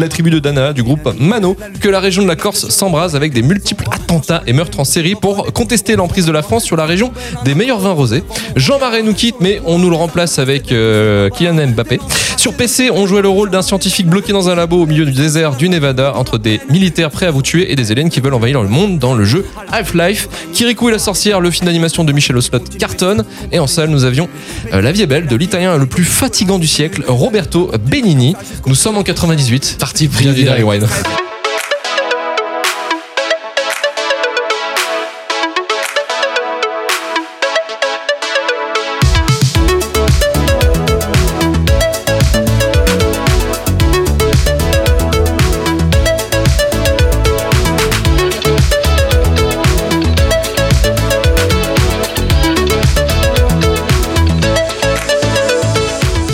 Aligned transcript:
la 0.00 0.08
tribu 0.08 0.30
de 0.30 0.38
Dana 0.38 0.72
du 0.72 0.82
groupe 0.82 1.14
Mano, 1.18 1.56
que 1.80 1.88
la 1.88 2.00
région 2.00 2.22
de 2.22 2.28
la 2.28 2.36
Corse 2.36 2.68
s'embrase 2.68 3.14
avec 3.16 3.32
des 3.32 3.42
multiples 3.42 3.84
attentats 3.92 4.42
et 4.46 4.52
meurtres 4.52 4.80
en 4.80 4.84
série 4.84 5.14
pour 5.14 5.52
contester 5.52 5.96
l'emprise 5.96 6.26
de 6.26 6.32
la 6.32 6.42
France 6.42 6.64
sur 6.64 6.76
la 6.76 6.86
région 6.86 7.12
des 7.44 7.54
meilleurs 7.54 7.80
vins 7.80 7.92
rosés. 7.92 8.24
Jean 8.56 8.78
Marais 8.78 9.02
nous 9.02 9.14
quitte, 9.14 9.36
mais 9.40 9.60
on 9.66 9.78
nous 9.78 9.90
le 9.90 9.96
remplace 9.96 10.38
avec 10.38 10.72
euh, 10.72 11.28
Kylian 11.30 11.68
Mbappé. 11.68 12.00
Sur 12.36 12.54
PC, 12.54 12.90
on 12.90 13.06
jouait 13.06 13.20
le 13.20 13.28
rôle 13.28 13.50
d'un 13.50 13.60
scientifique 13.62 14.06
bloqué 14.06 14.32
dans 14.32 14.48
un 14.48 14.54
labo 14.54 14.82
au 14.82 14.86
milieu 14.86 15.04
du 15.04 15.12
désert 15.12 15.56
du 15.56 15.68
Nevada 15.68 16.14
entre 16.16 16.38
des 16.38 16.60
militaires 16.70 17.10
prêts 17.10 17.26
à 17.26 17.30
vous 17.30 17.42
tuer 17.42 17.70
et 17.70 17.76
des 17.76 17.92
aliens 17.92 18.08
qui 18.08 18.20
veulent 18.20 18.34
envahir 18.34 18.62
le 18.62 18.68
monde 18.68 18.98
dans 18.98 19.14
le 19.14 19.24
jeu 19.24 19.44
Half-Life. 19.70 20.28
Kirikou 20.54 20.88
et 20.88 20.92
la 20.92 20.98
sorcière, 20.98 21.40
le 21.40 21.50
film 21.50 21.66
d'animation 21.66 22.04
de 22.04 22.12
Michel 22.12 22.36
Oslot 22.36 22.60
cartonne. 22.78 23.24
Et 23.52 23.58
en 23.58 23.66
salle, 23.66 23.90
nous 23.90 24.04
avions 24.04 24.28
euh, 24.72 24.80
La 24.80 24.92
vie 24.92 25.02
est 25.02 25.06
belle 25.06 25.26
de 25.26 25.36
l'italien 25.36 25.76
le 25.76 25.86
plus 25.86 26.04
fatigant 26.04 26.58
du 26.58 26.66
siècle, 26.66 27.04
Roberto 27.06 27.70
Benigni. 27.90 28.34
Nous 28.66 28.74
sommes 28.74 28.96
en 28.96 29.02
98. 29.02 29.76
Parti 29.90 30.06
pris 30.06 30.22
Bienvenue 30.22 30.44
dans 30.44 30.54
Rewind. 30.54 30.86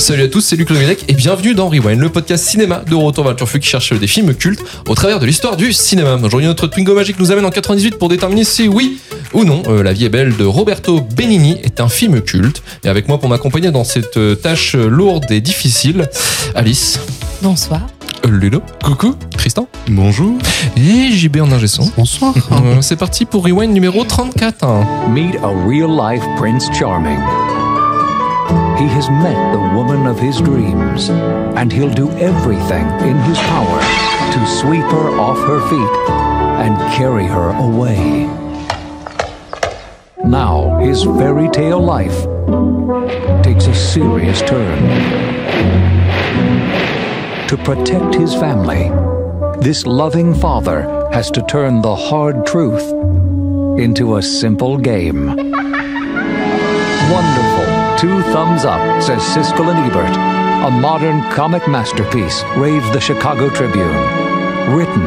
Salut 0.06 0.22
à 0.22 0.28
tous, 0.28 0.40
c'est 0.40 0.54
Luc 0.54 0.70
Leguenec 0.70 1.04
et 1.08 1.14
bienvenue 1.14 1.52
dans 1.52 1.68
Rewind, 1.68 1.98
le 1.98 2.08
podcast 2.08 2.44
cinéma 2.44 2.82
de 2.88 2.94
Retour 2.94 3.24
vers 3.24 3.32
le 3.32 3.36
Turfu 3.36 3.58
qui 3.58 3.66
cherche 3.66 3.92
des 3.92 4.06
films 4.06 4.34
cultes 4.34 4.60
au 4.86 4.94
travers 4.94 5.18
de 5.18 5.26
l'histoire 5.26 5.56
du 5.56 5.72
cinéma. 5.72 6.14
Aujourd'hui, 6.22 6.46
notre 6.46 6.68
Twingo 6.68 6.94
magique 6.94 7.18
nous 7.18 7.32
amène 7.32 7.44
en 7.44 7.50
98 7.50 7.98
pour 7.98 8.08
déterminer 8.08 8.44
si 8.44 8.68
oui 8.68 8.98
ou 9.32 9.42
non 9.42 9.64
euh, 9.66 9.82
La 9.82 9.92
vie 9.92 10.04
est 10.04 10.08
belle 10.08 10.36
de 10.36 10.44
Roberto 10.44 11.00
Benigni 11.00 11.56
est 11.64 11.80
un 11.80 11.88
film 11.88 12.20
culte. 12.20 12.62
Et 12.84 12.88
avec 12.88 13.08
moi 13.08 13.18
pour 13.18 13.28
m'accompagner 13.28 13.72
dans 13.72 13.82
cette 13.82 14.16
euh, 14.16 14.36
tâche 14.36 14.76
lourde 14.76 15.24
et 15.30 15.40
difficile, 15.40 16.08
Alice, 16.54 17.00
Bonsoir. 17.42 17.80
euh, 18.24 18.30
Ludo, 18.30 18.62
coucou, 18.84 19.16
Tristan 19.36 19.66
Bonjour. 19.88 20.38
et 20.76 21.10
JB 21.10 21.38
en 21.40 21.50
ingé 21.50 21.66
son. 21.66 21.90
Bonsoir. 21.96 22.32
Euh, 22.52 22.80
c'est 22.80 22.94
parti 22.96 23.24
pour 23.24 23.44
Rewind 23.44 23.72
numéro 23.72 24.04
34. 24.04 24.64
Meet 25.10 25.34
a 25.42 25.48
real 25.66 25.90
life 25.90 26.22
Prince 26.38 26.66
Charming. 26.78 27.18
He 28.78 28.86
has 28.88 29.08
met 29.08 29.52
the 29.52 29.76
woman 29.76 30.06
of 30.06 30.18
his 30.18 30.40
dreams, 30.40 31.08
and 31.08 31.72
he'll 31.72 31.92
do 31.92 32.10
everything 32.12 32.86
in 33.08 33.16
his 33.24 33.38
power 33.38 33.80
to 34.32 34.46
sweep 34.46 34.84
her 34.84 35.18
off 35.18 35.38
her 35.38 35.60
feet 35.68 36.10
and 36.64 36.76
carry 36.94 37.26
her 37.26 37.50
away. 37.58 38.26
Now, 40.24 40.78
his 40.78 41.04
fairy 41.04 41.48
tale 41.50 41.80
life 41.80 42.26
takes 43.42 43.66
a 43.66 43.74
serious 43.74 44.40
turn. 44.42 44.78
To 47.48 47.56
protect 47.58 48.14
his 48.14 48.34
family, 48.34 48.90
this 49.60 49.86
loving 49.86 50.34
father 50.34 51.08
has 51.12 51.30
to 51.30 51.42
turn 51.42 51.80
the 51.80 51.94
hard 51.94 52.44
truth 52.46 52.92
into 53.78 54.16
a 54.16 54.22
simple 54.22 54.76
game. 54.78 55.26
Wonderful. 57.08 57.75
Two 57.98 58.20
thumbs 58.30 58.66
up, 58.66 59.02
says 59.02 59.22
Siskel 59.22 59.70
and 59.74 59.90
Ebert. 59.90 60.14
A 60.66 60.70
modern 60.70 61.22
comic 61.30 61.66
masterpiece, 61.66 62.42
raves 62.54 62.90
the 62.92 63.00
Chicago 63.00 63.48
Tribune. 63.48 63.88
Written, 64.76 65.00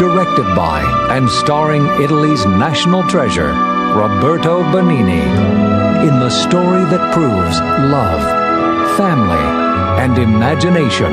directed 0.00 0.52
by, 0.56 0.82
and 1.10 1.30
starring 1.30 1.86
Italy's 2.02 2.44
national 2.44 3.04
treasure, 3.08 3.52
Roberto 3.94 4.64
Benini. 4.64 5.22
In 6.02 6.18
the 6.18 6.30
story 6.30 6.84
that 6.90 7.14
proves 7.14 7.60
love, 7.92 8.96
family, 8.96 9.46
and 10.02 10.18
imagination 10.18 11.12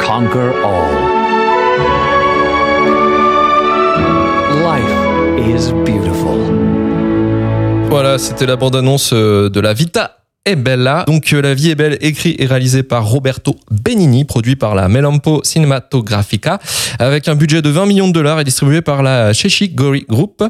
conquer 0.00 0.52
all. 0.62 0.94
Life 4.64 5.38
is 5.38 5.72
beautiful. 5.88 6.67
Voilà, 7.90 8.18
c'était 8.18 8.44
la 8.44 8.56
bande-annonce 8.56 9.12
euh, 9.14 9.48
de 9.48 9.60
la 9.60 9.72
Vita 9.72 10.18
est 10.44 10.56
bella. 10.56 11.04
Donc 11.06 11.32
euh, 11.32 11.40
La 11.40 11.54
vie 11.54 11.70
est 11.70 11.74
belle, 11.74 11.96
écrit 12.00 12.36
et 12.38 12.46
réalisé 12.46 12.82
par 12.82 13.06
Roberto 13.06 13.56
Benigni, 13.70 14.24
produit 14.24 14.56
par 14.56 14.74
la 14.74 14.88
Melampo 14.88 15.40
Cinematografica, 15.42 16.58
avec 16.98 17.28
un 17.28 17.34
budget 17.34 17.62
de 17.62 17.70
20 17.70 17.86
millions 17.86 18.08
de 18.08 18.12
dollars 18.12 18.40
et 18.40 18.44
distribué 18.44 18.82
par 18.82 19.02
la 19.02 19.32
Chechi 19.32 19.70
Gori 19.70 20.04
Group. 20.08 20.44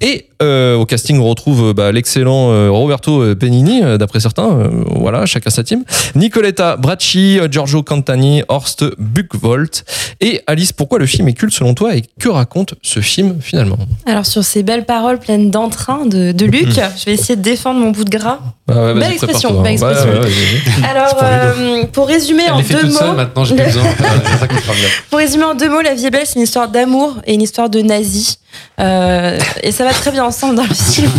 Et 0.00 0.29
euh, 0.42 0.76
au 0.76 0.86
casting, 0.86 1.18
on 1.18 1.28
retrouve 1.28 1.68
euh, 1.68 1.72
bah, 1.72 1.92
l'excellent 1.92 2.50
euh, 2.50 2.70
Roberto 2.70 3.34
Benigni, 3.34 3.80
d'après 3.98 4.20
certains, 4.20 4.50
euh, 4.50 4.68
voilà, 4.96 5.26
chacun 5.26 5.50
sa 5.50 5.62
team. 5.64 5.84
Nicoletta 6.14 6.76
Bracci, 6.76 7.38
Giorgio 7.50 7.82
Cantani, 7.82 8.42
Horst 8.48 8.84
Buchvolt. 8.98 9.84
Et 10.20 10.42
Alice, 10.46 10.72
pourquoi 10.72 10.98
le 10.98 11.06
film 11.06 11.28
est 11.28 11.32
culte 11.34 11.52
selon 11.54 11.74
toi 11.74 11.94
et 11.96 12.02
que 12.18 12.28
raconte 12.28 12.74
ce 12.82 13.00
film 13.00 13.36
finalement? 13.40 13.78
Alors 14.06 14.26
sur 14.26 14.44
ces 14.44 14.62
belles 14.62 14.84
paroles 14.84 15.18
pleines 15.18 15.50
d'entrain 15.50 16.06
de, 16.06 16.32
de 16.32 16.44
Luc, 16.46 16.68
je 16.70 17.04
vais 17.06 17.12
essayer 17.14 17.36
de 17.36 17.42
défendre 17.42 17.80
mon 17.80 17.90
bout 17.90 18.04
de 18.04 18.10
gras. 18.10 18.38
Ah 18.70 18.92
ouais, 18.92 19.00
Belle 19.00 19.12
expression, 19.12 19.50
belle 19.62 19.62
Ouais, 19.62 19.72
expression. 19.72 20.08
ouais, 20.10 20.18
ouais, 20.18 20.26
vas-y. 20.26 20.84
Alors 20.90 21.16
euh, 21.22 21.84
pour 21.92 22.06
résumer 22.06 22.42
Elle 22.46 22.52
en 22.52 22.60
deux 22.60 22.64
seule 22.66 22.86
mots, 22.90 23.12
maintenant, 23.16 23.44
j'ai 23.44 23.54
plus 23.56 23.64
besoin. 23.64 23.82
C'est 24.24 24.38
ça 24.38 24.48
qui 24.48 24.56
sera 24.62 24.74
bien. 24.74 24.88
pour 25.10 25.18
résumer 25.18 25.44
en 25.44 25.54
deux 25.54 25.68
mots, 25.70 25.80
La 25.80 25.94
vie 25.94 26.06
est 26.06 26.10
belle, 26.10 26.26
c'est 26.26 26.36
une 26.36 26.42
histoire 26.42 26.68
d'amour 26.68 27.16
et 27.26 27.34
une 27.34 27.42
histoire 27.42 27.70
de 27.70 27.80
nazi. 27.80 28.38
Euh, 28.80 29.38
et 29.62 29.72
ça 29.72 29.84
va 29.84 29.92
très 29.92 30.10
bien 30.10 30.24
ensemble 30.24 30.54
dans 30.54 30.64
le 30.64 30.74
film. 30.74 31.10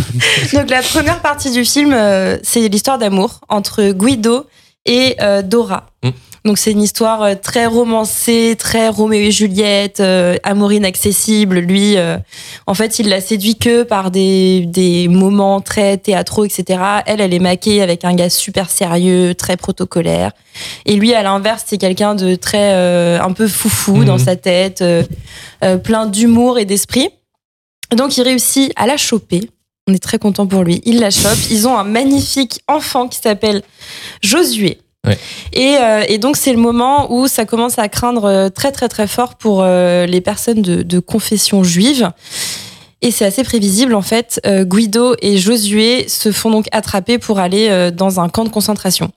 Donc 0.52 0.70
la 0.70 0.82
première 0.82 1.20
partie 1.20 1.50
du 1.50 1.64
film, 1.64 1.92
euh, 1.92 2.38
c'est 2.42 2.68
l'histoire 2.68 2.98
d'amour 2.98 3.40
entre 3.48 3.92
Guido 3.92 4.46
et 4.84 5.16
euh, 5.20 5.42
Dora. 5.42 5.86
Mm. 6.02 6.10
Donc 6.44 6.58
c'est 6.58 6.72
une 6.72 6.82
histoire 6.82 7.22
euh, 7.22 7.34
très 7.40 7.66
romancée, 7.66 8.56
très 8.58 8.88
Roméo 8.88 9.20
et 9.20 9.30
Juliette, 9.30 10.00
euh, 10.00 10.36
amour 10.42 10.72
inaccessible. 10.72 11.58
Lui, 11.58 11.96
euh, 11.96 12.18
en 12.66 12.74
fait, 12.74 12.98
il 12.98 13.08
la 13.08 13.20
séduit 13.20 13.56
que 13.56 13.84
par 13.84 14.10
des, 14.10 14.66
des 14.66 15.06
moments 15.06 15.60
très 15.60 15.98
théâtraux, 15.98 16.44
etc. 16.44 16.80
Elle, 17.06 17.20
elle 17.20 17.32
est 17.32 17.38
maquée 17.38 17.80
avec 17.80 18.04
un 18.04 18.14
gars 18.14 18.30
super 18.30 18.70
sérieux, 18.70 19.36
très 19.36 19.56
protocolaire. 19.56 20.32
Et 20.84 20.96
lui, 20.96 21.14
à 21.14 21.22
l'inverse, 21.22 21.64
c'est 21.66 21.78
quelqu'un 21.78 22.16
de 22.16 22.34
très 22.34 22.72
euh, 22.72 23.22
un 23.22 23.32
peu 23.32 23.46
foufou 23.46 24.04
dans 24.04 24.18
sa 24.18 24.34
tête, 24.36 24.84
plein 25.84 26.06
d'humour 26.06 26.58
et 26.58 26.64
d'esprit. 26.64 27.08
Donc 27.96 28.16
il 28.16 28.22
réussit 28.22 28.72
à 28.76 28.86
la 28.86 28.96
choper. 28.96 29.50
On 29.88 29.94
est 29.94 30.02
très 30.02 30.18
content 30.18 30.46
pour 30.46 30.62
lui. 30.62 30.80
Il 30.84 31.00
la 31.00 31.10
chope. 31.10 31.38
Ils 31.50 31.66
ont 31.66 31.76
un 31.76 31.84
magnifique 31.84 32.60
enfant 32.68 33.08
qui 33.08 33.18
s'appelle 33.18 33.62
Josué. 34.22 34.78
Ouais. 35.04 35.18
Et, 35.52 35.76
euh, 35.80 36.04
et 36.06 36.18
donc 36.18 36.36
c'est 36.36 36.52
le 36.52 36.58
moment 36.58 37.12
où 37.12 37.26
ça 37.26 37.44
commence 37.44 37.78
à 37.80 37.88
craindre 37.88 38.24
euh, 38.24 38.48
très 38.48 38.70
très 38.70 38.88
très 38.88 39.08
fort 39.08 39.34
pour 39.34 39.62
euh, 39.62 40.06
les 40.06 40.20
personnes 40.20 40.62
de, 40.62 40.82
de 40.82 40.98
confession 41.00 41.64
juive. 41.64 42.12
Et 43.00 43.10
c'est 43.10 43.24
assez 43.24 43.42
prévisible 43.42 43.96
en 43.96 44.02
fait. 44.02 44.40
Euh, 44.46 44.64
Guido 44.64 45.16
et 45.20 45.38
Josué 45.38 46.08
se 46.08 46.30
font 46.30 46.50
donc 46.50 46.66
attraper 46.70 47.18
pour 47.18 47.40
aller 47.40 47.90
dans 47.92 48.20
un 48.20 48.28
camp 48.28 48.44
de 48.44 48.50
concentration. 48.50 49.10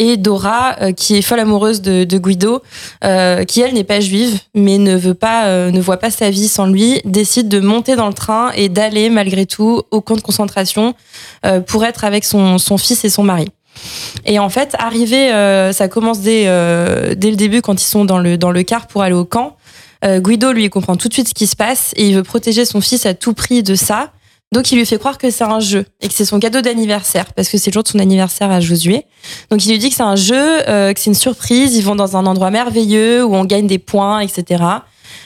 Et 0.00 0.16
Dora, 0.16 0.76
euh, 0.80 0.92
qui 0.92 1.16
est 1.16 1.22
folle 1.22 1.40
amoureuse 1.40 1.82
de, 1.82 2.04
de 2.04 2.18
Guido, 2.18 2.62
euh, 3.04 3.42
qui 3.44 3.60
elle 3.60 3.74
n'est 3.74 3.82
pas 3.82 3.98
juive, 3.98 4.38
mais 4.54 4.78
ne 4.78 4.96
veut 4.96 5.14
pas, 5.14 5.46
euh, 5.46 5.72
ne 5.72 5.80
voit 5.80 5.96
pas 5.96 6.10
sa 6.10 6.30
vie 6.30 6.46
sans 6.46 6.66
lui, 6.66 7.00
décide 7.04 7.48
de 7.48 7.58
monter 7.58 7.96
dans 7.96 8.06
le 8.06 8.14
train 8.14 8.52
et 8.54 8.68
d'aller 8.68 9.10
malgré 9.10 9.44
tout 9.44 9.82
au 9.90 10.00
camp 10.00 10.14
de 10.14 10.20
concentration 10.20 10.94
euh, 11.44 11.60
pour 11.60 11.84
être 11.84 12.04
avec 12.04 12.24
son, 12.24 12.58
son 12.58 12.78
fils 12.78 13.04
et 13.04 13.10
son 13.10 13.24
mari. 13.24 13.48
Et 14.24 14.38
en 14.38 14.48
fait, 14.48 14.76
arrivé, 14.78 15.32
euh, 15.32 15.72
ça 15.72 15.88
commence 15.88 16.20
dès, 16.20 16.44
euh, 16.46 17.14
dès 17.16 17.30
le 17.30 17.36
début 17.36 17.60
quand 17.60 17.80
ils 17.82 17.86
sont 17.86 18.04
dans 18.04 18.18
le, 18.18 18.38
dans 18.38 18.52
le 18.52 18.62
car 18.62 18.86
pour 18.86 19.02
aller 19.02 19.14
au 19.14 19.24
camp. 19.24 19.56
Guido, 20.04 20.52
lui, 20.52 20.70
comprend 20.70 20.94
tout 20.94 21.08
de 21.08 21.12
suite 21.12 21.28
ce 21.28 21.34
qui 21.34 21.48
se 21.48 21.56
passe 21.56 21.92
et 21.96 22.06
il 22.06 22.14
veut 22.14 22.22
protéger 22.22 22.64
son 22.64 22.80
fils 22.80 23.04
à 23.04 23.14
tout 23.14 23.32
prix 23.32 23.64
de 23.64 23.74
ça. 23.74 24.12
Donc 24.52 24.72
il 24.72 24.78
lui 24.78 24.86
fait 24.86 24.98
croire 24.98 25.18
que 25.18 25.30
c'est 25.30 25.44
un 25.44 25.60
jeu 25.60 25.84
et 26.00 26.08
que 26.08 26.14
c'est 26.14 26.24
son 26.24 26.40
cadeau 26.40 26.62
d'anniversaire 26.62 27.34
parce 27.34 27.50
que 27.50 27.58
c'est 27.58 27.70
le 27.70 27.74
jour 27.74 27.82
de 27.82 27.88
son 27.88 27.98
anniversaire 27.98 28.50
à 28.50 28.60
Josué. 28.60 29.04
Donc 29.50 29.64
il 29.66 29.70
lui 29.70 29.78
dit 29.78 29.90
que 29.90 29.94
c'est 29.94 30.02
un 30.02 30.16
jeu, 30.16 30.68
euh, 30.68 30.92
que 30.94 31.00
c'est 31.00 31.10
une 31.10 31.14
surprise. 31.14 31.76
Ils 31.76 31.84
vont 31.84 31.94
dans 31.94 32.16
un 32.16 32.24
endroit 32.24 32.50
merveilleux 32.50 33.22
où 33.24 33.34
on 33.34 33.44
gagne 33.44 33.66
des 33.66 33.78
points, 33.78 34.20
etc. 34.20 34.64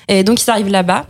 Et 0.09 0.25
donc 0.25 0.43
ils 0.43 0.51
arrivent 0.51 0.71
là-bas. 0.71 1.07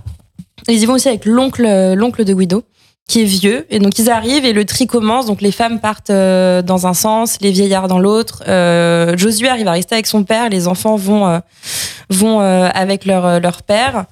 Ils 0.68 0.82
y 0.82 0.86
vont 0.86 0.94
aussi 0.94 1.08
avec 1.08 1.24
l'oncle, 1.24 1.64
euh, 1.64 1.94
l'oncle 1.94 2.24
de 2.24 2.34
Guido 2.34 2.64
qui 3.08 3.22
est 3.22 3.24
vieux. 3.24 3.66
Et 3.70 3.78
donc 3.78 3.98
ils 3.98 4.10
arrivent 4.10 4.44
et 4.44 4.52
le 4.52 4.66
tri 4.66 4.86
commence. 4.86 5.24
Donc 5.24 5.40
les 5.40 5.50
femmes 5.50 5.80
partent 5.80 6.10
euh, 6.10 6.60
dans 6.60 6.86
un 6.86 6.94
sens, 6.94 7.38
les 7.40 7.50
vieillards 7.50 7.88
dans 7.88 7.98
l'autre. 7.98 8.42
Josué 9.16 9.48
arrive 9.48 9.68
à 9.68 9.72
rester 9.72 9.94
avec 9.94 10.06
son 10.06 10.22
père. 10.24 10.50
Les 10.50 10.68
enfants 10.68 10.96
vont 10.96 11.40
vont 12.10 12.40
avec 12.40 13.06
leur 13.06 13.40
leur 13.40 13.62
père. 13.62 14.04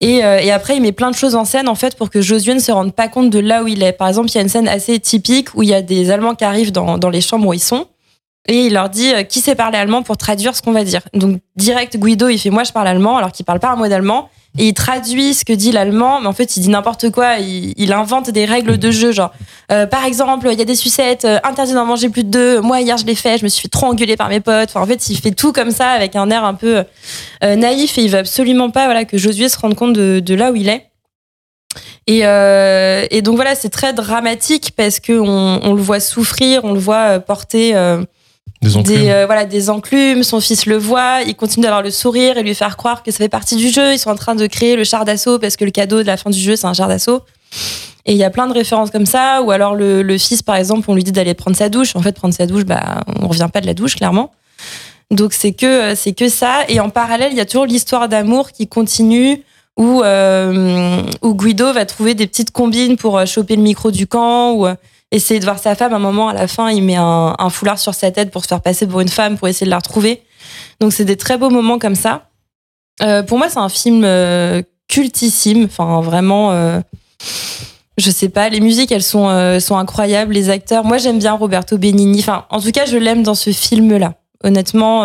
Et, 0.00 0.24
euh, 0.24 0.38
et 0.38 0.52
après, 0.52 0.76
il 0.76 0.82
met 0.82 0.92
plein 0.92 1.10
de 1.10 1.16
choses 1.16 1.34
en 1.34 1.44
scène 1.44 1.68
en 1.68 1.74
fait 1.74 1.96
pour 1.96 2.10
que 2.10 2.20
Josué 2.20 2.54
ne 2.54 2.60
se 2.60 2.70
rende 2.70 2.94
pas 2.94 3.08
compte 3.08 3.30
de 3.30 3.38
là 3.38 3.64
où 3.64 3.68
il 3.68 3.82
est. 3.82 3.92
Par 3.92 4.08
exemple, 4.08 4.28
il 4.30 4.34
y 4.34 4.38
a 4.38 4.42
une 4.42 4.48
scène 4.48 4.68
assez 4.68 4.98
typique 5.00 5.54
où 5.54 5.62
il 5.62 5.68
y 5.68 5.74
a 5.74 5.82
des 5.82 6.10
Allemands 6.10 6.34
qui 6.34 6.44
arrivent 6.44 6.72
dans, 6.72 6.98
dans 6.98 7.10
les 7.10 7.20
chambres 7.20 7.48
où 7.48 7.52
ils 7.52 7.60
sont. 7.60 7.86
Et 8.46 8.66
il 8.66 8.72
leur 8.74 8.88
dit 8.88 9.12
euh, 9.12 9.22
qui 9.24 9.40
sait 9.40 9.54
parler 9.54 9.78
allemand 9.78 10.02
pour 10.02 10.16
traduire 10.16 10.56
ce 10.56 10.62
qu'on 10.62 10.72
va 10.72 10.84
dire? 10.84 11.02
Donc 11.14 11.40
direct 11.56 11.96
Guido 11.98 12.28
il 12.28 12.38
fait 12.38 12.50
moi 12.50 12.64
je 12.64 12.72
parle 12.72 12.88
allemand 12.88 13.16
alors 13.16 13.30
qu'il 13.30 13.44
parle 13.44 13.60
pas 13.60 13.70
un 13.70 13.76
mot 13.76 13.88
d'allemand 13.88 14.30
et 14.58 14.66
il 14.68 14.74
traduit 14.74 15.34
ce 15.34 15.44
que 15.44 15.52
dit 15.52 15.70
l'allemand 15.70 16.20
mais 16.20 16.26
en 16.26 16.32
fait 16.32 16.56
il 16.56 16.60
dit 16.60 16.68
n'importe 16.68 17.10
quoi. 17.10 17.36
Il, 17.38 17.92
invente 17.92 18.30
des 18.30 18.44
règles 18.44 18.76
de 18.76 18.90
jeu 18.90 19.12
genre 19.12 19.32
euh, 19.72 19.86
par 19.86 20.04
exemple 20.04 20.48
il 20.52 20.58
y 20.58 20.62
a 20.62 20.64
des 20.64 20.74
sucettes 20.74 21.24
euh, 21.24 21.38
interdit 21.44 21.72
d'en 21.72 21.86
manger 21.86 22.08
plus 22.08 22.24
de 22.24 22.30
deux. 22.30 22.60
Moi 22.60 22.80
hier 22.80 22.96
je 22.96 23.06
l'ai 23.06 23.14
fait 23.14 23.38
je 23.38 23.44
me 23.44 23.48
suis 23.48 23.62
fait 23.62 23.68
trop 23.68 23.86
engueuler 23.86 24.16
par 24.16 24.28
mes 24.28 24.40
potes. 24.40 24.76
En 24.76 24.84
fait 24.84 25.08
il 25.08 25.18
fait 25.18 25.30
tout 25.30 25.52
comme 25.52 25.70
ça 25.70 25.90
avec 25.90 26.16
un 26.16 26.28
air 26.30 26.44
un 26.44 26.54
peu 26.54 26.84
euh, 27.44 27.56
naïf 27.56 27.96
et 27.98 28.02
il 28.02 28.10
veut 28.10 28.18
absolument 28.18 28.70
pas 28.70 28.86
voilà 28.86 29.04
que 29.04 29.16
Josué 29.16 29.48
se 29.48 29.58
rende 29.58 29.74
compte 29.74 29.92
de, 29.94 30.34
là 30.34 30.50
où 30.50 30.56
il 30.56 30.68
est. 30.68 30.84
Et, 32.06 33.22
donc 33.22 33.36
voilà 33.36 33.54
c'est 33.54 33.68
très 33.68 33.92
dramatique 33.92 34.72
parce 34.76 34.98
que 34.98 35.12
on, 35.12 35.74
le 35.74 35.82
voit 35.82 36.00
souffrir 36.00 36.64
on 36.64 36.72
le 36.72 36.80
voit 36.80 37.20
porter 37.20 37.74
Des 38.60 38.76
enclumes. 38.76 38.96
des, 38.96 39.10
euh, 39.10 39.26
voilà, 39.26 39.44
des 39.44 39.70
enclumes. 39.70 40.22
Son 40.22 40.40
fils 40.40 40.66
le 40.66 40.76
voit, 40.76 41.22
il 41.26 41.36
continue 41.36 41.62
d'avoir 41.62 41.82
le 41.82 41.90
sourire 41.90 42.38
et 42.38 42.42
lui 42.42 42.54
faire 42.54 42.76
croire 42.76 43.02
que 43.02 43.10
ça 43.10 43.18
fait 43.18 43.28
partie 43.28 43.56
du 43.56 43.68
jeu. 43.68 43.92
Ils 43.92 43.98
sont 43.98 44.10
en 44.10 44.16
train 44.16 44.34
de 44.34 44.46
créer 44.46 44.74
le 44.74 44.84
char 44.84 45.04
d'assaut 45.04 45.38
parce 45.38 45.56
que 45.56 45.64
le 45.64 45.70
cadeau 45.70 46.02
de 46.02 46.06
la 46.06 46.16
fin 46.16 46.30
du 46.30 46.38
jeu, 46.38 46.56
c'est 46.56 46.66
un 46.66 46.74
char 46.74 46.88
d'assaut. 46.88 47.22
Et 48.04 48.12
il 48.12 48.18
y 48.18 48.24
a 48.24 48.30
plein 48.30 48.46
de 48.48 48.52
références 48.52 48.90
comme 48.90 49.06
ça. 49.06 49.42
Ou 49.42 49.50
alors 49.52 49.74
le, 49.74 50.18
fils, 50.18 50.42
par 50.42 50.56
exemple, 50.56 50.90
on 50.90 50.94
lui 50.94 51.04
dit 51.04 51.12
d'aller 51.12 51.34
prendre 51.34 51.56
sa 51.56 51.68
douche. 51.68 51.94
En 51.94 52.02
fait, 52.02 52.12
prendre 52.12 52.34
sa 52.34 52.46
douche, 52.46 52.64
bah, 52.64 53.04
on 53.20 53.28
revient 53.28 53.48
pas 53.52 53.60
de 53.60 53.66
la 53.66 53.74
douche, 53.74 53.94
clairement. 53.94 54.32
Donc 55.10 55.32
c'est 55.32 55.52
que 55.52 55.94
c'est 55.94 56.12
que 56.12 56.28
ça. 56.28 56.64
Et 56.68 56.80
en 56.80 56.90
parallèle, 56.90 57.32
il 57.32 57.38
y 57.38 57.40
a 57.40 57.46
toujours 57.46 57.66
l'histoire 57.66 58.08
d'amour 58.08 58.50
qui 58.52 58.66
continue. 58.66 59.42
Où, 59.76 60.02
euh, 60.02 61.02
où 61.22 61.34
Guido 61.36 61.72
va 61.72 61.86
trouver 61.86 62.14
des 62.14 62.26
petites 62.26 62.50
combines 62.50 62.96
pour 62.96 63.16
euh, 63.16 63.26
choper 63.26 63.54
le 63.54 63.62
micro 63.62 63.92
du 63.92 64.08
camp 64.08 64.50
ou 64.54 64.66
euh, 64.66 64.74
essayer 65.10 65.40
de 65.40 65.44
voir 65.44 65.58
sa 65.58 65.74
femme. 65.74 65.92
À 65.92 65.96
un 65.96 66.00
moment, 66.00 66.28
à 66.28 66.34
la 66.34 66.48
fin, 66.48 66.70
il 66.70 66.82
met 66.82 66.96
un, 66.96 67.50
foulard 67.50 67.78
sur 67.78 67.94
sa 67.94 68.10
tête 68.10 68.30
pour 68.30 68.42
se 68.42 68.48
faire 68.48 68.60
passer 68.60 68.86
pour 68.86 69.00
une 69.00 69.08
femme, 69.08 69.38
pour 69.38 69.48
essayer 69.48 69.66
de 69.66 69.70
la 69.70 69.78
retrouver. 69.78 70.22
Donc, 70.80 70.92
c'est 70.92 71.04
des 71.04 71.16
très 71.16 71.38
beaux 71.38 71.50
moments 71.50 71.78
comme 71.78 71.94
ça. 71.94 72.28
Euh, 73.02 73.22
pour 73.22 73.38
moi, 73.38 73.48
c'est 73.48 73.58
un 73.58 73.68
film 73.68 74.02
euh, 74.04 74.62
cultissime. 74.88 75.64
Enfin, 75.64 76.00
vraiment, 76.00 76.52
euh, 76.52 76.80
je 77.96 78.10
sais 78.10 78.28
pas. 78.28 78.48
Les 78.48 78.60
musiques, 78.60 78.92
elles 78.92 79.02
sont, 79.02 79.28
euh, 79.28 79.60
sont 79.60 79.76
incroyables. 79.76 80.34
Les 80.34 80.50
acteurs, 80.50 80.84
moi, 80.84 80.98
j'aime 80.98 81.18
bien 81.18 81.32
Roberto 81.32 81.78
Benigni. 81.78 82.20
Enfin, 82.20 82.44
en 82.50 82.60
tout 82.60 82.70
cas, 82.70 82.86
je 82.86 82.96
l'aime 82.96 83.22
dans 83.22 83.34
ce 83.34 83.50
film-là. 83.50 84.14
Honnêtement, 84.44 85.02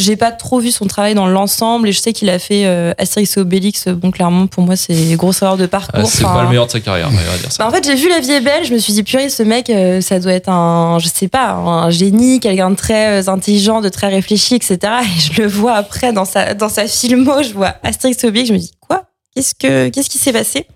j'ai 0.00 0.16
pas 0.16 0.32
trop 0.32 0.58
vu 0.58 0.72
son 0.72 0.86
travail 0.86 1.14
dans 1.14 1.28
l'ensemble 1.28 1.88
et 1.88 1.92
je 1.92 2.00
sais 2.00 2.12
qu'il 2.12 2.28
a 2.28 2.40
fait 2.40 2.66
euh, 2.66 2.92
Astérix 2.98 3.36
et 3.36 3.40
Obélix. 3.40 3.86
Bon, 3.88 4.10
clairement, 4.10 4.48
pour 4.48 4.64
moi, 4.64 4.74
c'est 4.74 5.14
grosse 5.14 5.40
erreur 5.42 5.56
de 5.56 5.66
parcours. 5.66 6.00
Ah, 6.02 6.04
c'est 6.04 6.24
Enfin, 6.24 6.34
pas 6.34 6.42
le 6.42 6.48
meilleur 6.48 6.66
de 6.66 6.72
sa 6.72 6.80
carrière, 6.80 7.08
on 7.12 7.14
va 7.14 7.38
dire 7.38 7.52
ça. 7.52 7.62
bah, 7.62 7.68
en 7.68 7.72
fait, 7.72 7.84
j'ai 7.84 7.94
vu 7.94 8.08
La 8.08 8.18
vie 8.18 8.32
est 8.32 8.40
belle, 8.40 8.64
je 8.64 8.72
me 8.72 8.78
suis 8.78 8.92
dit, 8.92 9.04
purée, 9.04 9.28
ce 9.28 9.44
mec, 9.44 9.70
euh, 9.70 10.00
ça 10.00 10.18
doit 10.18 10.32
être 10.32 10.48
un, 10.48 10.98
je 10.98 11.06
sais 11.08 11.28
pas, 11.28 11.52
un 11.52 11.90
génie, 11.90 12.40
quelqu'un 12.40 12.70
de 12.70 12.74
très 12.76 13.22
euh, 13.22 13.30
intelligent, 13.30 13.80
de 13.80 13.88
très 13.88 14.08
réfléchi, 14.08 14.56
etc. 14.56 14.78
Et 15.02 15.20
je 15.20 15.42
le 15.42 15.46
vois 15.48 15.74
après 15.74 16.12
dans 16.12 16.24
sa, 16.24 16.54
dans 16.54 16.68
sa 16.68 16.88
filmo, 16.88 17.42
je 17.44 17.52
vois 17.52 17.74
Astérix 17.84 18.24
et 18.24 18.26
Obélix, 18.26 18.48
je 18.48 18.54
me 18.54 18.58
dis, 18.58 18.72
quoi? 18.80 19.04
Qu'est-ce 19.36 19.54
que, 19.54 19.88
qu'est-ce 19.90 20.10
qui 20.10 20.18
s'est 20.18 20.32
passé? 20.32 20.66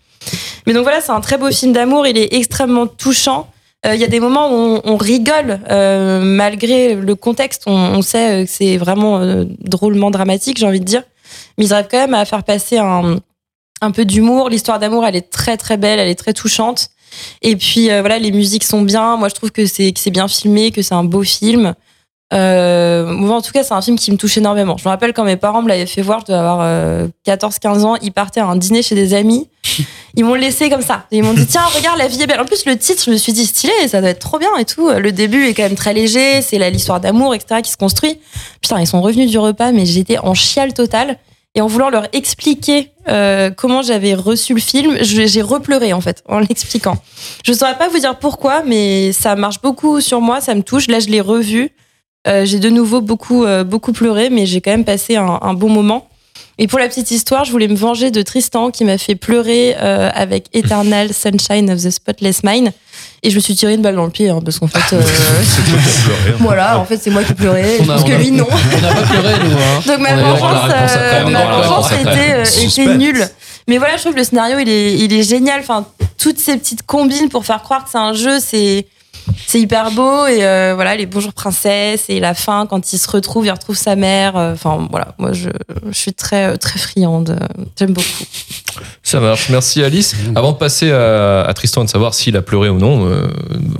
Mais 0.67 0.73
donc 0.75 0.83
voilà, 0.85 1.01
c'est 1.01 1.13
un 1.13 1.21
très 1.21 1.39
beau 1.39 1.51
film 1.51 1.73
d'amour, 1.73 2.07
il 2.07 2.17
est 2.19 2.35
extrêmement 2.35 2.87
touchant. 2.87 3.49
Euh, 3.87 3.95
Il 3.95 4.01
y 4.01 4.05
a 4.05 4.09
des 4.09 4.21
moments 4.21 4.51
où 4.51 4.81
on, 4.83 4.97
rigole, 4.97 5.61
euh, 5.71 6.21
malgré 6.21 6.95
le 6.95 7.15
contexte, 7.15 7.63
on, 7.67 8.03
sait 8.03 8.43
euh, 8.43 8.45
que 8.45 8.51
c'est 8.51 8.77
vraiment 8.77 9.45
drôlement 9.61 10.11
dramatique, 10.11 10.59
j'ai 10.59 10.67
envie 10.67 10.81
de 10.81 10.85
dire. 10.85 11.03
Mais 11.57 11.67
ils 11.67 11.73
arrivent 11.73 11.89
quand 11.91 11.99
même 11.99 12.15
à 12.15 12.25
faire 12.25 12.43
passer 12.43 12.79
un, 12.79 13.21
peu 13.93 14.05
d'humour. 14.05 14.49
L'histoire 14.49 14.79
d'amour, 14.79 15.07
elle 15.07 15.17
est 15.17 15.31
très 15.31 15.57
très 15.57 15.77
belle, 15.77 15.99
elle 16.01 16.09
est 16.09 16.19
très 16.19 16.33
touchante. 16.33 16.89
Et 17.43 17.57
puis 17.57 17.87
voilà, 17.89 18.19
les 18.19 18.33
musiques 18.33 18.65
sont 18.65 18.83
bien. 18.83 19.17
Moi, 19.17 19.29
je 19.29 19.35
trouve 19.35 19.53
que 19.53 19.67
c'est 19.67 20.11
bien 20.11 20.29
filmé, 20.29 20.73
que 20.73 20.83
c'est 20.83 20.95
un 20.95 21.05
beau 21.05 21.23
film. 21.23 21.75
En 22.33 23.43
tout 23.43 23.53
cas, 23.53 23.63
c'est 23.63 23.75
un 23.75 23.83
film 23.83 23.97
qui 23.97 24.11
me 24.11 24.17
touche 24.17 24.37
énormément. 24.39 24.77
Je 24.77 24.85
me 24.85 24.89
rappelle 24.89 25.13
quand 25.13 25.25
mes 25.25 25.37
parents 25.37 25.63
me 25.63 25.69
l'avaient 25.69 25.87
fait 25.87 26.03
voir, 26.03 26.21
je 26.21 26.27
devais 26.27 26.39
avoir 26.39 26.61
euh, 26.63 27.07
14-15 27.27 27.83
ans. 27.85 27.97
Ils 28.03 28.13
partaient 28.13 28.41
à 28.41 28.47
un 28.47 28.57
dîner 28.57 28.83
chez 28.83 28.95
des 28.95 29.15
amis. 29.15 29.49
Ils 30.15 30.25
m'ont 30.25 30.35
laissé 30.35 30.71
comme 30.71 30.83
ça. 30.83 31.07
Ils 31.11 31.23
m'ont 31.23 31.35
dit 31.35 31.47
tiens, 31.51 31.65
regarde, 31.75 31.99
la 31.99 32.09
vie 32.09 32.23
est 32.23 32.27
belle. 32.27 32.41
En 32.41 32.45
plus, 32.45 32.65
le 32.67 32.77
titre, 32.77 33.03
je 33.05 33.11
me 33.11 33.17
suis 33.17 33.33
dit 33.33 33.47
stylé, 33.47 33.73
ça 33.89 34.01
doit 34.01 34.11
être 34.11 34.19
trop 34.19 34.39
bien 34.39 34.55
et 34.59 34.65
tout. 34.65 34.91
Le 34.91 35.13
début 35.13 35.47
est 35.47 35.55
quand 35.55 35.65
même 35.65 35.77
très 35.77 35.93
léger. 35.93 36.43
C'est 36.43 36.59
l'histoire 36.71 37.01
d'amour, 37.01 37.35
etc., 37.35 37.61
qui 37.63 37.71
se 37.71 37.77
construit. 37.77 38.19
Putain, 38.61 38.81
ils 38.81 38.87
sont 38.87 39.01
revenus 39.01 39.31
du 39.31 39.39
repas, 39.39 39.73
mais 39.73 39.87
j'étais 39.87 40.19
en 40.19 40.35
chiale 40.35 40.73
totale. 40.75 41.19
Et 41.55 41.61
en 41.61 41.67
voulant 41.67 41.91
leur 41.91 42.07
expliquer 42.13 42.93
euh, 43.09 43.51
comment 43.51 43.83
j'avais 43.83 44.15
reçu 44.15 44.55
le 44.55 44.61
film, 44.61 44.99
j'ai 45.01 45.43
repleuré 45.43 45.93
en 45.93 46.01
fait 46.01 46.23
en 46.29 46.39
l'expliquant. 46.39 46.99
Je 47.45 47.53
saurais 47.53 47.77
pas 47.77 47.89
vous 47.89 47.99
dire 47.99 48.19
pourquoi, 48.19 48.63
mais 48.65 49.13
ça 49.13 49.35
marche 49.35 49.61
beaucoup 49.61 50.01
sur 50.01 50.21
moi, 50.21 50.41
ça 50.41 50.55
me 50.55 50.63
touche. 50.63 50.89
Là, 50.89 51.01
je 51.01 51.09
l'ai 51.09 51.21
revu. 51.21 51.71
Euh, 52.27 52.45
j'ai 52.45 52.59
de 52.59 52.69
nouveau 52.69 53.01
beaucoup, 53.01 53.45
euh, 53.45 53.65
beaucoup 53.65 53.93
pleuré, 53.93 54.29
mais 54.29 54.45
j'ai 54.45 54.61
quand 54.61 54.71
même 54.71 54.85
passé 54.85 55.17
un, 55.17 55.39
un 55.41 55.55
bon 55.55 55.69
moment. 55.69 56.09
Et 56.61 56.67
pour 56.67 56.79
la 56.81 56.89
petite 56.89 57.11
histoire, 57.13 57.45
je 57.45 57.53
voulais 57.53 57.69
me 57.69 57.77
venger 57.77 58.11
de 58.11 58.21
Tristan 58.23 58.71
qui 58.73 58.85
m'a 58.85 58.99
fait 58.99 59.15
pleurer 59.15 59.77
euh, 59.81 60.11
avec 60.13 60.47
Eternal 60.53 61.11
Sunshine 61.15 61.71
of 61.71 61.81
the 61.83 61.91
Spotless 61.91 62.43
Mind. 62.43 62.73
Et 63.23 63.31
je 63.31 63.37
me 63.37 63.41
suis 63.41 63.55
tiré 63.55 63.75
une 63.75 63.83
balle 63.83 63.95
dans 63.95 64.05
le 64.05 64.11
pied, 64.11 64.29
hein, 64.29 64.41
parce 64.45 64.59
qu'en 64.59 64.67
fait, 64.67 64.97
euh, 64.97 65.01
voilà, 66.41 66.79
en 66.79 66.85
fait, 66.85 66.97
c'est 66.97 67.11
moi 67.11 67.23
qui 67.23 67.35
pleurais. 67.35 67.79
Parce 67.87 68.03
que 68.03 68.13
a- 68.13 68.19
lui, 68.19 68.33
non. 68.33 68.47
On 68.51 68.81
n'a 68.81 68.93
pas 68.93 69.03
pleuré, 69.03 69.35
nous. 69.45 69.57
Hein. 69.57 69.83
Donc 69.87 69.99
ma 69.99 70.17
vengeance, 70.17 71.91
euh, 71.93 72.01
était, 72.01 72.33
euh, 72.35 72.43
était 72.43 72.45
Suspense. 72.51 72.97
nulle. 72.97 73.29
Mais 73.69 73.79
voilà, 73.79 73.97
je 73.97 74.01
trouve 74.03 74.15
que 74.15 74.19
le 74.19 74.25
scénario, 74.25 74.59
il 74.59 74.69
est, 74.69 74.95
il 74.99 75.13
est 75.13 75.23
génial. 75.23 75.61
Enfin, 75.61 75.87
toutes 76.17 76.39
ces 76.39 76.57
petites 76.57 76.83
combines 76.85 77.29
pour 77.29 77.45
faire 77.45 77.63
croire 77.63 77.85
que 77.85 77.91
c'est 77.91 77.99
un 77.99 78.15
jeu, 78.15 78.39
c'est, 78.41 78.87
c'est 79.47 79.61
hyper 79.61 79.91
beau. 79.93 80.27
Et 80.27 80.45
euh, 80.45 80.73
voilà, 80.75 80.97
les 80.97 81.07
bonjours 81.07 81.33
princesses 81.33 82.05
et 82.09 82.21
la 82.21 82.35
fin, 82.35 82.67
quand 82.67 82.93
il 82.93 82.99
se 82.99 83.11
retrouve, 83.11 83.47
il 83.47 83.51
retrouve 83.51 83.77
sa 83.77 83.97
mère. 83.97 84.37
Euh, 84.37 84.55
Enfin, 84.59 84.89
voilà, 84.91 85.15
moi, 85.19 85.33
je, 85.33 85.51
je 85.87 85.97
suis 85.97 86.13
très, 86.13 86.59
très 86.59 86.79
friande. 86.81 87.39
J'aime 87.79 87.93
beaucoup. 87.93 88.25
Ça 89.03 89.21
marche, 89.21 89.49
merci 89.51 89.83
Alice. 89.83 90.15
Avant 90.35 90.53
de 90.53 90.57
passer 90.57 90.91
à, 90.91 91.51
Tristan 91.55 91.85
de 91.85 91.89
savoir 91.89 92.15
s'il 92.15 92.37
a 92.37 92.43
pleuré 92.43 92.69
ou 92.69 92.79
non, 92.79 93.07
euh, 93.07 93.29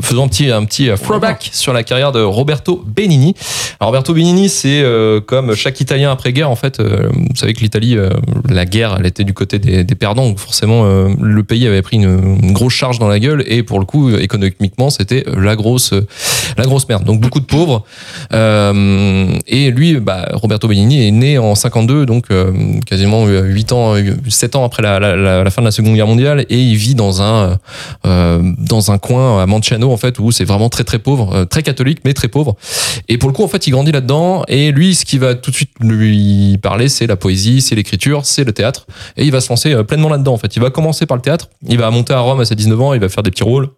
faisons 0.01 0.25
un 0.25 0.29
petit, 0.29 0.51
un 0.51 0.65
petit 0.65 0.89
euh, 0.89 0.97
throwback 0.97 1.51
sur 1.53 1.73
la 1.73 1.83
carrière 1.83 2.13
de 2.13 2.23
Roberto 2.23 2.83
Benigni. 2.87 3.35
Alors 3.81 3.89
Roberto 3.91 4.15
Benigni, 4.15 4.49
c'est 4.49 4.81
euh, 4.83 5.21
comme 5.21 5.55
chaque 5.55 5.81
Italien 5.81 6.11
après-guerre, 6.11 6.51
en 6.51 6.57
fait, 6.57 6.81
euh, 6.81 7.09
vous 7.13 7.37
savez 7.37 7.55
que 7.55 7.61
l'Italie, 7.61 7.97
euh, 7.97 8.11
la 8.49 8.65
guerre, 8.65 8.97
elle 8.99 9.07
était 9.07 9.25
du 9.25 9.35
côté 9.35 9.59
des, 9.59 9.85
perdants, 9.95 10.29
donc 10.29 10.39
forcément 10.39 10.85
euh, 10.85 11.09
le 11.21 11.45
pays 11.45 11.67
avait 11.67 11.83
pris 11.83 11.97
une, 11.97 12.53
grosse 12.53 12.73
charge 12.73 12.99
dans 12.99 13.09
la 13.09 13.21
gueule 13.21 13.45
et 13.47 13.63
pour 13.63 13.79
le 13.79 13.85
coup, 13.85 14.11
euh, 14.11 14.21
économiquement, 14.21 14.91
c'était 14.91 15.25
la 15.41 15.57
grosse, 15.57 15.93
la 16.57 16.65
grosse 16.65 16.89
merde. 16.89 17.05
Donc 17.05 17.21
beaucoup 17.21 17.41
de 17.41 17.47
pauvres. 17.47 17.85
Euh, 18.33 19.27
et 19.47 19.71
lui, 19.71 19.99
bah, 20.01 20.29
Roberto 20.33 20.69
Benigni 20.69 21.07
est 21.07 21.11
né 21.11 21.39
en 21.39 21.55
52, 21.55 22.07
donc 22.07 22.27
euh, 22.31 22.53
quasiment 22.87 23.27
8 23.27 23.73
ans, 23.73 23.95
7 24.29 24.57
ans 24.57 24.65
après 24.65 24.83
la, 24.83 24.99
la, 25.01 25.45
la, 25.45 25.51
fin 25.51 25.63
de 25.63 25.67
la 25.67 25.71
Seconde 25.71 25.95
Guerre 25.95 26.07
mondiale, 26.07 26.45
et 26.49 26.59
il 26.59 26.77
vit 26.77 26.95
dans 26.95 27.23
un 27.23 27.59
euh, 28.07 28.53
dans 28.59 28.91
un 28.91 28.99
coin 28.99 29.43
à 29.43 29.47
Manciano 29.47 29.91
en 29.91 29.97
fait 29.97 30.19
où 30.19 30.31
c'est 30.33 30.45
vraiment 30.45 30.69
très 30.69 30.85
très 30.85 30.99
pauvre, 30.99 31.45
très 31.45 31.63
catholique 31.63 32.01
mais 32.05 32.15
très 32.15 32.29
pauvre. 32.29 32.57
Et 33.09 33.19
pour 33.19 33.29
le 33.29 33.35
coup, 33.35 33.45
en 33.45 33.49
fait, 33.49 33.67
il 33.67 33.71
grandit 33.71 33.93
là-dedans. 33.93 34.45
Et 34.49 34.73
lui, 34.73 34.95
ce 34.95 35.05
qui 35.05 35.19
va 35.19 35.35
tout 35.35 35.51
de 35.51 35.57
suite 35.57 35.71
lui 35.81 36.59
parler, 36.63 36.89
c'est 36.89 37.07
la 37.07 37.17
poésie, 37.17 37.61
c'est 37.61 37.75
l'écriture, 37.75 38.25
c'est 38.25 38.45
le 38.45 38.53
théâtre. 38.53 38.87
Et 39.17 39.25
il 39.25 39.33
va 39.33 39.41
se 39.41 39.49
lancer 39.49 39.83
pleinement 39.85 40.09
là-dedans. 40.09 40.35
En 40.35 40.39
fait, 40.39 40.55
il 40.57 40.63
va 40.63 40.71
commencer 40.71 41.07
par 41.07 41.17
le 41.17 41.23
théâtre. 41.23 41.49
Il 41.67 41.79
va 41.79 41.91
monter 41.91 42.13
à 42.13 42.21
Rome 42.21 42.41
à 42.41 42.45
ses 42.45 42.55
19 42.55 42.81
ans. 42.81 42.95
Il 42.95 43.01
va 43.01 43.09
faire 43.09 43.23
des 43.23 43.31
petits 43.31 43.45
rôles. 43.45 43.69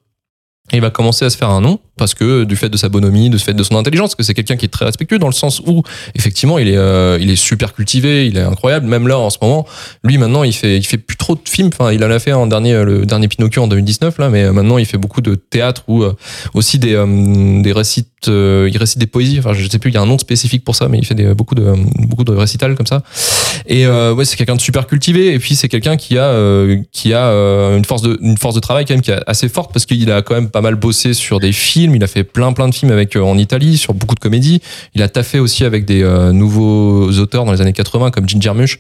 Il 0.73 0.81
va 0.81 0.91
commencer 0.91 1.25
à 1.25 1.31
se 1.31 1.37
faire 1.37 1.51
un 1.51 1.61
nom 1.61 1.81
parce 1.97 2.15
que 2.15 2.45
du 2.45 2.57
fait 2.57 2.69
de 2.69 2.77
sa 2.77 2.89
bonhomie, 2.89 3.29
du 3.29 3.39
fait 3.39 3.53
de 3.53 3.63
son 3.63 3.77
intelligence, 3.77 4.15
que 4.15 4.23
c'est 4.23 4.35
quelqu'un 4.35 4.57
qui 4.57 4.65
est 4.65 4.71
très 4.71 4.85
respectueux 4.85 5.19
dans 5.19 5.27
le 5.27 5.33
sens 5.33 5.61
où 5.67 5.83
effectivement 6.15 6.59
il 6.59 6.69
est 6.69 6.77
euh, 6.77 7.19
il 7.21 7.31
est 7.31 7.37
super 7.37 7.75
cultivé, 7.75 8.27
il 8.27 8.39
est 8.39 8.43
incroyable. 8.43 8.87
Même 8.87 9.07
là 9.07 9.19
en 9.19 9.31
ce 9.31 9.39
moment, 9.43 9.67
lui 10.03 10.17
maintenant 10.17 10.43
il 10.45 10.53
fait 10.53 10.79
il 10.79 10.85
fait 10.85 10.99
plus 10.99 11.17
trop 11.17 11.35
de 11.35 11.41
films. 11.45 11.71
Enfin 11.73 11.93
il 11.93 12.03
en 12.05 12.11
a 12.11 12.19
fait 12.19 12.31
un 12.31 12.47
dernier 12.47 12.75
euh, 12.75 12.85
le 12.85 13.07
dernier 13.07 13.29
Pinocchio 13.29 13.63
en 13.63 13.69
2019 13.69 14.19
là, 14.19 14.31
mais 14.31 14.45
euh, 14.45 14.53
maintenant 14.53 14.79
il 14.79 14.87
fait 14.87 14.99
beaucoup 14.99 15.21
de 15.21 15.35
théâtre 15.35 15.83
ou 15.89 16.03
euh, 16.03 16.15
aussi 16.55 16.79
des 16.79 16.95
euh, 16.95 17.63
des 17.63 17.73
récits 17.73 18.07
euh, 18.29 18.69
il 18.71 18.77
récite 18.77 18.99
des 18.99 19.07
poésies. 19.07 19.39
Enfin 19.39 19.53
je 19.53 19.69
sais 19.69 19.79
plus 19.79 19.91
il 19.91 19.95
y 19.95 19.97
a 19.97 20.03
un 20.03 20.07
nom 20.07 20.19
spécifique 20.19 20.65
pour 20.65 20.77
ça, 20.77 20.89
mais 20.89 20.99
il 20.99 21.07
fait 21.07 21.15
des, 21.15 21.35
beaucoup 21.35 21.55
de 21.55 21.73
beaucoup 22.07 22.25
de 22.25 22.33
récitals 22.33 22.75
comme 22.75 22.87
ça. 22.87 23.03
Et 23.67 23.87
euh, 23.87 24.15
ouais, 24.15 24.25
c'est 24.25 24.37
quelqu'un 24.37 24.57
de 24.57 24.61
super 24.61 24.87
cultivé. 24.87 25.33
Et 25.33 25.39
puis 25.39 25.55
c'est 25.55 25.69
quelqu'un 25.69 25.97
qui 25.97 26.19
a 26.19 26.25
euh, 26.25 26.81
qui 26.93 27.15
a 27.15 27.27
euh, 27.27 27.77
une 27.77 27.85
force 27.85 28.03
de 28.03 28.19
une 28.21 28.37
force 28.37 28.55
de 28.55 28.61
travail 28.61 28.85
quand 28.85 28.95
même 28.95 29.03
qui 29.03 29.11
est 29.11 29.23
assez 29.27 29.49
forte 29.49 29.73
parce 29.73 29.87
qu'il 29.87 30.11
a 30.11 30.23
quand 30.23 30.35
même 30.35 30.51
pas 30.51 30.60
mal 30.61 30.75
bossé 30.75 31.15
sur 31.15 31.41
des 31.41 31.53
films. 31.53 31.95
Il 31.95 32.05
a 32.05 32.07
fait 32.07 32.25
plein 32.25 32.53
plein 32.53 32.69
de 32.69 32.75
films 32.75 32.93
avec 32.93 33.17
euh, 33.17 33.21
en 33.21 33.39
Italie 33.39 33.77
sur 33.77 33.95
beaucoup 33.95 34.15
de 34.15 34.21
comédies. 34.21 34.61
Il 34.95 35.03
a 35.03 35.09
taffé 35.09 35.39
aussi 35.39 35.65
avec 35.65 35.85
des 35.85 36.03
euh, 36.03 36.33
nouveaux 36.33 37.11
auteurs 37.19 37.45
dans 37.45 37.53
les 37.53 37.61
années 37.61 37.73
80 37.73 38.11
comme 38.11 38.29
Ginger 38.29 38.55
Mush 38.55 38.79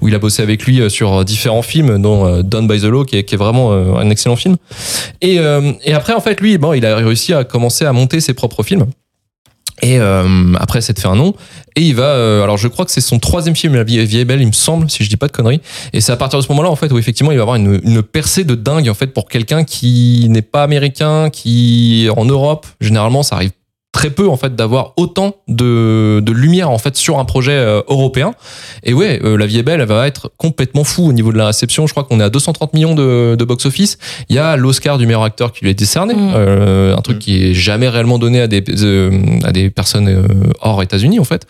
où 0.00 0.08
il 0.08 0.14
a 0.14 0.18
bossé 0.18 0.42
avec 0.42 0.64
lui 0.64 0.80
euh, 0.80 0.88
sur 0.88 1.24
différents 1.24 1.62
films 1.62 2.00
dont 2.00 2.42
Done 2.42 2.68
by 2.68 2.80
the 2.80 2.84
Law 2.84 3.04
qui 3.04 3.16
est, 3.16 3.24
qui 3.24 3.34
est 3.34 3.38
vraiment 3.38 3.72
un 3.72 4.10
excellent 4.10 4.36
film. 4.36 4.56
Et, 5.20 5.36
et 5.84 5.94
après 5.94 6.12
en 6.12 6.20
fait 6.20 6.40
lui 6.40 6.58
bon 6.58 6.72
il 6.72 6.84
a 6.86 6.96
réussi 6.96 7.32
à 7.32 7.44
commencer 7.44 7.84
à 7.84 7.92
monter 7.92 8.20
ses 8.20 8.34
propres 8.34 8.62
films. 8.62 8.86
Et 9.82 9.98
euh, 9.98 10.54
après, 10.58 10.80
c'est 10.80 10.92
de 10.92 10.98
faire 10.98 11.12
un 11.12 11.16
nom. 11.16 11.34
Et 11.76 11.82
il 11.82 11.94
va. 11.94 12.04
euh, 12.04 12.42
alors, 12.42 12.56
je 12.56 12.68
crois 12.68 12.84
que 12.84 12.90
c'est 12.90 13.00
son 13.00 13.18
troisième 13.18 13.54
film, 13.54 13.74
La 13.74 13.84
vie, 13.84 13.98
est 13.98 14.24
belle, 14.24 14.40
il 14.40 14.46
me 14.46 14.52
semble, 14.52 14.90
si 14.90 15.04
je 15.04 15.08
dis 15.08 15.16
pas 15.16 15.26
de 15.28 15.32
conneries. 15.32 15.60
Et 15.92 16.00
c'est 16.00 16.12
à 16.12 16.16
partir 16.16 16.38
de 16.38 16.44
ce 16.44 16.48
moment-là, 16.50 16.70
en 16.70 16.76
fait, 16.76 16.90
où 16.92 16.98
effectivement, 16.98 17.32
il 17.32 17.36
va 17.36 17.42
avoir 17.42 17.56
une, 17.56 17.80
une 17.84 18.02
percée 18.02 18.44
de 18.44 18.54
dingue, 18.54 18.88
en 18.88 18.94
fait, 18.94 19.08
pour 19.08 19.28
quelqu'un 19.28 19.64
qui 19.64 20.26
n'est 20.28 20.42
pas 20.42 20.62
américain, 20.62 21.30
qui 21.30 22.08
en 22.16 22.24
Europe, 22.24 22.66
généralement, 22.80 23.22
ça 23.22 23.36
arrive 23.36 23.50
très 23.92 24.10
peu 24.10 24.28
en 24.28 24.36
fait 24.36 24.54
d'avoir 24.54 24.92
autant 24.96 25.36
de, 25.48 26.20
de 26.20 26.32
lumière 26.32 26.70
en 26.70 26.78
fait 26.78 26.96
sur 26.96 27.18
un 27.18 27.24
projet 27.24 27.52
euh, 27.52 27.80
européen. 27.88 28.32
Et 28.84 28.92
ouais 28.92 29.20
euh, 29.24 29.36
la 29.36 29.46
vie 29.46 29.58
est 29.58 29.62
belle 29.62 29.80
elle 29.80 29.86
va 29.86 30.06
être 30.06 30.30
complètement 30.36 30.84
fou 30.84 31.08
au 31.08 31.12
niveau 31.12 31.32
de 31.32 31.38
la 31.38 31.46
réception. 31.46 31.86
Je 31.86 31.92
crois 31.92 32.04
qu'on 32.04 32.20
est 32.20 32.24
à 32.24 32.30
230 32.30 32.74
millions 32.74 32.94
de, 32.94 33.34
de 33.36 33.44
box 33.44 33.66
office 33.66 33.98
il 34.28 34.36
y 34.36 34.38
a 34.38 34.56
l'Oscar 34.56 34.98
du 34.98 35.06
meilleur 35.06 35.22
acteur 35.22 35.52
qui 35.52 35.64
lui 35.64 35.70
est 35.70 35.74
décerné 35.74 36.14
Mm. 36.14 36.32
euh, 36.34 36.96
un 36.96 37.00
truc 37.00 37.18
qui 37.18 37.44
est 37.44 37.54
jamais 37.54 37.88
réellement 37.88 38.18
donné 38.18 38.40
à 38.40 38.46
des 38.46 38.62
euh, 38.82 39.10
à 39.44 39.52
des 39.52 39.70
personnes 39.70 40.08
euh, 40.08 40.26
hors 40.60 40.82
États-Unis 40.82 41.18
en 41.20 41.24
fait. 41.24 41.46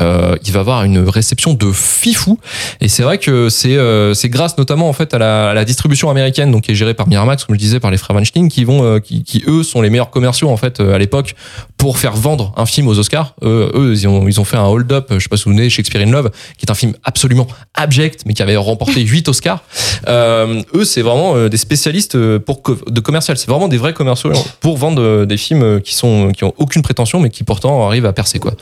Euh, 0.00 0.36
il 0.44 0.52
va 0.52 0.60
avoir 0.60 0.84
une 0.84 1.08
réception 1.08 1.54
de 1.54 1.72
fifou. 1.72 2.38
Et 2.80 2.88
c'est 2.88 3.02
vrai 3.02 3.18
que 3.18 3.48
c'est 3.48 3.76
euh, 3.76 4.14
c'est 4.14 4.28
grâce 4.28 4.56
notamment 4.58 4.88
en 4.88 4.92
fait 4.92 5.14
à 5.14 5.18
la, 5.18 5.50
à 5.50 5.54
la 5.54 5.64
distribution 5.64 6.10
américaine 6.10 6.50
donc 6.50 6.62
qui 6.64 6.72
est 6.72 6.74
gérée 6.74 6.94
par 6.94 7.08
Miramax 7.08 7.44
comme 7.44 7.54
je 7.54 7.60
disais 7.60 7.80
par 7.80 7.90
les 7.90 7.96
frères 7.96 8.16
Weinstein 8.16 8.48
qui 8.48 8.64
vont 8.64 8.82
euh, 8.82 8.98
qui, 9.00 9.24
qui 9.24 9.42
eux 9.46 9.62
sont 9.62 9.82
les 9.82 9.90
meilleurs 9.90 10.10
commerciaux 10.10 10.48
en 10.50 10.56
fait 10.56 10.80
euh, 10.80 10.94
à 10.94 10.98
l'époque 10.98 11.34
pour 11.76 11.87
faire 11.96 12.12
vendre 12.12 12.52
un 12.56 12.66
film 12.66 12.88
aux 12.88 12.98
Oscars. 12.98 13.34
Eux, 13.42 13.92
ils 13.94 14.06
ont, 14.06 14.28
ils 14.28 14.40
ont 14.40 14.44
fait 14.44 14.56
un 14.56 14.64
hold-up, 14.64 15.06
je 15.10 15.18
sais 15.18 15.28
pas 15.28 15.36
si 15.36 15.44
vous 15.44 15.50
vous 15.50 15.56
souvenez, 15.56 15.70
Shakespeare 15.70 16.02
in 16.02 16.10
Love, 16.10 16.30
qui 16.56 16.66
est 16.66 16.70
un 16.70 16.74
film 16.74 16.94
absolument 17.04 17.46
abject, 17.74 18.24
mais 18.26 18.34
qui 18.34 18.42
avait 18.42 18.56
remporté 18.56 19.00
8 19.00 19.28
Oscars. 19.28 19.62
Euh, 20.08 20.62
eux, 20.74 20.84
c'est 20.84 21.02
vraiment 21.02 21.36
euh, 21.36 21.48
des 21.48 21.56
spécialistes 21.56 22.14
euh, 22.14 22.38
pour 22.38 22.62
de 22.86 23.00
commercial. 23.00 23.36
C'est 23.36 23.48
vraiment 23.48 23.68
des 23.68 23.78
vrais 23.78 23.92
commerciaux 23.92 24.32
pour 24.60 24.76
vendre 24.76 25.24
des 25.24 25.36
films 25.36 25.80
qui 25.80 25.94
sont 25.94 26.32
qui 26.32 26.44
ont 26.44 26.54
aucune 26.58 26.82
prétention, 26.82 27.20
mais 27.20 27.30
qui 27.30 27.44
pourtant 27.44 27.86
arrivent 27.86 28.06
à 28.06 28.12
percer 28.12 28.38
quoi. 28.38 28.52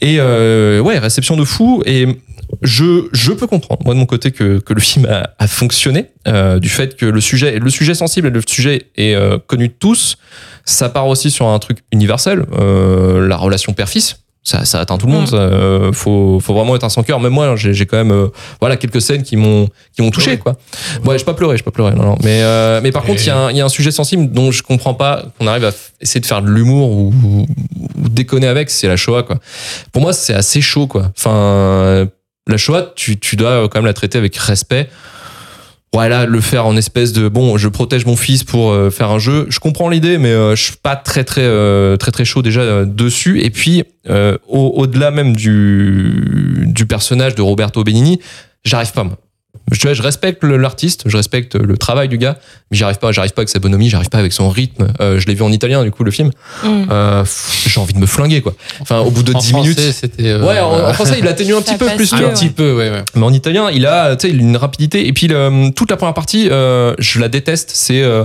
Et 0.00 0.20
ouais, 0.20 0.98
réception 0.98 1.36
de 1.36 1.44
fou. 1.44 1.82
Et 1.86 2.06
je, 2.62 3.08
je 3.12 3.32
peux 3.32 3.46
comprendre, 3.46 3.82
moi 3.84 3.94
de 3.94 3.98
mon 3.98 4.06
côté, 4.06 4.30
que, 4.32 4.58
que 4.58 4.72
le 4.74 4.80
film 4.80 5.06
a, 5.06 5.30
a 5.38 5.46
fonctionné, 5.46 6.06
euh, 6.28 6.58
du 6.58 6.68
fait 6.68 6.96
que 6.96 7.06
le 7.06 7.20
sujet, 7.20 7.58
le 7.58 7.70
sujet 7.70 7.94
sensible 7.94 8.28
et 8.28 8.30
le 8.30 8.42
sujet 8.46 8.86
est 8.96 9.14
euh, 9.14 9.38
connu 9.46 9.68
de 9.68 9.74
tous. 9.78 10.16
Ça 10.64 10.88
part 10.88 11.06
aussi 11.06 11.30
sur 11.30 11.46
un 11.48 11.58
truc 11.58 11.78
universel, 11.92 12.44
euh, 12.58 13.26
la 13.28 13.36
relation 13.36 13.72
père-fils. 13.72 14.18
Ça, 14.42 14.64
ça 14.64 14.78
atteint 14.78 14.96
tout 14.96 15.06
le 15.08 15.12
monde. 15.12 15.24
Mm. 15.24 15.26
ça, 15.26 15.36
euh, 15.38 15.92
faut, 15.92 16.38
faut 16.38 16.54
vraiment 16.54 16.76
être 16.76 16.84
un 16.84 16.88
sans 16.88 17.02
cœur. 17.02 17.18
Même 17.18 17.32
moi, 17.32 17.56
j'ai 17.56 17.74
j'ai 17.74 17.84
quand 17.84 17.96
même, 17.96 18.12
euh, 18.12 18.28
voilà, 18.60 18.76
quelques 18.76 19.02
scènes 19.02 19.24
qui 19.24 19.34
m'ont, 19.34 19.66
qui 19.92 20.02
m'ont 20.02 20.12
touché, 20.12 20.38
quoi. 20.38 20.56
Ouais, 21.04 21.18
j'ai 21.18 21.24
pas 21.24 21.34
pleuré, 21.34 21.56
j'ai 21.56 21.64
pas 21.64 21.72
pleuré. 21.72 21.92
Non, 21.96 22.04
non. 22.04 22.16
Mais, 22.22 22.42
euh, 22.44 22.80
mais 22.80 22.92
par 22.92 23.02
contre, 23.02 23.20
il 23.22 23.26
y, 23.26 23.30
a 23.30 23.36
un- 23.36 23.50
il 23.50 23.56
y 23.56 23.60
a 23.60 23.64
un 23.64 23.68
sujet 23.68 23.90
sensible 23.90 24.30
dont 24.30 24.52
je 24.52 24.62
comprends 24.62 24.94
pas 24.94 25.24
qu'on 25.36 25.48
arrive 25.48 25.64
à 25.64 25.72
essayer 26.00 26.20
de 26.20 26.26
faire 26.26 26.42
de 26.42 26.48
l'humour 26.48 26.92
ou, 26.92 27.12
ou- 27.24 27.46
ou 28.04 28.08
déconner 28.08 28.46
avec. 28.46 28.70
C'est 28.70 28.86
la 28.86 28.96
Shoah, 28.96 29.24
quoi. 29.24 29.40
Pour 29.90 30.00
moi, 30.02 30.12
c'est 30.12 30.34
assez 30.34 30.60
chaud, 30.60 30.86
quoi. 30.86 31.10
Enfin, 31.18 32.06
la 32.46 32.56
Shoah, 32.56 32.92
tu, 32.94 33.16
dois 33.36 33.68
quand 33.68 33.78
même 33.78 33.86
la 33.86 33.92
traiter 33.94 34.18
avec 34.18 34.36
respect. 34.36 34.88
Ouais, 35.94 36.08
là, 36.08 36.26
le 36.26 36.40
faire 36.40 36.66
en 36.66 36.76
espèce 36.76 37.12
de 37.12 37.28
bon, 37.28 37.56
je 37.56 37.68
protège 37.68 38.04
mon 38.04 38.16
fils 38.16 38.44
pour 38.44 38.70
euh, 38.70 38.90
faire 38.90 39.10
un 39.10 39.18
jeu. 39.18 39.46
Je 39.48 39.60
comprends 39.60 39.88
l'idée, 39.88 40.18
mais 40.18 40.30
euh, 40.30 40.54
je 40.54 40.62
suis 40.64 40.76
pas 40.76 40.94
très 40.96 41.24
très 41.24 41.42
euh, 41.44 41.96
très 41.96 42.10
très 42.10 42.24
chaud 42.24 42.42
déjà 42.42 42.60
euh, 42.60 42.84
dessus. 42.84 43.40
Et 43.40 43.50
puis, 43.50 43.84
euh, 44.10 44.36
au- 44.46 44.74
au-delà 44.76 45.10
même 45.10 45.34
du 45.34 46.64
du 46.66 46.86
personnage 46.86 47.34
de 47.34 47.40
Roberto 47.42 47.82
Benigni, 47.82 48.20
j'arrive 48.64 48.92
pas. 48.92 49.04
Moi. 49.04 49.16
Je, 49.72 49.80
tu 49.80 49.86
vois, 49.88 49.94
je 49.94 50.02
respecte 50.02 50.44
l'artiste, 50.44 51.02
je 51.06 51.16
respecte 51.16 51.56
le 51.56 51.76
travail 51.76 52.08
du 52.08 52.18
gars, 52.18 52.38
mais 52.70 52.76
j'arrive 52.76 52.98
pas, 52.98 53.10
j'arrive 53.10 53.32
pas 53.32 53.40
avec 53.40 53.48
sa 53.48 53.58
bonhomie, 53.58 53.88
j'arrive 53.90 54.08
pas 54.10 54.18
avec 54.18 54.32
son 54.32 54.48
rythme. 54.48 54.86
Euh, 55.00 55.18
je 55.18 55.26
l'ai 55.26 55.34
vu 55.34 55.42
en 55.42 55.50
italien 55.50 55.82
du 55.82 55.90
coup 55.90 56.04
le 56.04 56.10
film. 56.12 56.30
Mm. 56.62 56.84
Euh, 56.90 57.24
j'ai 57.66 57.80
envie 57.80 57.92
de 57.94 57.98
me 57.98 58.06
flinguer 58.06 58.42
quoi. 58.42 58.54
Enfin, 58.80 59.00
au 59.00 59.10
bout 59.10 59.24
de 59.24 59.32
En 59.34 59.38
10 59.40 59.48
français, 59.50 59.68
minutes. 59.70 59.92
c'était. 59.92 60.28
euh, 60.28 60.46
Ouais, 60.46 60.60
en, 60.60 60.88
en 60.88 60.92
français, 60.92 61.16
il 61.18 61.26
atténue 61.26 61.54
un 61.54 61.62
petit 61.62 61.76
peu 61.76 61.86
plus. 61.96 62.08
tu 62.10 62.14
mieux, 62.14 62.20
vois. 62.22 62.30
un 62.30 62.34
petit 62.34 62.50
peu, 62.50 62.76
ouais, 62.76 62.90
ouais. 62.90 63.02
Mais 63.16 63.24
en 63.24 63.32
italien, 63.32 63.68
il 63.72 63.86
a, 63.86 64.14
tu 64.14 64.28
sais, 64.28 64.34
une 64.34 64.56
rapidité. 64.56 65.06
Et 65.08 65.12
puis 65.12 65.26
le- 65.26 65.70
toute 65.70 65.90
la 65.90 65.96
première 65.96 66.14
partie, 66.14 66.48
euh, 66.50 66.94
je 67.00 67.18
la 67.18 67.28
déteste. 67.28 67.70
C'est 67.74 68.02
euh, 68.02 68.24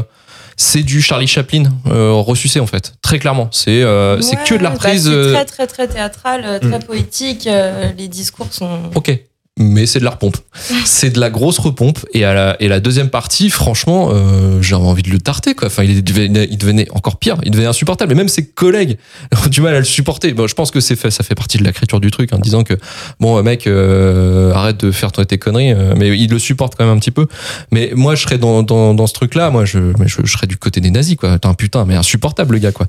c'est 0.57 0.83
du 0.83 1.01
Charlie 1.01 1.25
Chaplin 1.27 1.63
euh, 1.87 2.11
ressucé 2.13 2.59
en 2.59 2.67
fait, 2.67 2.93
très 3.01 3.17
clairement. 3.17 3.49
C'est 3.51 3.81
euh, 3.81 4.21
c'est 4.21 4.35
Ouais, 4.37 4.43
que 4.45 4.53
de 4.55 4.61
la 4.63 4.69
bah, 4.69 4.75
reprise. 4.75 5.05
c'est 5.05 5.09
euh, 5.09 5.33
très 5.33 5.45
très 5.45 5.65
très 5.67 5.87
théâtral, 5.87 6.43
euh, 6.45 6.59
très 6.59 6.77
Mm. 6.77 6.83
poétique. 6.83 7.47
euh, 7.47 7.89
les 7.97 8.07
discours 8.07 8.47
sont. 8.51 8.77
Ok. 8.93 9.17
Mais 9.61 9.85
c'est 9.85 9.99
de 9.99 10.03
la 10.03 10.11
repompe. 10.11 10.37
C'est 10.85 11.11
de 11.11 11.19
la 11.19 11.29
grosse 11.29 11.59
repompe. 11.59 11.99
Et, 12.13 12.25
à 12.25 12.33
la, 12.33 12.57
et 12.59 12.67
la 12.67 12.79
deuxième 12.79 13.09
partie, 13.09 13.49
franchement, 13.49 14.09
euh, 14.11 14.61
j'avais 14.61 14.83
envie 14.83 15.03
de 15.03 15.09
le 15.09 15.19
tarter. 15.19 15.53
Quoi. 15.53 15.67
Enfin, 15.67 15.83
il 15.83 16.03
devenait, 16.03 16.47
il 16.49 16.57
devenait 16.57 16.87
encore 16.91 17.17
pire. 17.17 17.37
Il 17.43 17.51
devenait 17.51 17.67
insupportable. 17.67 18.11
Et 18.11 18.15
même 18.15 18.27
ses 18.27 18.45
collègues 18.45 18.97
ont 19.45 19.49
du 19.49 19.61
mal 19.61 19.75
à 19.75 19.79
le 19.79 19.85
supporter. 19.85 20.33
Bon, 20.33 20.47
je 20.47 20.55
pense 20.55 20.71
que 20.71 20.79
c'est 20.79 20.95
fait, 20.95 21.11
ça 21.11 21.23
fait 21.23 21.35
partie 21.35 21.57
de 21.57 21.63
l'écriture 21.63 21.99
du 21.99 22.11
truc, 22.11 22.33
en 22.33 22.39
disant 22.39 22.63
que, 22.63 22.73
bon, 23.19 23.37
euh, 23.37 23.43
mec, 23.43 23.67
euh, 23.67 24.53
arrête 24.53 24.83
de 24.83 24.91
faire 24.91 25.11
tes 25.11 25.37
conneries. 25.37 25.73
Mais 25.95 26.17
il 26.17 26.29
le 26.29 26.39
supporte 26.39 26.75
quand 26.75 26.85
même 26.85 26.95
un 26.95 26.99
petit 26.99 27.11
peu. 27.11 27.27
Mais 27.71 27.91
moi, 27.93 28.15
je 28.15 28.23
serais 28.23 28.37
dans, 28.37 28.63
dans, 28.63 29.07
ce 29.07 29.13
truc-là. 29.13 29.49
Moi, 29.51 29.65
je, 29.65 29.93
je, 30.05 30.31
serais 30.31 30.47
du 30.47 30.57
côté 30.57 30.81
des 30.81 30.91
nazis, 30.91 31.15
quoi. 31.15 31.37
Un 31.43 31.53
putain, 31.53 31.85
mais 31.85 31.95
insupportable, 31.95 32.55
le 32.55 32.59
gars, 32.59 32.71
quoi. 32.71 32.87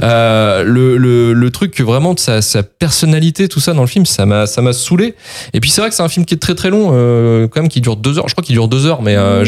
Le, 0.00 0.96
le, 0.96 1.50
truc 1.50 1.78
vraiment 1.80 2.14
de 2.14 2.18
sa, 2.18 2.40
sa 2.40 2.62
personnalité, 2.62 3.46
tout 3.46 3.60
ça 3.60 3.74
dans 3.74 3.82
le 3.82 3.86
film, 3.86 4.06
ça 4.06 4.24
m'a 4.26 4.46
saoulé. 4.72 5.14
Et 5.52 5.60
puis 5.60 5.70
c'est 5.70 5.80
vrai 5.80 5.90
que 5.90 5.96
c'est 5.96 6.02
un 6.02 6.08
film 6.12 6.24
qui 6.26 6.34
est 6.34 6.42
très 6.46 6.54
très 6.54 6.70
long, 6.70 6.90
euh, 6.92 7.48
quand 7.48 7.60
même, 7.60 7.68
qui 7.70 7.80
dure 7.80 7.96
deux 7.96 8.18
heures. 8.18 8.28
Je 8.28 8.34
crois 8.34 8.44
qu'il 8.44 8.54
dure 8.54 8.68
deux 8.68 8.86
heures, 8.86 9.02
mais 9.02 9.16
euh, 9.16 9.44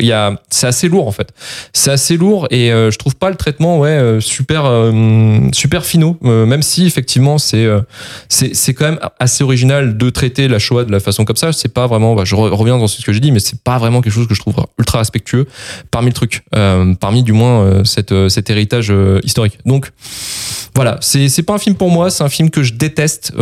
il 0.00 0.06
y 0.06 0.12
a, 0.12 0.40
c'est 0.50 0.66
assez 0.66 0.88
lourd 0.88 1.06
en 1.06 1.12
fait. 1.12 1.28
C'est 1.72 1.90
assez 1.90 2.16
lourd 2.16 2.46
et 2.50 2.72
euh, 2.72 2.90
je 2.90 2.98
trouve 2.98 3.16
pas 3.16 3.30
le 3.30 3.36
traitement 3.36 3.78
ouais 3.78 3.90
euh, 3.90 4.20
super 4.20 4.62
super 5.52 5.84
finaux. 5.84 6.16
Même 6.22 6.62
si 6.62 6.86
effectivement 6.86 7.38
c'est 7.38 7.66
c'est 8.28 8.54
c'est 8.54 8.72
quand 8.74 8.86
même 8.86 9.00
assez 9.18 9.44
original 9.44 9.96
de 9.96 10.10
traiter 10.10 10.48
la 10.48 10.58
Shoah 10.58 10.84
de 10.84 10.92
la 10.92 11.00
façon 11.00 11.24
comme 11.24 11.36
ça. 11.36 11.52
C'est 11.52 11.72
pas 11.72 11.86
vraiment. 11.86 12.14
bah, 12.14 12.24
je 12.24 12.34
re- 12.34 12.54
reviens 12.54 12.78
dans 12.78 12.86
ce 12.86 13.02
que 13.04 13.12
j'ai 13.12 13.20
dit, 13.20 13.32
mais 13.32 13.40
c'est 13.40 13.60
pas 13.60 13.78
vraiment 13.78 14.00
quelque 14.00 14.14
chose 14.14 14.28
que 14.28 14.34
je 14.34 14.40
trouve 14.40 14.54
ultra 14.78 14.98
respectueux 14.98 15.46
parmi 15.90 16.08
le 16.08 16.14
truc, 16.14 16.44
parmi 17.00 17.22
du 17.22 17.32
moins 17.32 17.84
cette, 17.84 18.14
cet 18.28 18.50
héritage 18.50 18.92
historique. 19.24 19.58
Donc 19.66 19.90
voilà, 20.74 20.98
c'est 21.00 21.28
c'est 21.28 21.42
pas 21.42 21.54
un 21.54 21.58
film 21.58 21.74
pour 21.76 21.90
moi, 21.90 22.10
c'est 22.10 22.24
un 22.24 22.28
film 22.28 22.50
que 22.50 22.62
je 22.62 22.74
déteste 22.74 23.32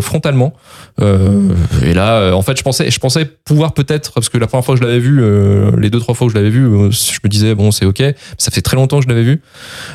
frontalement. 0.00 0.52
Euh, 1.00 1.48
et 1.82 1.94
là, 1.94 2.14
euh, 2.18 2.32
en 2.32 2.42
fait, 2.42 2.56
je 2.56 2.62
pensais, 2.62 2.90
je 2.90 2.98
pensais 2.98 3.24
pouvoir 3.24 3.72
peut-être, 3.72 4.12
parce 4.12 4.28
que 4.28 4.38
la 4.38 4.46
première 4.46 4.64
fois 4.64 4.74
que 4.74 4.80
je 4.80 4.86
l'avais 4.86 4.98
vu, 4.98 5.20
euh, 5.22 5.70
les 5.78 5.90
deux 5.90 6.00
trois 6.00 6.14
fois 6.14 6.26
que 6.26 6.32
je 6.32 6.38
l'avais 6.38 6.50
vu, 6.50 6.64
euh, 6.66 6.90
je 6.90 7.18
me 7.24 7.28
disais 7.28 7.54
bon, 7.54 7.70
c'est 7.70 7.84
ok. 7.86 8.02
Ça 8.38 8.50
fait 8.50 8.60
très 8.62 8.76
longtemps 8.76 8.98
que 8.98 9.04
je 9.04 9.08
l'avais 9.08 9.22
vu. 9.22 9.40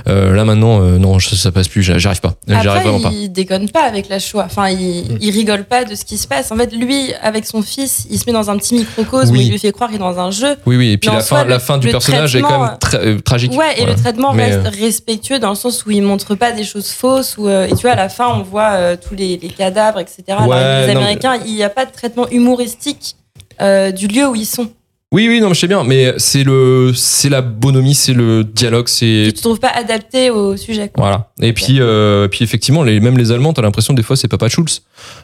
Euh, 0.08 0.34
là 0.36 0.46
maintenant, 0.46 0.82
euh, 0.82 0.98
non, 0.98 1.20
ça, 1.20 1.36
ça 1.36 1.52
passe 1.52 1.68
plus. 1.68 1.84
j'a- 1.84 1.98
J'arrive 1.98 2.22
pas. 2.22 2.36
J'arrive 2.48 2.84
vraiment 2.84 3.00
pas. 3.02 3.12
il 3.14 3.30
déconne 3.32 3.70
pas 3.70 3.84
avec 3.84 4.10
la 4.10 4.20
Shoah. 4.20 4.46
Enfin, 4.46 4.70
il, 4.70 5.04
Mm. 5.06 5.18
il 5.22 5.32
rigole 5.32 5.64
pas 5.66 5.84
de 5.86 5.96
ce 5.96 6.06
qui 6.06 6.18
se 6.18 6.28
passe. 6.28 6.52
En 6.52 6.58
fait, 6.58 6.74
lui, 6.74 7.14
avec 7.22 7.46
son 7.46 7.62
fils, 7.62 8.08
il 8.10 8.18
se 8.20 8.24
met 8.28 8.34
dans 8.34 8.50
un 8.50 8.58
petit 8.58 8.76
microcosme 8.76 9.32
Oui. 9.32 9.40
où 9.40 9.42
il 9.44 9.52
lui 9.52 9.60
fait 9.60 9.72
croire 9.72 9.90
qu'il 9.90 9.98
est 9.98 10.00
dans 10.00 10.20
un 10.20 10.32
jeu. 10.32 10.56
Oui, 10.66 10.78
oui. 10.78 10.92
Et 10.92 10.98
puis 10.98 11.10
la 11.10 11.22
soi, 11.22 11.40
fin, 11.40 11.44
le- 11.44 11.50
la 11.50 11.60
fin 11.60 11.78
du 11.78 11.90
personnage 11.90 12.36
est 12.36 12.42
quand 12.42 12.62
même 12.62 12.78
tra- 12.82 13.22
tragique. 13.22 13.52
Ouais, 13.54 13.74
et 13.76 13.82
Voilà. 13.82 13.94
le 13.94 14.00
traitement 14.02 14.34
Mais, 14.34 14.56
reste 14.56 14.76
respectueux 14.76 15.40
dans 15.40 15.50
le 15.50 15.56
sens 15.56 15.86
où 15.86 15.92
il 15.92 16.02
montre 16.02 16.36
pas 16.36 16.52
des 16.52 16.64
choses 16.64 16.90
fausses. 16.92 17.36
Euh, 17.40 17.66
et 17.68 17.70
tu 17.76 17.82
vois, 17.84 17.92
à 17.92 17.96
la 17.96 18.10
fin, 18.10 18.28
on 18.30 18.44
voit 18.44 18.98
tous 18.98 19.16
les, 19.16 19.38
les 19.42 19.50
cadavres, 19.50 20.00
etc. 20.00 20.24
Alors, 20.30 20.48
Ouais, 20.48 20.88
les 20.88 20.94
non, 20.94 21.00
Américains, 21.02 21.36
a 21.66 21.70
pas 21.70 21.86
de 21.86 21.92
traitement 21.92 22.28
humoristique 22.30 23.16
euh, 23.62 23.92
du 23.92 24.08
lieu 24.08 24.28
où 24.28 24.36
ils 24.36 24.46
sont. 24.46 24.70
Oui, 25.12 25.28
oui, 25.30 25.40
non, 25.40 25.48
mais 25.48 25.54
je 25.56 25.60
sais 25.62 25.68
bien. 25.68 25.84
Mais 25.86 26.14
c'est 26.18 26.44
le, 26.44 26.92
c'est 26.94 27.30
la 27.30 27.42
bonhomie, 27.42 27.94
c'est 27.94 28.12
le 28.14 28.44
dialogue, 28.44 28.88
c'est 28.90 29.26
Tu 29.28 29.34
te 29.34 29.42
trouves 29.42 29.60
pas 29.60 29.70
adapté 29.70 30.30
au 30.30 30.58
sujet. 30.58 30.90
Quoi. 30.94 31.04
Voilà. 31.04 31.32
Et 31.42 31.54
puis, 31.54 31.78
euh, 31.80 32.28
puis 32.28 32.44
effectivement, 32.44 32.84
les, 32.84 33.00
même 33.00 33.18
les 33.18 33.32
Allemands, 33.32 33.54
t'as 33.54 33.62
l'impression 33.62 33.94
des 33.94 34.04
fois 34.04 34.18
c'est 34.18 34.28
Papa 34.28 34.50
Schulz. 34.50 34.82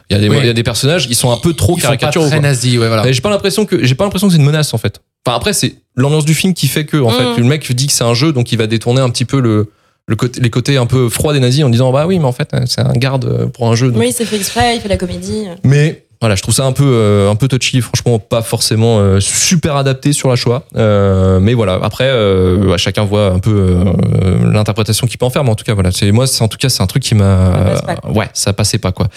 Il 0.08 0.14
y 0.14 0.16
a 0.16 0.20
des, 0.22 0.30
Oui. 0.30 0.46
y 0.46 0.48
a 0.48 0.52
des 0.54 0.62
personnages, 0.62 1.06
ils 1.10 1.14
sont 1.16 1.30
un 1.30 1.36
peu 1.36 1.52
trop 1.52 1.76
Ils 1.76 1.82
sont 1.82 1.88
pas 1.88 1.96
caricaturaux. 1.96 2.28
très 2.28 2.40
nazis, 2.40 2.78
ouais, 2.78 2.86
voilà. 2.86 3.06
Et 3.06 3.12
J'ai 3.12 3.20
pas 3.20 3.28
l'impression 3.30 3.66
que 3.66 3.84
j'ai 3.84 3.94
pas 3.94 4.04
l'impression 4.04 4.28
que 4.28 4.32
c'est 4.34 4.38
une 4.40 4.46
menace 4.46 4.72
en 4.72 4.78
fait. 4.78 5.00
Enfin 5.26 5.36
après 5.36 5.52
c'est 5.52 5.74
l'ambiance 5.94 6.24
du 6.24 6.34
film 6.34 6.54
qui 6.54 6.68
fait 6.68 6.86
que 6.86 6.96
en 6.96 7.10
Mm. 7.10 7.14
fait 7.14 7.40
le 7.40 7.44
mec 7.44 7.70
dit 7.74 7.86
que 7.88 7.92
c'est 7.92 8.04
un 8.04 8.14
jeu 8.14 8.32
donc 8.32 8.50
il 8.50 8.56
va 8.58 8.66
détourner 8.66 9.00
un 9.02 9.10
petit 9.10 9.24
peu 9.26 9.40
le, 9.40 9.72
le 10.06 10.16
côté, 10.16 10.40
les 10.40 10.48
côtés 10.50 10.76
un 10.78 10.86
peu 10.86 11.08
froids 11.10 11.32
des 11.34 11.40
nazis 11.40 11.64
en 11.64 11.68
disant 11.68 11.92
bah 11.92 12.06
oui 12.06 12.18
mais 12.18 12.24
en 12.24 12.32
fait 12.32 12.50
c'est 12.66 12.80
un 12.80 12.92
garde 12.94 13.50
pour 13.52 13.68
un 13.70 13.74
jeu. 13.74 13.90
donc- 13.90 14.00
Oui, 14.00 14.12
c'est 14.16 14.24
fait 14.24 14.36
exprès, 14.36 14.76
il 14.76 14.80
fait 14.80 14.88
la 14.88 14.96
comédie. 14.96 15.44
Mais 15.64 16.04
voilà, 16.22 16.34
je 16.36 16.42
trouve 16.42 16.54
ça 16.54 16.64
un 16.64 16.72
peu 16.72 16.84
euh, 16.86 17.30
un 17.30 17.34
peu 17.34 17.48
touchy, 17.48 17.80
franchement 17.82 18.18
pas 18.18 18.40
forcément 18.42 18.98
euh, 19.00 19.20
super 19.20 19.76
adapté 19.76 20.12
sur 20.12 20.28
la 20.30 20.36
choix. 20.36 20.62
Euh, 20.76 21.38
mais 21.40 21.52
voilà, 21.54 21.78
après 21.82 22.06
euh, 22.08 22.56
ouais, 22.64 22.78
chacun 22.78 23.04
voit 23.04 23.26
un 23.26 23.38
peu 23.40 23.50
euh, 23.50 24.50
l'interprétation 24.52 25.06
qu'il 25.06 25.18
peut 25.18 25.26
en 25.26 25.30
faire, 25.30 25.44
mais 25.44 25.50
en 25.50 25.54
tout 25.56 25.64
cas 25.64 25.74
voilà, 25.74 25.90
c'est 25.92 26.10
moi 26.12 26.26
c'est 26.26 26.42
en 26.42 26.48
tout 26.48 26.58
cas 26.58 26.68
c'est 26.68 26.82
un 26.82 26.86
truc 26.86 27.02
qui 27.02 27.14
m'a 27.14 27.74
ouais 28.08 28.28
ça 28.32 28.52
passait 28.54 28.78
pas 28.78 28.92
quoi. 28.92 29.08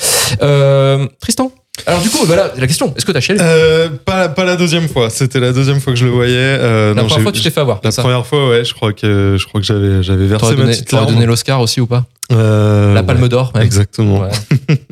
Euh, 0.42 1.06
Tristan, 1.22 1.52
Alors 1.88 2.02
du 2.02 2.10
coup, 2.10 2.26
voilà 2.26 2.52
la 2.58 2.68
question. 2.68 2.94
Est-ce 2.98 3.06
que 3.06 3.12
t'as 3.12 3.20
chialé? 3.22 3.40
Euh, 3.44 3.90
pas, 4.06 4.28
pas 4.30 4.44
la 4.46 4.56
deuxième 4.56 4.88
fois. 4.90 5.10
C'était 5.10 5.40
la 5.40 5.52
deuxième 5.54 5.80
fois 5.80 5.94
que 5.94 6.00
je 6.00 6.06
le 6.06 6.12
voyais. 6.12 6.36
Euh, 6.38 6.94
La 6.96 7.02
non, 7.02 7.08
première 7.08 7.24
fois, 7.24 7.32
tu 7.32 7.42
t'es 7.42 7.50
fait 7.52 7.60
avoir. 7.62 7.82
La 7.84 7.92
ça? 7.92 8.02
première 8.02 8.26
fois, 8.26 8.50
ouais, 8.50 8.64
je 8.66 8.74
crois 8.74 8.94
que 8.94 9.36
je 9.40 9.46
crois 9.46 9.62
que 9.62 9.68
j'avais 9.68 10.02
j'avais 10.02 10.26
versé 10.26 10.42
T'aurais 10.42 10.56
ma 10.56 10.62
donné, 10.64 10.74
petite 10.74 10.92
larme. 10.92 11.08
donné 11.14 11.26
l'Oscar 11.26 11.62
aussi 11.62 11.82
ou 11.82 11.86
pas? 11.88 12.06
Euh, 12.32 12.94
La 12.94 13.02
ouais, 13.02 13.06
Palme 13.06 13.28
d'Or. 13.28 13.52
même. 13.54 13.64
Exactement. 13.64 14.22
Ouais. 14.22 14.30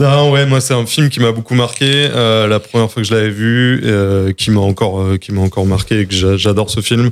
Non, 0.00 0.30
ouais, 0.32 0.46
moi 0.46 0.60
c'est 0.60 0.74
un 0.74 0.86
film 0.86 1.08
qui 1.08 1.20
m'a 1.20 1.32
beaucoup 1.32 1.54
marqué. 1.54 1.86
Euh, 2.14 2.46
la 2.46 2.60
première 2.60 2.90
fois 2.90 3.02
que 3.02 3.08
je 3.08 3.14
l'avais 3.14 3.30
vu, 3.30 3.80
euh, 3.84 4.32
qui 4.32 4.50
m'a 4.50 4.60
encore, 4.60 5.00
euh, 5.00 5.16
qui 5.16 5.32
m'a 5.32 5.40
encore 5.40 5.66
marqué 5.66 6.00
et 6.00 6.06
que 6.06 6.14
j'a- 6.14 6.36
j'adore 6.36 6.70
ce 6.70 6.80
film. 6.80 7.10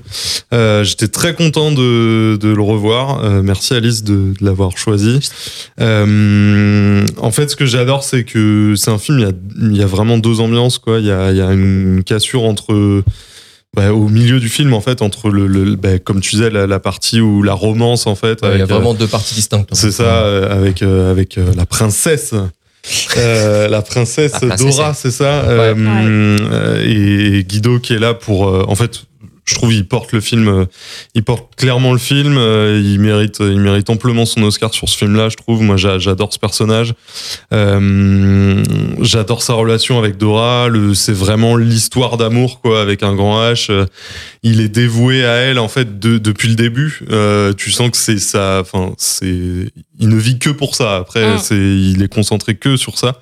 Euh, 0.52 0.84
J'étais 0.84 1.08
très 1.08 1.34
content 1.34 1.72
de, 1.72 2.36
de 2.40 2.48
le 2.48 2.62
revoir. 2.62 3.24
Euh, 3.24 3.42
merci 3.42 3.74
Alice 3.74 4.02
de, 4.04 4.32
de 4.38 4.44
l'avoir 4.44 4.76
choisi. 4.76 5.20
Euh, 5.80 7.04
en 7.18 7.30
fait, 7.30 7.50
ce 7.50 7.56
que 7.56 7.66
j'adore, 7.66 8.04
c'est 8.04 8.24
que 8.24 8.74
c'est 8.76 8.90
un 8.90 8.98
film. 8.98 9.18
Il 9.58 9.76
y 9.76 9.80
a, 9.80 9.80
y 9.80 9.82
a 9.82 9.86
vraiment 9.86 10.18
deux 10.18 10.40
ambiances, 10.40 10.78
quoi. 10.78 10.98
Il 11.00 11.06
y 11.06 11.10
a, 11.10 11.32
y 11.32 11.40
a 11.40 11.52
une 11.52 12.02
cassure 12.04 12.42
entre 12.44 13.02
bah, 13.74 13.92
au 13.92 14.08
milieu 14.08 14.40
du 14.40 14.48
film 14.48 14.72
en 14.72 14.80
fait 14.80 15.02
entre 15.02 15.30
le, 15.30 15.46
le- 15.46 15.76
bah, 15.76 15.98
comme 15.98 16.20
tu 16.20 16.36
disais 16.36 16.50
la, 16.50 16.66
la 16.66 16.78
partie 16.80 17.20
où 17.20 17.42
la 17.42 17.52
romance 17.54 18.06
en 18.06 18.14
fait 18.14 18.40
Ouais, 18.42 18.50
Il 18.54 18.58
y 18.58 18.60
a 18.60 18.64
euh, 18.64 18.66
vraiment 18.66 18.94
deux 18.94 19.06
parties 19.08 19.34
distinctes. 19.34 19.70
c'est 19.72 19.90
ça, 19.90 20.04
euh, 20.04 20.56
avec, 20.56 20.82
euh, 20.82 21.10
avec 21.10 21.38
euh, 21.38 21.52
la 21.56 21.66
princesse. 21.66 22.34
Euh, 23.16 23.66
la 23.68 23.80
princesse 23.80 24.32
Dora, 24.58 24.92
c'est 24.92 25.10
ça. 25.10 25.40
euh, 25.44 25.74
euh, 25.78 26.82
et 27.38 27.42
Guido 27.44 27.78
qui 27.78 27.94
est 27.94 27.98
là 27.98 28.12
pour. 28.12 28.46
euh, 28.46 28.62
en 28.68 28.74
fait, 28.74 29.04
je 29.44 29.54
trouve 29.54 29.72
il 29.74 29.86
porte 29.86 30.12
le 30.12 30.20
film. 30.20 30.48
euh, 30.48 30.64
il 31.14 31.22
porte 31.22 31.54
clairement 31.56 31.92
le 31.92 31.98
film. 31.98 32.36
euh, 32.38 32.80
il 32.82 32.98
mérite, 33.00 33.38
il 33.40 33.60
mérite 33.60 33.90
amplement 33.90 34.24
son 34.26 34.42
Oscar 34.42 34.72
sur 34.72 34.88
ce 34.88 34.96
film-là. 34.98 35.28
Je 35.28 35.36
trouve. 35.36 35.62
Moi, 35.62 35.76
j'a- 35.76 35.98
j'adore 35.98 36.32
ce 36.32 36.38
personnage. 36.38 36.94
Euh, 37.52 38.62
j'adore 39.00 39.42
sa 39.42 39.54
relation 39.54 39.98
avec 39.98 40.16
Dora. 40.16 40.68
C'est 40.94 41.12
vraiment 41.12 41.56
l'histoire 41.56 42.16
d'amour, 42.16 42.60
quoi, 42.60 42.80
avec 42.80 43.02
un 43.02 43.14
grand 43.14 43.40
H. 43.42 43.70
Il 44.42 44.60
est 44.60 44.68
dévoué 44.68 45.24
à 45.24 45.34
elle 45.36 45.58
en 45.58 45.68
fait 45.68 45.98
de- 45.98 46.18
depuis 46.18 46.48
le 46.48 46.54
début. 46.54 47.00
Euh, 47.10 47.52
tu 47.54 47.70
sens 47.70 47.90
que 47.90 47.96
c'est 47.96 48.18
ça. 48.18 48.58
Enfin, 48.60 48.92
c'est 48.98 49.70
il 50.00 50.08
ne 50.08 50.16
vit 50.16 50.38
que 50.38 50.50
pour 50.50 50.74
ça. 50.74 50.96
Après, 50.96 51.34
Mm. 51.36 51.38
c'est 51.38 51.56
il 51.56 52.02
est 52.02 52.12
concentré 52.12 52.54
que 52.56 52.76
sur 52.76 52.98
ça. 52.98 53.20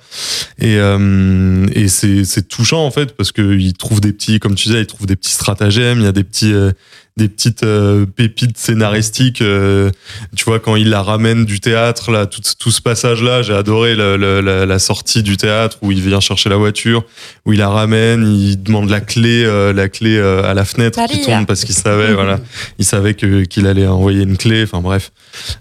Et 0.59 0.77
euh, 0.77 1.65
et 1.73 1.87
c'est 1.87 2.23
c'est 2.25 2.47
touchant 2.47 2.85
en 2.85 2.91
fait 2.91 3.15
parce 3.15 3.31
que 3.31 3.57
il 3.57 3.73
trouve 3.73 4.01
des 4.01 4.11
petits, 4.13 4.39
comme 4.39 4.55
tu 4.55 4.67
disais, 4.69 4.81
il 4.81 4.87
trouve 4.87 5.05
des 5.07 5.15
petits 5.15 5.31
stratagèmes. 5.31 5.99
Il 5.99 6.03
y 6.05 6.07
a 6.07 6.11
des 6.13 6.23
petits 6.23 6.53
euh, 6.53 6.71
des 7.15 7.27
petites 7.29 7.63
euh, 7.63 8.05
pépites 8.07 8.57
scénaristiques. 8.57 9.41
euh, 9.43 9.91
tu 10.35 10.45
vois, 10.45 10.59
quand 10.59 10.75
il 10.75 10.89
la 10.89 11.03
ramène 11.03 11.45
du 11.45 11.59
théâtre, 11.59 12.09
là, 12.11 12.25
tout, 12.25 12.41
tout 12.57 12.71
ce 12.71 12.81
passage-là, 12.81 13.43
j'ai 13.43 13.53
adoré 13.53 13.93
le- 13.95 14.17
le- 14.17 14.41
la, 14.41 14.65
la 14.65 14.79
sortie 14.79 15.21
du 15.21 15.37
théâtre 15.37 15.77
où 15.83 15.91
il 15.91 16.01
vient 16.01 16.19
chercher 16.19 16.49
la 16.49 16.55
voiture, 16.57 17.03
où 17.45 17.53
il 17.53 17.59
la 17.59 17.69
ramène, 17.69 18.25
il 18.35 18.61
demande 18.63 18.89
la 18.89 18.99
clé, 18.99 19.43
euh, 19.45 19.73
la 19.73 19.89
clé 19.89 20.17
euh, 20.17 20.43
à 20.49 20.55
la 20.55 20.65
fenêtre 20.65 20.99
qui 21.07 21.21
tombe 21.21 21.45
parce 21.45 21.63
qu'il 21.65 21.75
savait, 21.75 22.13
voilà, 22.15 22.39
il 22.79 22.85
savait 22.85 23.13
que 23.13 23.43
qu'il 23.43 23.67
allait 23.67 23.85
envoyer 23.87 24.23
une 24.23 24.37
clé. 24.37 24.63
Enfin 24.63 24.81
bref, 24.81 25.11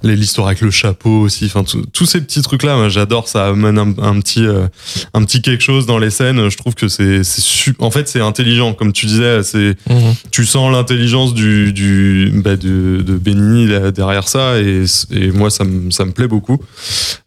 l'histoire 0.02 0.46
avec 0.46 0.62
le 0.62 0.70
chapeau 0.70 1.20
aussi. 1.20 1.44
Enfin 1.54 1.64
tous 1.92 2.06
ces 2.06 2.20
petits 2.22 2.40
trucs-là, 2.42 2.76
moi, 2.76 2.88
j'adore. 2.88 3.28
Ça 3.28 3.48
amène 3.48 3.78
un, 3.78 3.94
un 4.02 4.20
petit 4.20 4.46
euh, 4.46 4.66
un 5.12 5.22
petit 5.24 5.42
quelque 5.42 5.62
chose 5.62 5.84
dans 5.84 5.98
les 5.98 6.10
scènes. 6.10 6.48
Je 6.48 6.56
trouve 6.56 6.74
que 6.74 6.88
c'est 6.88 7.22
c'est 7.24 7.42
su- 7.42 7.74
en 7.78 7.90
fait 7.90 8.08
c'est 8.08 8.20
intelligent, 8.22 8.72
comme 8.72 8.92
tu 8.94 9.04
disais. 9.04 9.42
C'est 9.42 9.76
Mhm. 9.88 10.14
tu 10.30 10.44
sens 10.46 10.72
l'intelligence 10.72 11.34
du, 11.34 11.41
du 11.72 12.32
bah, 12.44 12.56
de, 12.56 13.02
de 13.02 13.14
Benigni 13.16 13.66
là, 13.66 13.90
derrière 13.90 14.28
ça 14.28 14.58
et, 14.60 14.84
et 15.12 15.30
moi 15.30 15.50
ça 15.50 15.64
me 15.64 15.90
ça 15.90 16.04
me 16.04 16.12
plaît 16.12 16.28
beaucoup 16.28 16.58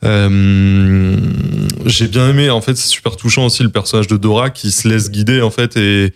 euh, 0.03 1.15
j'ai 1.85 2.07
bien 2.07 2.29
aimé 2.29 2.49
en 2.49 2.61
fait 2.61 2.75
c'est 2.75 2.87
super 2.87 3.15
touchant 3.15 3.45
aussi 3.45 3.63
le 3.63 3.69
personnage 3.69 4.07
de 4.07 4.17
Dora 4.17 4.49
qui 4.49 4.71
se 4.71 4.87
laisse 4.87 5.09
guider 5.11 5.41
en 5.41 5.51
fait 5.51 5.77
et 5.77 6.13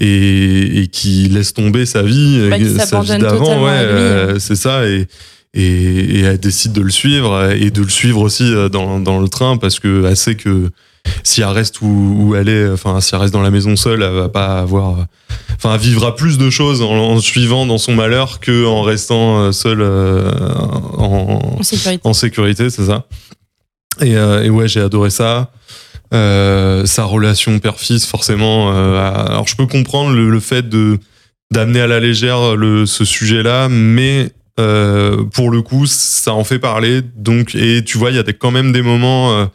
et, 0.00 0.82
et 0.82 0.86
qui 0.86 1.28
laisse 1.28 1.52
tomber 1.54 1.84
sa 1.84 2.02
vie 2.02 2.48
Bah, 2.50 2.56
sa 2.84 3.00
vie 3.00 3.08
d'avant 3.18 3.64
ouais 3.64 3.82
lui. 3.84 3.90
euh, 3.92 4.38
c'est 4.38 4.56
ça 4.56 4.86
et 4.88 5.06
et, 5.54 5.62
et 5.62 6.20
elle 6.20 6.38
décide 6.38 6.72
de 6.72 6.82
le 6.82 6.90
suivre 6.90 7.50
et 7.52 7.70
de 7.70 7.82
le 7.82 7.88
suivre 7.88 8.20
aussi 8.20 8.44
euh, 8.44 8.68
dans, 8.68 9.00
dans 9.00 9.18
le 9.18 9.28
train 9.28 9.56
parce 9.56 9.80
que 9.80 10.04
elle 10.06 10.16
sait 10.16 10.34
que 10.34 10.70
si 11.22 11.40
elle 11.42 11.48
reste 11.48 11.80
où, 11.80 11.86
où 12.18 12.34
elle 12.34 12.48
est, 12.48 12.68
enfin 12.70 13.00
si 13.00 13.14
elle 13.14 13.20
reste 13.20 13.32
dans 13.32 13.42
la 13.42 13.50
maison 13.50 13.76
seule, 13.76 14.02
elle 14.02 14.12
va 14.14 14.28
pas 14.28 14.58
avoir, 14.60 15.06
enfin 15.56 15.74
elle 15.74 15.80
vivra 15.80 16.14
plus 16.16 16.38
de 16.38 16.50
choses 16.50 16.82
en, 16.82 16.90
en 16.90 17.20
suivant 17.20 17.66
dans 17.66 17.78
son 17.78 17.94
malheur 17.94 18.40
que 18.40 18.66
en 18.66 18.82
restant 18.82 19.40
euh, 19.40 19.52
seule 19.52 19.80
euh, 19.82 20.30
en, 20.96 21.58
En 22.04 22.12
sécurité. 22.12 22.70
c'est 22.70 22.86
ça. 22.86 23.04
Et, 24.00 24.16
euh, 24.16 24.44
et 24.44 24.50
ouais, 24.50 24.68
j'ai 24.68 24.80
adoré 24.80 25.10
ça. 25.10 25.50
Euh, 26.14 26.86
sa 26.86 27.04
relation 27.04 27.58
père-fils, 27.58 28.06
forcément. 28.06 28.72
euh, 28.72 29.26
alors, 29.26 29.46
je 29.46 29.56
peux 29.56 29.66
comprendre 29.66 30.14
le, 30.14 30.30
le 30.30 30.40
fait 30.40 30.68
de 30.68 30.98
d'amener 31.50 31.80
à 31.80 31.86
la 31.86 31.98
légère 32.00 32.56
le, 32.56 32.86
ce 32.86 33.04
sujet-là, 33.04 33.68
mais 33.70 34.30
euh, 34.58 35.24
pour 35.24 35.50
le 35.50 35.62
coup, 35.62 35.86
ça 35.86 36.32
en 36.34 36.44
fait 36.44 36.58
parler. 36.58 37.00
Donc, 37.16 37.54
et 37.54 37.84
tu 37.84 37.98
vois, 37.98 38.10
il 38.10 38.16
y 38.16 38.18
a 38.18 38.22
des, 38.22 38.34
quand 38.34 38.50
même 38.50 38.72
des 38.72 38.82
moments 38.82 39.32
euh, 39.32 39.46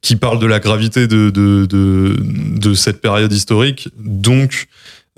qui 0.00 0.16
parlent 0.16 0.38
de 0.40 0.46
la 0.46 0.58
gravité 0.60 1.06
de, 1.06 1.30
de, 1.30 1.66
de, 1.66 2.16
de 2.20 2.74
cette 2.74 3.00
période 3.00 3.32
historique. 3.32 3.88
Donc, 3.98 4.66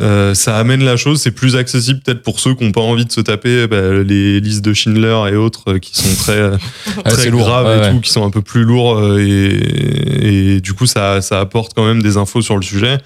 euh, 0.01 0.33
ça 0.35 0.57
amène 0.57 0.83
la 0.83 0.97
chose, 0.97 1.21
c'est 1.21 1.31
plus 1.31 1.57
accessible 1.57 2.01
peut-être 2.03 2.23
pour 2.23 2.41
ceux 2.41 2.55
qui 2.55 2.65
n'ont 2.65 2.73
pas 2.73 2.81
envie 2.81 3.05
de 3.05 3.13
se 3.13 3.21
taper 3.21 3.67
bah, 3.67 3.93
les 4.03 4.41
listes 4.41 4.65
de 4.65 4.73
Schindler 4.73 5.15
et 5.31 5.37
autres 5.37 5.73
euh, 5.75 5.79
qui 5.79 5.95
sont 5.95 6.17
très, 6.17 6.41
Ah, 7.05 7.11
très 7.11 7.25
c'est 7.25 7.31
lourd. 7.31 7.43
graves 7.43 7.67
Ouais, 7.67 7.77
et 7.77 7.81
ouais. 7.81 7.91
tout, 7.93 8.01
qui 8.01 8.11
sont 8.11 8.25
un 8.25 8.31
peu 8.31 8.41
plus 8.41 8.63
lourds 8.65 8.97
euh, 8.99 9.19
et, 9.21 10.55
et 10.57 10.61
du 10.63 10.73
coup 10.73 10.87
ça, 10.87 11.21
ça 11.21 11.39
apporte 11.41 11.75
quand 11.75 11.85
même 11.85 12.03
des 12.03 12.17
infos 12.17 12.41
sur 12.41 12.57
le 12.57 12.63
sujet. 12.63 12.97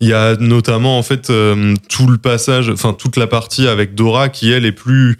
Il 0.00 0.08
y 0.08 0.12
a 0.14 0.34
notamment 0.36 0.98
en 0.98 1.04
fait 1.04 1.30
euh, 1.30 1.76
tout 1.88 2.08
le 2.08 2.18
passage, 2.18 2.70
enfin 2.70 2.92
toute 2.92 3.16
la 3.16 3.28
partie 3.28 3.68
avec 3.68 3.94
Dora 3.94 4.28
qui 4.28 4.50
elle 4.50 4.64
est 4.66 4.72
plus 4.72 5.18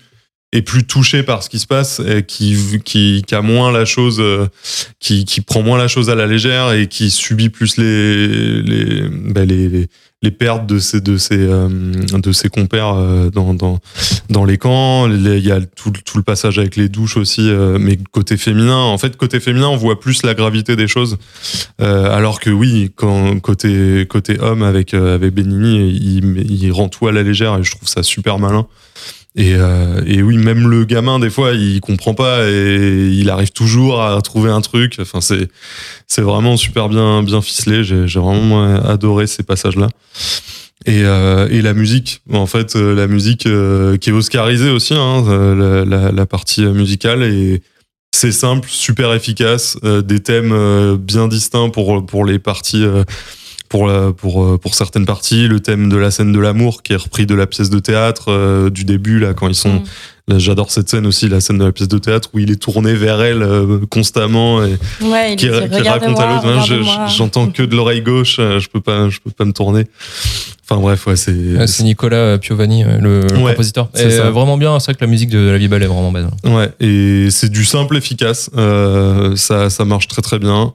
est 0.52 0.62
plus 0.62 0.84
touchée 0.84 1.22
par 1.22 1.42
ce 1.42 1.48
qui 1.48 1.58
se 1.58 1.66
passe 1.66 2.00
et 2.00 2.22
qui 2.22 2.56
qui, 2.84 3.22
qui 3.26 3.34
a 3.34 3.40
moins 3.40 3.72
la 3.72 3.86
chose 3.86 4.18
euh, 4.20 4.46
qui, 5.00 5.24
qui 5.24 5.40
prend 5.40 5.62
moins 5.62 5.78
la 5.78 5.88
chose 5.88 6.10
à 6.10 6.14
la 6.14 6.26
légère 6.26 6.72
et 6.72 6.88
qui 6.88 7.10
subit 7.10 7.48
plus 7.48 7.78
les 7.78 8.62
les 8.62 9.08
bah, 9.08 9.46
les, 9.46 9.70
les, 9.70 9.88
les 10.20 10.30
pertes 10.30 10.66
de 10.66 10.78
ses 10.78 11.00
de 11.00 11.16
ses 11.16 11.38
euh, 11.38 11.68
de 11.68 12.32
ses 12.32 12.50
compères 12.50 12.94
euh, 12.94 13.30
dans 13.30 13.54
dans 13.54 13.78
dans 14.28 14.44
les 14.44 14.58
camps. 14.58 15.08
Il 15.08 15.38
y 15.38 15.50
a 15.50 15.60
tout, 15.62 15.90
tout 16.04 16.18
le 16.18 16.22
passage 16.22 16.58
avec 16.58 16.76
les 16.76 16.90
douches 16.90 17.16
aussi 17.16 17.50
mais 17.80 17.98
côté 18.10 18.36
féminin 18.36 18.76
en 18.76 18.98
fait 18.98 19.16
côté 19.16 19.40
féminin 19.40 19.68
on 19.68 19.76
voit 19.76 20.00
plus 20.00 20.22
la 20.22 20.34
gravité 20.34 20.76
des 20.76 20.88
choses. 20.88 21.16
Alors 21.78 22.40
que 22.40 22.50
oui 22.50 22.92
quand 22.94 23.40
côté 23.40 24.06
côté 24.06 24.38
homme 24.38 24.62
avec 24.62 24.92
avec 24.92 25.32
Benigni 25.32 25.88
il, 25.96 26.46
il 26.50 26.72
rend 26.72 26.88
tout 26.88 27.08
à 27.08 27.12
la 27.12 27.22
légère 27.22 27.58
et 27.58 27.64
je 27.64 27.70
trouve 27.70 27.88
ça 27.88 28.02
super 28.02 28.38
malin 28.38 28.66
et, 29.34 29.54
euh, 29.54 30.02
et 30.06 30.22
oui, 30.22 30.36
même 30.36 30.68
le 30.68 30.84
gamin, 30.84 31.18
des 31.18 31.30
fois, 31.30 31.52
il 31.52 31.80
comprend 31.80 32.14
pas 32.14 32.48
et 32.48 33.08
il 33.12 33.30
arrive 33.30 33.50
toujours 33.50 34.02
à 34.02 34.20
trouver 34.22 34.50
un 34.50 34.60
truc. 34.60 34.96
Enfin, 35.00 35.20
c'est 35.20 35.48
c'est 36.06 36.22
vraiment 36.22 36.56
super 36.56 36.88
bien 36.88 37.22
bien 37.22 37.40
ficelé. 37.40 37.82
J'ai 37.82 38.20
vraiment 38.20 38.62
adoré 38.84 39.26
ces 39.26 39.42
passages-là. 39.42 39.88
Et, 40.84 41.02
euh, 41.04 41.48
et 41.48 41.62
la 41.62 41.74
musique, 41.74 42.22
en 42.32 42.46
fait, 42.46 42.74
euh, 42.74 42.94
la 42.94 43.06
musique 43.06 43.46
euh, 43.46 43.96
qui 43.96 44.10
est 44.10 44.12
oscarisée 44.12 44.68
aussi, 44.70 44.94
hein, 44.94 45.24
euh, 45.28 45.84
la, 45.84 45.84
la, 45.84 46.12
la 46.12 46.26
partie 46.26 46.62
musicale 46.64 47.22
et 47.22 47.62
c'est 48.14 48.32
simple, 48.32 48.68
super 48.68 49.14
efficace, 49.14 49.78
euh, 49.84 50.02
des 50.02 50.20
thèmes 50.20 50.96
bien 50.96 51.28
distincts 51.28 51.70
pour 51.70 52.04
pour 52.04 52.24
les 52.24 52.38
parties. 52.38 52.84
Pour, 53.72 53.90
pour, 54.18 54.44
euh, 54.44 54.58
pour 54.58 54.74
certaines 54.74 55.06
parties, 55.06 55.48
le 55.48 55.58
thème 55.58 55.88
de 55.88 55.96
la 55.96 56.10
scène 56.10 56.30
de 56.30 56.38
l'amour 56.38 56.82
qui 56.82 56.92
est 56.92 56.96
repris 56.96 57.24
de 57.24 57.34
la 57.34 57.46
pièce 57.46 57.70
de 57.70 57.78
théâtre 57.78 58.26
euh, 58.28 58.68
du 58.68 58.84
début, 58.84 59.18
là, 59.18 59.32
quand 59.32 59.48
ils 59.48 59.54
sont. 59.54 59.76
Mm. 59.76 59.84
Là, 60.28 60.38
J'adore 60.38 60.70
cette 60.70 60.88
scène 60.88 61.06
aussi, 61.06 61.28
la 61.28 61.40
scène 61.40 61.58
de 61.58 61.64
la 61.64 61.72
pièce 61.72 61.88
de 61.88 61.98
théâtre 61.98 62.30
où 62.32 62.38
il 62.38 62.50
est 62.50 62.56
tourné 62.60 62.94
vers 62.94 63.20
elle 63.22 63.42
euh, 63.42 63.80
constamment 63.90 64.64
et 64.64 64.76
Ouais, 65.02 65.36
qui, 65.36 65.48
dit, 65.48 65.52
qui 65.52 65.88
raconte 65.88 66.18
à 66.18 66.26
l'autre. 66.34 66.46
Hein, 66.46 67.06
J'entends 67.08 67.48
que 67.48 67.62
de 67.62 67.74
l'oreille 67.76 68.02
gauche, 68.02 68.36
euh, 68.38 68.58
je 68.60 68.68
peux 68.68 68.80
pas, 68.80 69.08
je 69.08 69.18
peux 69.20 69.30
pas 69.30 69.44
me 69.44 69.52
tourner. 69.52 69.86
Enfin 70.64 70.80
bref, 70.80 71.06
ouais, 71.06 71.16
c'est. 71.16 71.32
Ouais, 71.32 71.66
c'est 71.66 71.82
Nicolas 71.82 72.38
Piovani, 72.38 72.84
euh, 72.84 72.98
le, 72.98 73.26
le 73.26 73.36
Ouais, 73.38 73.50
compositeur. 73.50 73.88
c'est 73.94 74.18
vraiment 74.30 74.56
bien, 74.56 74.78
c'est 74.78 74.92
vrai 74.92 74.94
que 74.94 75.04
la 75.04 75.10
musique 75.10 75.28
de 75.28 75.50
La 75.50 75.58
Vie 75.58 75.68
Belle 75.68 75.82
est 75.82 75.86
vraiment 75.86 76.12
belle. 76.12 76.28
Ouais, 76.44 76.70
et 76.80 77.28
c'est 77.30 77.50
du 77.50 77.64
simple 77.64 77.96
efficace. 77.96 78.48
Euh, 78.56 79.34
ça, 79.36 79.70
ça 79.70 79.84
marche 79.84 80.06
très 80.08 80.22
très 80.22 80.38
bien. 80.38 80.72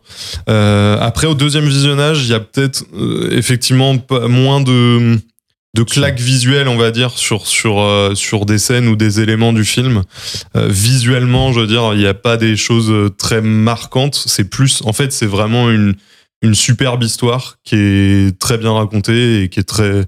Euh, 0.50 0.98
après, 1.00 1.26
au 1.26 1.34
deuxième 1.36 1.66
visionnage, 1.66 2.24
il 2.26 2.30
y 2.30 2.34
a 2.34 2.40
peut-être 2.42 2.84
euh, 3.00 3.30
effectivement 3.32 3.96
moins 4.28 4.60
de 4.62 5.18
de 5.74 5.84
claques 5.84 6.20
visuelles, 6.20 6.68
on 6.68 6.78
va 6.78 6.92
dire, 6.92 7.18
sur 7.18 7.48
sur 7.48 7.80
euh, 7.80 8.16
sur 8.16 8.46
des 8.46 8.58
scènes 8.58 8.88
ou 8.88 8.96
des 8.96 9.20
éléments 9.22 9.54
du 9.54 9.64
film. 9.64 10.04
Euh, 10.56 10.68
visuellement, 10.70 11.54
je 11.54 11.60
veux 11.60 11.68
dire, 11.68 11.94
il 11.94 12.00
n'y 12.00 12.08
a 12.08 12.14
pas 12.14 12.38
des 12.38 12.56
choses 12.56 12.90
euh, 12.90 13.10
très 13.10 13.42
marquantes. 13.42 14.16
C'est 14.16 14.50
plus, 14.50 14.82
en 14.86 14.94
fait, 14.94 15.12
c'est 15.12 15.28
vraiment 15.28 15.70
une 15.70 15.96
une 16.44 16.56
superbe 16.56 17.04
histoire 17.04 17.58
qui 17.64 17.76
est 17.76 18.40
très 18.40 18.58
bien 18.58 18.72
racontée 18.72 19.44
et 19.44 19.50
qui 19.50 19.60
est 19.60 19.64
très 19.64 20.06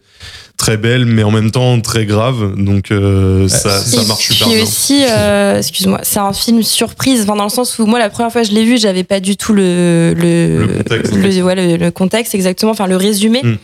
très 0.60 0.78
belle, 0.78 1.06
mais 1.06 1.24
en 1.24 1.32
même 1.32 1.50
temps 1.50 1.80
très 1.82 2.06
grave. 2.06 2.54
Donc 2.58 2.92
euh, 2.92 3.48
ça, 3.48 3.80
ça 3.80 4.02
Et 4.02 4.06
marche 4.06 4.28
super 4.28 4.50
bien. 4.50 4.62
aussi, 4.62 5.04
euh, 5.10 5.58
excuse-moi, 5.58 6.02
c'est 6.04 6.20
un 6.20 6.34
film 6.34 6.62
surprise, 6.62 7.22
enfin, 7.24 7.36
dans 7.38 7.46
le 7.46 7.50
sens 7.50 7.80
où 7.80 7.86
moi, 7.88 7.98
la 7.98 8.10
première 8.10 8.32
fois 8.32 8.42
que 8.42 8.48
je 8.50 8.54
l'ai 8.54 8.66
vu, 8.66 8.78
j'avais 8.78 9.04
pas 9.06 9.20
du 9.22 9.38
tout 9.38 9.54
le 9.54 10.14
le, 10.16 10.60
Le 10.60 10.68
contexte. 10.84 11.14
le- 11.16 11.44
ouais, 11.44 11.56
le- 11.56 11.78
le 11.78 11.92
contexte 11.92 12.36
exactement, 12.36 12.72
enfin 12.74 12.86
le 12.88 12.98
résumé. 12.98 13.42
Mm. 13.42 13.56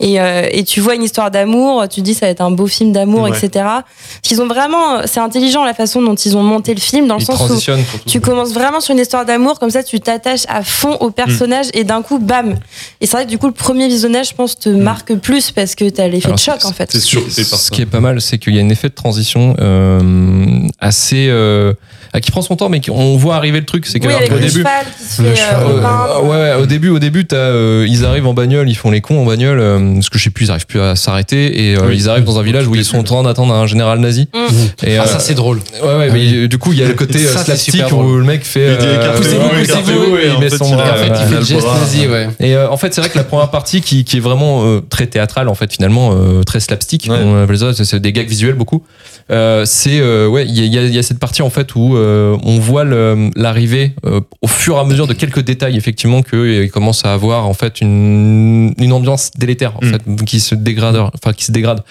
Et, 0.00 0.20
euh, 0.20 0.46
et 0.50 0.64
tu 0.64 0.80
vois 0.80 0.94
une 0.94 1.02
histoire 1.02 1.30
d'amour, 1.30 1.84
tu 1.88 2.00
te 2.00 2.04
dis 2.06 2.14
ça 2.14 2.26
va 2.26 2.30
être 2.30 2.40
un 2.40 2.50
beau 2.50 2.66
film 2.66 2.92
d'amour, 2.92 3.22
Ouais. 3.22 3.30
etc. 3.30 3.48
Parce 3.64 3.82
qu'ils 4.22 4.40
ont 4.40 4.46
vraiment, 4.46 5.02
c'est 5.06 5.20
intelligent 5.20 5.64
la 5.64 5.74
façon 5.74 6.00
dont 6.02 6.14
ils 6.14 6.36
ont 6.36 6.42
monté 6.42 6.72
le 6.74 6.80
film, 6.80 7.06
dans 7.08 7.16
le 7.18 7.24
sens 7.24 7.40
où 7.50 7.58
tu 8.06 8.20
commences 8.20 8.52
vraiment 8.52 8.80
sur 8.80 8.94
une 8.94 9.00
histoire 9.00 9.24
d'amour, 9.24 9.58
comme 9.58 9.70
ça 9.70 9.82
tu 9.82 9.98
t'attaches 10.00 10.44
à 10.48 10.62
fond 10.62 10.96
au 11.00 11.10
personnage 11.10 11.66
et 11.74 11.82
d'un 11.84 12.02
coup, 12.02 12.18
bam. 12.20 12.54
Et 13.00 13.06
c'est 13.06 13.16
vrai 13.16 13.24
que 13.24 13.30
du 13.30 13.38
coup, 13.38 13.46
le 13.48 13.52
premier 13.52 13.88
visionnage, 13.88 14.28
je 14.30 14.34
pense, 14.34 14.56
te 14.58 14.68
marque 14.68 15.14
plus 15.16 15.50
parce 15.50 15.74
que 15.74 15.88
t'as 15.88 16.06
l'effet 16.06 16.22
de 16.22 16.26
Alors, 16.26 16.38
choc 16.44 16.64
en 16.64 16.72
fait. 16.72 16.90
C'est 16.92 17.00
sûr, 17.00 17.22
Ce 17.30 17.70
qui 17.70 17.82
est 17.82 17.86
pas 17.86 18.00
mal, 18.00 18.20
c'est 18.20 18.38
qu'il 18.38 18.54
y 18.54 18.60
a 18.60 18.62
un 18.62 18.68
effet 18.68 18.88
de 18.88 18.94
transition 18.94 19.56
euh, 19.58 20.68
assez 20.78 21.28
euh, 21.28 21.74
qui 22.20 22.30
prend 22.30 22.42
son 22.42 22.56
temps, 22.56 22.68
mais 22.68 22.80
qui- 22.80 22.90
on 22.90 23.16
voit 23.16 23.36
arriver 23.36 23.58
le 23.60 23.66
truc. 23.66 23.86
C'est 23.86 23.98
que 24.00 24.06
Oui, 24.06 24.12
alors, 24.12 24.20
avec 24.20 24.32
au 24.32 24.34
le 24.36 24.40
début, 24.40 24.58
cheval 24.58 24.86
qui 24.98 25.04
se 25.04 25.22
Le 25.22 25.28
fait 25.30 25.36
cheval, 25.36 25.62
euh, 25.66 26.20
ouais. 26.22 26.34
Euh, 26.36 26.62
au 26.62 26.66
début, 26.66 26.88
au 26.90 26.98
début, 26.98 27.24
t'as, 27.26 27.36
euh, 27.36 27.86
ils 27.88 28.04
arrivent 28.04 28.26
en 28.26 28.34
bagnole, 28.34 28.68
ils 28.68 28.74
font 28.74 28.90
les 28.90 29.00
cons 29.00 29.20
en 29.20 29.24
bagnole, 29.24 29.58
euh, 29.60 29.94
parce 29.94 30.08
que 30.08 30.18
je 30.18 30.24
sais 30.24 30.30
plus, 30.30 30.46
ils 30.46 30.50
arrivent 30.50 30.66
plus 30.66 30.80
à 30.80 30.94
s'arrêter, 30.96 31.70
et 31.70 31.76
euh, 31.76 31.80
Oui. 31.88 31.94
ils 31.96 32.08
arrivent 32.08 32.24
dans 32.24 32.38
un 32.38 32.42
village 32.42 32.66
où 32.66 32.74
ils 32.74 32.84
sont 32.84 32.98
en 32.98 33.02
train 33.02 33.22
d'attendre 33.22 33.54
un 33.54 33.66
général 33.66 33.98
nazi. 33.98 34.28
Mm. 34.34 34.86
Et, 34.86 34.96
Ah, 34.98 35.06
ça, 35.06 35.18
c'est 35.18 35.34
drôle. 35.34 35.60
Ouais, 35.82 35.96
ouais, 35.96 36.10
mais 36.12 36.32
euh, 36.34 36.48
du 36.48 36.58
coup, 36.58 36.72
il 36.72 36.78
y 36.78 36.82
a 36.84 36.88
le 36.88 36.94
côté 36.94 37.18
Ça, 37.18 37.44
slapstick 37.44 37.90
où 37.92 38.16
le 38.16 38.24
mec 38.24 38.44
fait. 38.44 38.76
Poussez-vous, 39.16 40.16
il 40.24 40.30
en 40.32 40.40
met 40.40 40.50
son 40.50 40.64
il 40.66 40.74
bras. 40.74 40.94
Fait, 40.96 41.08
il 41.08 41.28
fait 41.28 41.34
le 41.40 41.44
geste 41.44 41.66
nazi, 41.66 42.06
ouais. 42.06 42.28
Et 42.40 42.56
en 42.56 42.76
fait, 42.76 42.94
c'est 42.94 43.00
vrai 43.00 43.10
que 43.10 43.18
la 43.18 43.24
première 43.24 43.50
partie 43.50 43.80
qui, 43.80 44.04
est 44.16 44.20
vraiment 44.20 44.80
très 44.88 45.06
théâtrale, 45.06 45.48
en 45.48 45.54
fait, 45.54 45.72
finalement, 45.72 46.14
très 46.46 46.60
slapstick, 46.60 47.08
on 47.10 47.42
appelle 47.42 47.58
ça, 47.58 47.72
c'est- 47.74 47.84
c'est 47.84 48.00
des 48.00 48.12
gags 48.12 48.28
visuels 48.28 48.54
beaucoup. 48.54 48.82
C'est 49.28 50.00
ouais, 50.26 50.46
il 50.46 50.64
y 50.94 50.98
a 50.98 51.02
cette 51.02 51.18
partie 51.18 51.42
en 51.42 51.50
fait 51.50 51.74
où 51.74 51.96
euh, 52.04 52.36
on 52.44 52.58
voit 52.58 52.84
l'arrivée 52.84 53.92
euh, 54.06 54.20
au 54.42 54.46
fur 54.46 54.76
et 54.76 54.80
à 54.80 54.84
mesure 54.84 55.06
de 55.06 55.14
quelques 55.14 55.40
détails, 55.40 55.76
effectivement, 55.76 56.22
qu'il 56.22 56.70
commence 56.70 57.04
à 57.04 57.12
avoir 57.12 57.46
en 57.48 57.54
fait 57.54 57.80
une, 57.80 58.74
une 58.78 58.92
ambiance 58.92 59.30
délétère, 59.36 59.72
en 59.82 59.84
Mm. 59.86 59.90
fait, 59.92 60.24
qui 60.24 60.40
se 60.40 60.54
dégrade, 60.54 60.96
enfin 60.96 61.32
qui 61.32 61.44
se 61.44 61.52
dégrade. 61.52 61.82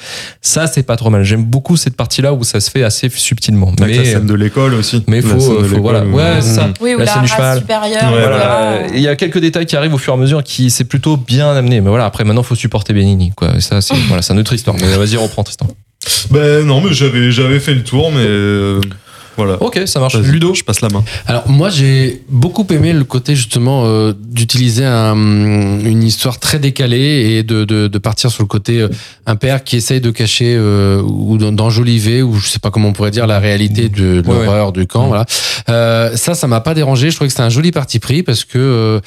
Ça, 0.42 0.68
c'est 0.68 0.84
pas 0.84 0.96
trop 0.96 1.10
mal. 1.10 1.24
J'aime 1.24 1.44
beaucoup 1.44 1.76
cette 1.78 1.96
partie-là 1.96 2.34
où 2.34 2.44
ça 2.44 2.60
se 2.60 2.70
fait 2.72 2.84
assez 2.84 3.10
subtilement. 3.10 3.72
Avec 3.82 3.96
la 3.98 4.02
mais 4.04 4.06
scène 4.12 4.26
de 4.26 4.34
l'école 4.34 4.74
aussi. 4.76 5.04
mais 5.08 5.22
La 5.22 5.28
faut, 5.28 5.62
voilà, 5.82 6.06
ouais, 6.06 6.42
ça. 6.42 6.70
Oui, 6.82 6.94
ou 6.94 7.00
La 7.00 7.06
la, 7.06 7.12
scène 7.14 7.24
du 7.24 7.30
race 7.32 7.38
cheval. 7.38 7.58
supérieure. 7.60 8.12
Ouais, 8.12 8.20
etc. 8.20 8.30
Voilà, 8.30 8.88
il 8.94 9.02
y 9.02 9.08
a 9.08 9.16
quelques 9.16 9.40
détails 9.40 9.66
qui 9.66 9.76
arrivent 9.76 9.94
au 9.94 9.98
fur 9.98 10.14
et 10.14 10.18
à 10.18 10.20
mesure 10.20 10.44
qui 10.44 10.70
c'est 10.70 10.84
plutôt 10.86 11.18
bien 11.18 11.50
amené. 11.56 11.82
Mais 11.82 11.90
voilà, 11.90 12.06
après 12.06 12.24
maintenant 12.24 12.44
faut 12.44 12.56
supporter 12.56 12.94
Benigni 12.94 13.32
quoi. 13.36 13.56
Et 13.58 13.62
ça 13.62 13.82
c'est 13.82 13.96
voilà, 14.08 14.22
c'est 14.22 14.34
une 14.34 14.40
autre 14.40 14.54
histoire. 14.54 14.76
Mais 14.80 14.96
vas-y 14.96 15.18
reprends 15.18 15.44
Tristan. 15.44 15.68
Ben 16.32 16.66
non, 16.66 16.82
mais 16.82 16.94
j'avais 16.94 17.32
j'avais 17.32 17.60
fait 17.60 17.74
le 17.74 17.84
tour, 17.84 18.12
mais 18.12 18.26
euh, 18.26 18.82
voilà. 19.38 19.62
Ok, 19.62 19.82
ça 19.86 20.00
marche. 20.00 20.16
Ludo. 20.18 20.54
je 20.54 20.64
passe 20.64 20.82
la 20.82 20.90
main. 20.90 21.04
Alors 21.28 21.50
moi 21.50 21.70
j'ai 21.70 22.22
beaucoup 22.30 22.66
aimé 22.72 22.94
le 22.94 23.04
côté 23.04 23.36
justement 23.36 23.84
euh, 23.86 24.14
d'utiliser 24.18 24.86
un- 24.86 25.16
une 25.16 26.04
histoire 26.04 26.40
très 26.40 26.60
décalée 26.60 27.38
et 27.38 27.44
de, 27.44 27.64
de, 27.66 27.88
de 27.88 27.98
partir 27.98 28.30
sur 28.32 28.44
le 28.44 28.48
côté 28.48 28.80
euh, 28.82 28.90
un 29.26 29.36
père 29.36 29.64
qui 29.64 29.78
essaye 29.78 30.02
de 30.02 30.12
cacher 30.12 30.56
euh, 30.58 31.02
ou 31.02 31.38
d'en- 31.38 31.52
d'enjoliver 31.52 32.22
ou 32.22 32.36
je 32.36 32.48
sais 32.48 32.60
pas 32.60 32.72
comment 32.72 32.90
on 32.90 32.94
pourrait 32.94 33.12
dire 33.12 33.28
la 33.28 33.40
réalité 33.40 33.90
de, 33.90 34.22
de 34.22 34.28
Ouais, 34.28 34.38
ouais. 34.38 34.46
l'horreur 34.46 34.72
du 34.72 34.86
camp. 34.88 35.08
Voilà. 35.08 35.26
Euh, 35.70 36.16
ça 36.16 36.34
ça 36.36 36.48
m'a 36.48 36.60
pas 36.62 36.74
dérangé. 36.74 37.10
Je 37.10 37.16
trouvais 37.16 37.28
que 37.28 37.34
c'était 37.34 37.44
un 37.44 37.50
joli 37.50 37.72
parti 37.72 38.00
pris 38.00 38.24
parce 38.24 38.44
que 38.46 38.58
euh, 38.58 39.00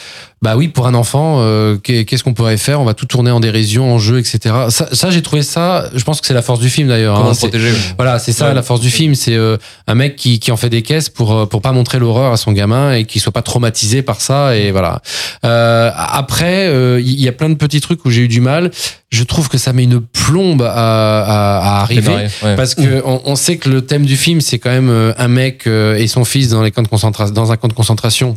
bah 0.43 0.57
oui 0.57 0.69
pour 0.69 0.87
un 0.87 0.95
enfant 0.95 1.39
euh, 1.41 1.77
qu'est- 1.77 2.05
qu'est-ce 2.05 2.25
qu'on 2.25 2.35
pourrait 2.35 2.57
faire? 2.57 2.81
On 2.81 2.85
va 2.85 2.95
tout 2.95 3.07
tourner 3.07 3.31
en 3.31 3.41
dérision, 3.41 3.93
en 3.95 3.99
jeu, 3.99 4.19
etc. 4.19 4.55
Ça, 4.71 4.89
ça 4.93 5.11
j'ai 5.11 5.23
trouvé 5.23 5.43
ça. 5.43 5.89
Je 5.95 6.05
pense 6.05 6.21
que 6.21 6.27
c'est 6.27 6.35
la 6.35 6.43
force 6.43 6.61
du 6.61 6.69
film 6.71 6.89
d'ailleurs. 6.89 7.19
Hein. 7.19 7.33
protéger 7.37 7.71
voilà, 7.97 8.19
c'est 8.19 8.33
ça 8.33 8.49
Ouais. 8.49 8.55
la 8.55 8.63
force 8.63 8.81
du 8.81 8.91
film, 8.91 9.15
c'est 9.15 9.35
euh, 9.35 9.57
un 9.87 9.95
mec 9.95 10.16
qui, 10.17 10.41
qui 10.41 10.51
en 10.51 10.57
fait 10.57 10.69
des 10.69 10.83
caisses 10.83 11.09
pour 11.09 11.33
euh, 11.33 11.47
pour 11.47 11.63
pas 11.63 11.73
montrer 11.73 11.99
l'horreur 11.99 12.33
à 12.33 12.37
son 12.37 12.53
gamin 12.53 12.93
et 12.93 13.05
qu'il 13.05 13.21
soit 13.21 13.33
pas 13.33 13.43
traumatisé 13.43 14.03
par 14.03 14.21
ça 14.21 14.57
et 14.57 14.73
voilà. 14.73 15.01
Euh, 15.45 15.91
après, 15.95 16.67
euh, 16.67 17.01
il 17.01 17.21
y 17.21 17.29
a 17.29 17.33
plein 17.33 17.49
de 17.49 17.55
petits 17.55 17.81
trucs 17.81 18.05
où 18.05 18.11
j'ai 18.11 18.23
eu 18.23 18.29
du 18.29 18.41
mal. 18.41 18.71
Je 19.11 19.23
trouve 19.23 19.49
que 19.49 19.59
ça 19.59 19.73
met 19.73 19.85
une 19.85 20.01
plombe 20.01 20.63
à, 20.63 20.73
à, 20.73 21.59
à 21.59 21.81
arriver. 21.83 22.27
Ouais. 22.43 22.57
Parce 22.57 22.75
que 22.75 23.03
on, 23.05 23.23
on 23.25 23.37
sait 23.37 23.57
que 23.57 23.69
le 23.69 23.83
thème 23.83 24.05
du 24.05 24.17
film, 24.17 24.41
c'est 24.41 24.59
quand 24.59 24.71
même 24.71 24.91
euh, 24.91 25.13
un 25.17 25.29
mec 25.29 25.67
et 25.67 26.07
son 26.09 26.25
fils 26.25 26.49
dans 26.49 26.63
les 26.63 26.71
camps 26.73 26.83
de 26.83 26.89
concentration, 26.89 27.33
dans 27.35 27.53
un 27.53 27.57
camp 27.57 27.69
de 27.69 27.73
concentration 27.73 28.37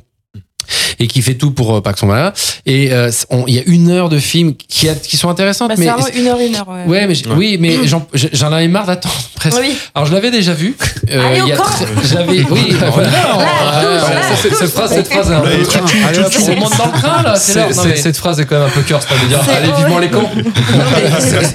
et 0.99 1.07
qui 1.07 1.21
fait 1.21 1.35
tout 1.35 1.51
pour 1.51 1.75
euh, 1.75 1.81
Paxson 1.81 2.05
voilà 2.05 2.33
et 2.65 2.91
euh, 2.91 3.11
il 3.47 3.53
y 3.53 3.59
a 3.59 3.63
une 3.65 3.89
heure 3.89 4.09
de 4.09 4.19
film 4.19 4.53
qui, 4.55 4.87
qui 5.03 5.17
sont 5.17 5.29
intéressantes 5.29 5.69
bah, 5.69 5.75
mais 5.77 5.85
une 6.15 6.27
heure 6.27 6.39
une 6.39 6.55
heure 6.55 6.67
ouais, 6.67 6.85
ouais 6.85 7.07
mais 7.07 7.15
oui 7.35 7.57
mais 7.59 7.77
j'en 7.85 8.51
avais 8.51 8.67
marre 8.67 8.85
d'attendre 8.85 9.15
presque. 9.35 9.59
Oui. 9.61 9.73
alors 9.95 10.07
je 10.07 10.13
l'avais 10.13 10.31
déjà 10.31 10.53
vu 10.53 10.75
euh, 11.11 11.35
j'avais 12.03 12.43
oui 12.49 12.75
cette 14.57 14.71
phrase 14.71 14.93
cette 14.93 15.07
phrase 15.07 15.31
hein. 15.31 15.43
cette 17.95 18.17
phrase 18.17 18.39
est 18.39 18.45
quand 18.45 18.59
même 18.59 18.67
un 18.67 18.71
peu 18.71 18.81
curse 18.81 19.05
pas 19.05 19.15
de 19.15 19.27
dire 19.27 19.39
allez 19.49 19.71
vivement 19.77 19.99
les 19.99 20.09
camps 20.11 20.29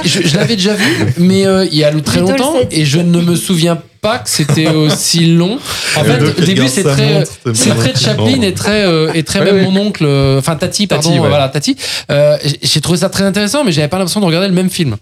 je 0.04 0.36
l'avais 0.36 0.56
déjà 0.56 0.74
vu 0.74 1.14
mais 1.18 1.46
euh, 1.46 1.66
il 1.70 1.78
y 1.78 1.84
a 1.84 1.92
très 2.00 2.20
longtemps 2.20 2.54
et 2.70 2.84
je 2.84 3.00
ne 3.00 3.20
me 3.20 3.36
souviens 3.36 3.76
pas 3.76 3.82
que 4.12 4.28
c'était 4.28 4.68
aussi 4.84 5.26
long. 5.34 5.58
En 5.96 6.02
Et 6.02 6.04
fait, 6.04 6.22
au 6.22 6.44
début, 6.44 6.68
c'est 6.68 6.82
très, 6.82 7.24
c'est 7.54 7.74
très 7.74 7.94
Chaplin 7.94 8.40
et 8.42 8.52
très, 8.54 8.84
euh, 8.86 9.12
et 9.14 9.22
très 9.22 9.40
Ouais, 9.40 9.46
même 9.52 9.56
ouais. 9.56 9.70
mon 9.70 9.86
oncle, 9.86 10.04
euh, 10.06 10.38
enfin 10.38 10.56
Tati, 10.56 10.86
pardon, 10.86 11.08
Tati, 11.08 11.20
ouais. 11.20 11.28
voilà 11.28 11.48
Tati. 11.48 11.76
Euh, 12.10 12.36
j'ai 12.62 12.80
trouvé 12.80 12.98
ça 12.98 13.08
très 13.08 13.24
intéressant, 13.24 13.64
mais 13.64 13.72
j'avais 13.72 13.88
pas 13.88 13.98
l'impression 13.98 14.20
de 14.20 14.26
regarder 14.26 14.48
le 14.48 14.54
même 14.54 14.70
film. 14.70 14.96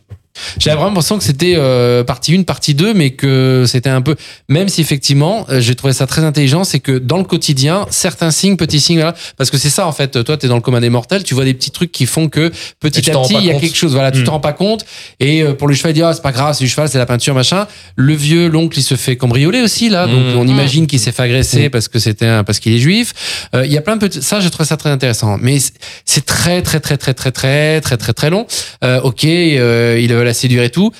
J'avais 0.59 0.77
vraiment 0.77 0.89
l'impression 0.89 1.19
que 1.19 1.25
c'était 1.25 1.55
euh, 1.57 2.05
partie 2.05 2.35
1, 2.35 2.43
partie 2.45 2.75
2, 2.75 2.95
mais 2.95 3.11
que 3.11 3.65
c'était 3.67 3.91
un 3.91 4.01
peu. 4.01 4.17
Même 4.49 4.69
si 4.69 4.81
effectivement, 4.81 5.45
euh, 5.51 5.61
j'ai 5.61 5.75
trouvé 5.75 5.93
ça 5.93 6.07
très 6.07 6.25
intelligent, 6.25 6.65
c'est 6.65 6.81
que 6.81 6.99
dans 6.99 7.19
le 7.19 7.25
quotidien, 7.25 7.87
certains 7.91 8.31
signes, 8.31 8.57
petits 8.57 8.81
signes, 8.81 8.97
voilà, 8.97 9.15
parce 9.37 9.51
que 9.51 9.59
c'est 9.59 9.69
ça 9.71 9.87
en 9.87 9.93
fait. 9.93 10.25
Toi, 10.25 10.37
t'es 10.37 10.49
dans 10.49 10.55
le 10.55 10.61
commun 10.63 10.81
des 10.81 10.89
mortels, 10.91 11.23
tu 11.23 11.35
vois 11.35 11.45
des 11.45 11.53
petits 11.55 11.71
trucs 11.71 11.93
qui 11.93 12.07
font 12.07 12.29
que 12.29 12.47
Et 12.49 12.51
petit 12.81 13.11
à 13.11 13.13
t'en 13.13 13.23
petit, 13.23 13.35
il 13.35 13.45
y 13.45 13.51
a 13.51 13.53
compte. 13.53 13.63
quelque 13.63 13.77
chose. 13.77 13.93
Voilà, 13.93 14.11
tu 14.11 14.21
Mm. 14.21 14.25
te 14.25 14.31
rends 14.31 14.41
pas 14.41 14.53
compte. 14.53 14.85
Et 15.21 15.43
euh, 15.43 15.53
pour 15.53 15.69
le 15.69 15.75
cheval, 15.75 15.93
il 15.93 15.95
dit 15.97 16.03
ah 16.03 16.13
c'est 16.15 16.23
pas 16.23 16.33
grave, 16.33 16.55
c'est 16.57 16.65
du 16.65 16.71
cheval, 16.71 16.89
c'est 16.89 16.99
la 16.99 17.07
peinture, 17.07 17.35
machin. 17.35 17.67
Le 17.97 18.15
vieux, 18.15 18.49
l'oncle, 18.49 18.79
il 18.79 18.83
se 18.83 18.95
fait 18.95 19.17
cambrioler 19.17 19.61
aussi 19.61 19.89
là, 19.91 20.07
donc 20.07 20.35
Mm. 20.35 20.39
on 20.39 20.47
imagine 20.49 20.87
qu'il 20.87 20.99
s'est 20.99 21.13
fait 21.13 21.23
agresser 21.25 21.69
parce 21.69 21.89
que 21.89 21.99
c'était 21.99 22.27
un, 22.27 22.43
parce 22.45 22.59
qu'il 22.59 22.73
est 22.73 22.79
juif. 22.79 23.13
Euh, 23.55 23.67
Il 23.67 23.73
y 23.73 23.77
a 23.79 23.83
plein 23.83 23.97
de 23.97 24.01
petits. 24.01 24.23
Ça, 24.23 24.41
je 24.41 24.49
trouve 24.49 24.67
ça 24.67 24.77
très 24.77 24.91
intéressant, 24.91 25.37
mais 25.41 25.59
c'est- 25.59 25.73
c'est 26.05 26.25
très 26.27 26.63
très 26.63 26.81
très 26.81 26.97
très 26.97 27.13
très 27.15 27.31
très 27.33 27.81
très 27.81 27.97
très 27.97 28.13
très 28.13 28.31
long. 28.31 28.47
Euh, 28.85 29.01
ok, 29.03 29.25
euh, 29.25 29.99
il 30.01 30.13
veut 30.23 30.27
la 30.29 30.35
séduire 30.35 30.63
et 30.63 30.71
tout. 30.71 30.91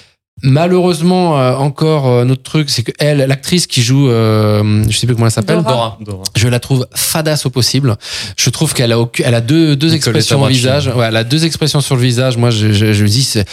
Malheureusement, 0.45 1.39
euh, 1.39 1.53
encore 1.55 2.09
euh, 2.09 2.25
un 2.25 2.31
autre 2.31 2.43
truc, 2.43 2.69
c'est 2.69 2.83
que 2.83 2.91
elle, 2.99 3.19
l'actrice 3.19 3.67
qui 3.69 3.83
joue, 3.83 4.09
euh, 4.09 4.83
je 4.89 4.97
sais 4.97 5.07
plus 5.07 5.15
comment 5.15 5.27
elle 5.27 5.33
s'appelle, 5.33 5.63
Dora. 5.63 5.99
Dora. 6.01 6.23
je 6.37 6.49
la 6.49 6.59
trouve 6.59 6.87
fadasse 6.95 7.47
au 7.47 7.51
possible. 7.51 7.97
Je 8.37 8.51
trouve 8.51 8.75
qu'elle 8.75 8.91
a, 8.93 8.99
aucun- 8.99 9.23
elle 9.27 9.35
a 9.37 9.41
deux, 9.41 9.77
deux 9.77 9.95
expressions 9.95 10.43
au 10.43 10.47
visage. 10.47 10.89
Ouais, 10.89 11.07
elle 11.07 11.17
a 11.17 11.23
deux 11.23 11.45
expressions 11.45 11.81
sur 11.81 11.95
le 11.97 12.03
visage. 12.03 12.39
Moi, 12.39 12.51
je, 12.51 12.73
je, 12.73 12.93
je 12.93 13.03
me 13.05 13.09
dis, 13.09 13.23
c'est- 13.23 13.47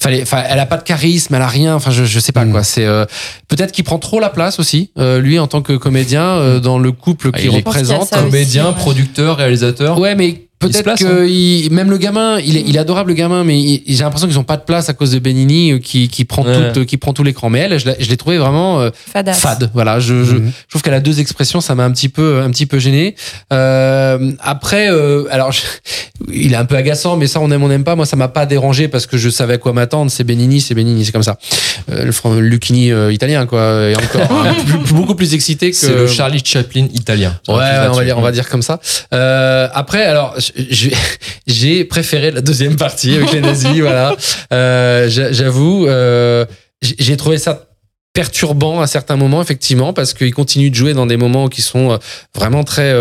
fallait, 0.00 0.22
enfin, 0.22 0.44
elle 0.48 0.60
a 0.60 0.66
pas 0.66 0.76
de 0.76 0.84
charisme, 0.84 1.34
elle 1.34 1.42
a 1.42 1.48
rien. 1.48 1.74
Enfin, 1.74 1.90
je, 1.90 2.04
je 2.04 2.20
sais 2.20 2.32
pas 2.32 2.44
Mm. 2.44 2.52
quoi. 2.52 2.62
C'est 2.62 2.84
euh, 2.84 3.06
peut-être 3.48 3.72
qu'il 3.72 3.84
prend 3.84 3.98
trop 3.98 4.20
la 4.20 4.28
place 4.30 4.60
aussi, 4.60 4.90
euh, 4.98 5.20
lui 5.20 5.38
en 5.40 5.48
tant 5.48 5.62
que 5.62 5.72
comédien 5.72 6.22
euh, 6.22 6.60
dans 6.60 6.78
le 6.78 6.92
couple 6.92 7.30
Ah, 7.32 7.38
qu'il 7.40 7.50
représente. 7.50 8.08
Ça 8.08 8.20
Comédien, 8.22 8.66
aussi, 8.68 8.74
ouais. 8.74 8.80
producteur, 8.82 9.36
réalisateur. 9.38 9.98
Ouais, 9.98 10.14
mais 10.14 10.45
peut-être 10.58 10.94
que 10.98 11.26
il- 11.28 11.70
même 11.72 11.90
le 11.90 11.98
gamin, 11.98 12.38
il 12.40 12.56
est, 12.56 12.64
il 12.66 12.76
est 12.76 12.78
adorable 12.78 13.10
le 13.10 13.14
gamin, 13.14 13.44
mais 13.44 13.60
il- 13.60 13.82
j'ai 13.86 14.02
l'impression 14.04 14.26
qu'ils 14.28 14.38
ont 14.38 14.44
pas 14.44 14.56
de 14.56 14.62
place 14.64 14.88
à 14.88 14.94
cause 14.94 15.10
de 15.12 15.18
Benini 15.18 15.72
euh, 15.72 15.78
qui, 15.78 16.08
qui 16.08 16.24
prend 16.24 16.44
Ouais. 16.44 16.72
tout, 16.72 16.84
qui 16.84 16.96
prend 16.96 17.12
tout 17.12 17.22
l'écran. 17.22 17.50
Mais 17.50 17.60
elle, 17.60 17.78
je 17.78 17.86
l'ai 17.86 17.96
je 18.00 18.08
l'ai 18.08 18.16
trouvé 18.16 18.38
vraiment 18.38 18.80
euh, 18.80 18.90
fade. 19.12 19.70
Voilà, 19.74 19.98
je, 20.00 20.24
je, 20.24 20.36
Mhm. 20.36 20.52
je 20.66 20.70
trouve 20.70 20.82
qu'elle 20.82 20.94
a 20.94 21.00
deux 21.00 21.20
expressions, 21.20 21.60
ça 21.60 21.74
m'a 21.74 21.84
un 21.84 21.90
petit 21.90 22.08
peu, 22.08 22.40
un 22.42 22.50
petit 22.50 22.66
peu 22.66 22.78
gêné. 22.78 23.14
Euh, 23.52 24.32
après, 24.40 24.90
euh, 24.90 25.24
alors, 25.30 25.52
je- 25.52 25.60
il 26.32 26.52
est 26.52 26.56
un 26.56 26.64
peu 26.64 26.76
agaçant, 26.76 27.16
mais 27.16 27.26
ça, 27.26 27.40
on 27.40 27.50
aime, 27.50 27.62
on 27.62 27.68
n'aime 27.68 27.84
pas. 27.84 27.94
Moi, 27.96 28.06
ça 28.06 28.16
m'a 28.16 28.28
pas 28.28 28.46
dérangé 28.46 28.88
parce 28.88 29.06
que 29.06 29.16
je 29.16 29.28
savais 29.30 29.54
à 29.54 29.58
quoi 29.58 29.72
m'attendre. 29.72 30.10
C'est 30.10 30.24
Benini, 30.24 30.60
c'est 30.60 30.74
Benini, 30.74 31.04
c'est 31.04 31.12
comme 31.12 31.22
ça. 31.22 31.38
Euh, 31.90 32.04
le 32.04 32.12
fran- 32.12 32.34
Lucchini 32.34 32.90
euh, 32.92 33.12
italien, 33.12 33.46
quoi, 33.46 33.88
et 33.90 33.94
encore 33.96 34.30
hein, 34.46 34.54
plus- 34.84 34.94
beaucoup 34.94 35.14
plus 35.14 35.34
excité 35.34 35.70
que. 35.70 35.76
C'est 35.76 35.92
le 35.94 36.06
Charlie 36.06 36.42
Chaplin 36.44 36.86
italien. 36.94 37.38
Ouais, 37.48 37.54
ouais, 37.54 37.62
on 37.90 37.92
va 37.94 38.04
dire, 38.04 38.18
on 38.18 38.22
va 38.22 38.32
dire 38.32 38.48
comme 38.48 38.62
ça. 38.62 38.80
Euh, 39.14 39.68
après, 39.74 40.04
alors, 40.04 40.34
j'ai 41.46 41.84
préféré 41.84 42.30
la 42.30 42.40
deuxième 42.40 42.76
partie 42.76 43.14
avec 43.14 43.32
les 43.32 43.40
nazis, 43.40 43.80
voilà. 43.80 44.16
Euh, 44.52 45.08
j'a- 45.08 45.32
J'avoue, 45.32 45.86
euh, 45.86 46.44
j'ai 46.82 47.16
trouvé 47.16 47.38
ça 47.38 47.68
perturbant 48.12 48.80
à 48.80 48.86
certains 48.86 49.16
moments, 49.16 49.42
effectivement, 49.42 49.92
parce 49.92 50.14
qu'ils 50.14 50.32
continuent 50.34 50.70
de 50.70 50.74
jouer 50.74 50.94
dans 50.94 51.06
des 51.06 51.16
moments 51.18 51.48
qui 51.48 51.60
sont 51.62 51.92
euh, 51.92 51.96
vraiment 52.34 52.64
très 52.64 52.92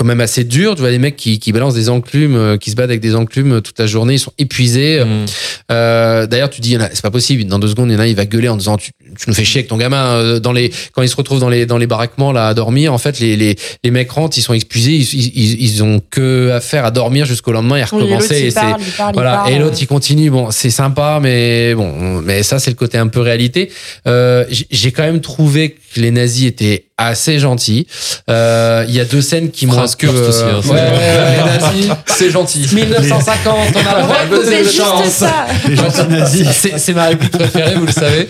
quand 0.00 0.06
même 0.06 0.22
assez 0.22 0.44
dur. 0.44 0.74
Tu 0.76 0.80
vois, 0.80 0.90
les 0.90 0.98
mecs 0.98 1.16
qui, 1.16 1.38
qui 1.38 1.52
balancent 1.52 1.74
des 1.74 1.90
enclumes, 1.90 2.34
euh, 2.34 2.56
qui 2.56 2.70
se 2.70 2.74
battent 2.76 2.88
avec 2.88 3.00
des 3.00 3.14
enclumes 3.14 3.60
toute 3.60 3.78
la 3.78 3.86
journée, 3.86 4.14
ils 4.14 4.18
sont 4.18 4.32
épuisés. 4.38 5.04
Mm. 5.04 5.26
Euh, 5.72 6.26
D'ailleurs, 6.26 6.48
tu 6.48 6.62
dis, 6.62 6.78
c'est 6.94 7.02
pas 7.02 7.10
possible. 7.10 7.44
Dans 7.44 7.58
deux 7.58 7.68
secondes, 7.68 7.90
il 7.90 7.92
y 7.92 7.96
en 7.96 8.00
a, 8.00 8.06
il 8.06 8.16
va 8.16 8.24
gueuler 8.24 8.48
en 8.48 8.56
disant, 8.56 8.78
tu, 8.78 8.92
tu 9.18 9.28
nous 9.28 9.34
fais 9.34 9.44
chier 9.44 9.58
avec 9.58 9.68
ton 9.68 9.76
gamin. 9.76 10.14
Euh, 10.16 10.40
Dans 10.40 10.52
les, 10.52 10.72
quand 10.92 11.02
ils 11.02 11.08
se 11.10 11.16
retrouvent 11.16 11.38
dans 11.40 11.50
les, 11.50 11.66
dans 11.66 11.76
les 11.76 11.86
baraquements 11.86 12.32
là 12.32 12.48
à 12.48 12.54
dormir, 12.54 12.94
en 12.94 12.98
fait, 12.98 13.20
les, 13.20 13.36
les, 13.36 13.56
les 13.84 13.90
mecs 13.90 14.10
rentrent, 14.10 14.38
ils 14.38 14.42
sont 14.42 14.54
épuisés, 14.54 14.92
ils, 14.94 15.14
ils, 15.14 15.62
ils- 15.62 15.82
ont 15.82 16.00
que 16.10 16.50
à 16.50 16.60
faire 16.60 16.84
à 16.86 16.90
dormir 16.90 17.26
jusqu'au 17.26 17.52
lendemain 17.52 17.76
et 17.76 17.82
à 17.82 17.84
recommencer. 17.84 18.46
et 18.46 18.50
c'est- 18.50 18.54
parle, 18.60 18.80
il 18.86 18.92
parle, 18.92 19.10
il 19.10 19.14
voilà. 19.14 19.32
parle. 19.34 19.52
Et 19.52 19.58
l'autre, 19.58 19.76
il 19.80 19.86
continue. 19.86 20.30
Bon, 20.30 20.50
c'est 20.50 20.70
sympa, 20.70 21.18
mais 21.22 21.74
bon, 21.74 22.20
mais 22.22 22.42
ça, 22.42 22.58
c'est 22.58 22.70
le 22.70 22.76
côté 22.76 22.96
un 22.96 23.08
peu 23.08 23.20
réalité. 23.20 23.70
Euh, 24.06 24.44
J'ai 24.70 24.92
quand 24.92 25.02
même 25.02 25.20
trouvé 25.20 25.70
que 25.94 26.00
les 26.00 26.10
nazis 26.10 26.46
étaient 26.46 26.84
assez 27.08 27.38
gentils. 27.38 27.86
Euh, 28.28 28.84
Il 28.88 28.94
y 28.94 29.00
a 29.00 29.04
deux 29.04 29.20
scènes 29.20 29.50
qui 29.50 29.66
m'ont 29.66 29.78
un 29.78 29.86
peu. 29.98 30.08
Aussi, 30.08 30.42
hein, 30.42 30.60
ouais. 30.70 31.88
C'est 32.06 32.30
gentil. 32.30 32.66
1950, 32.72 33.56
on 33.74 33.78
a 33.78 33.96
le 33.98 34.02
droit 34.02 34.16
de 34.30 34.34
voter 34.36 34.64
chance. 34.64 35.24
Les 35.68 35.76
gentils 35.76 36.06
nazis. 36.10 36.46
C'est 36.52 36.78
c'est 36.78 36.92
ma 36.94 37.06
réplique 37.06 37.30
préférée, 37.32 37.74
vous 37.74 37.86
le 37.86 37.92
savez. 37.92 38.28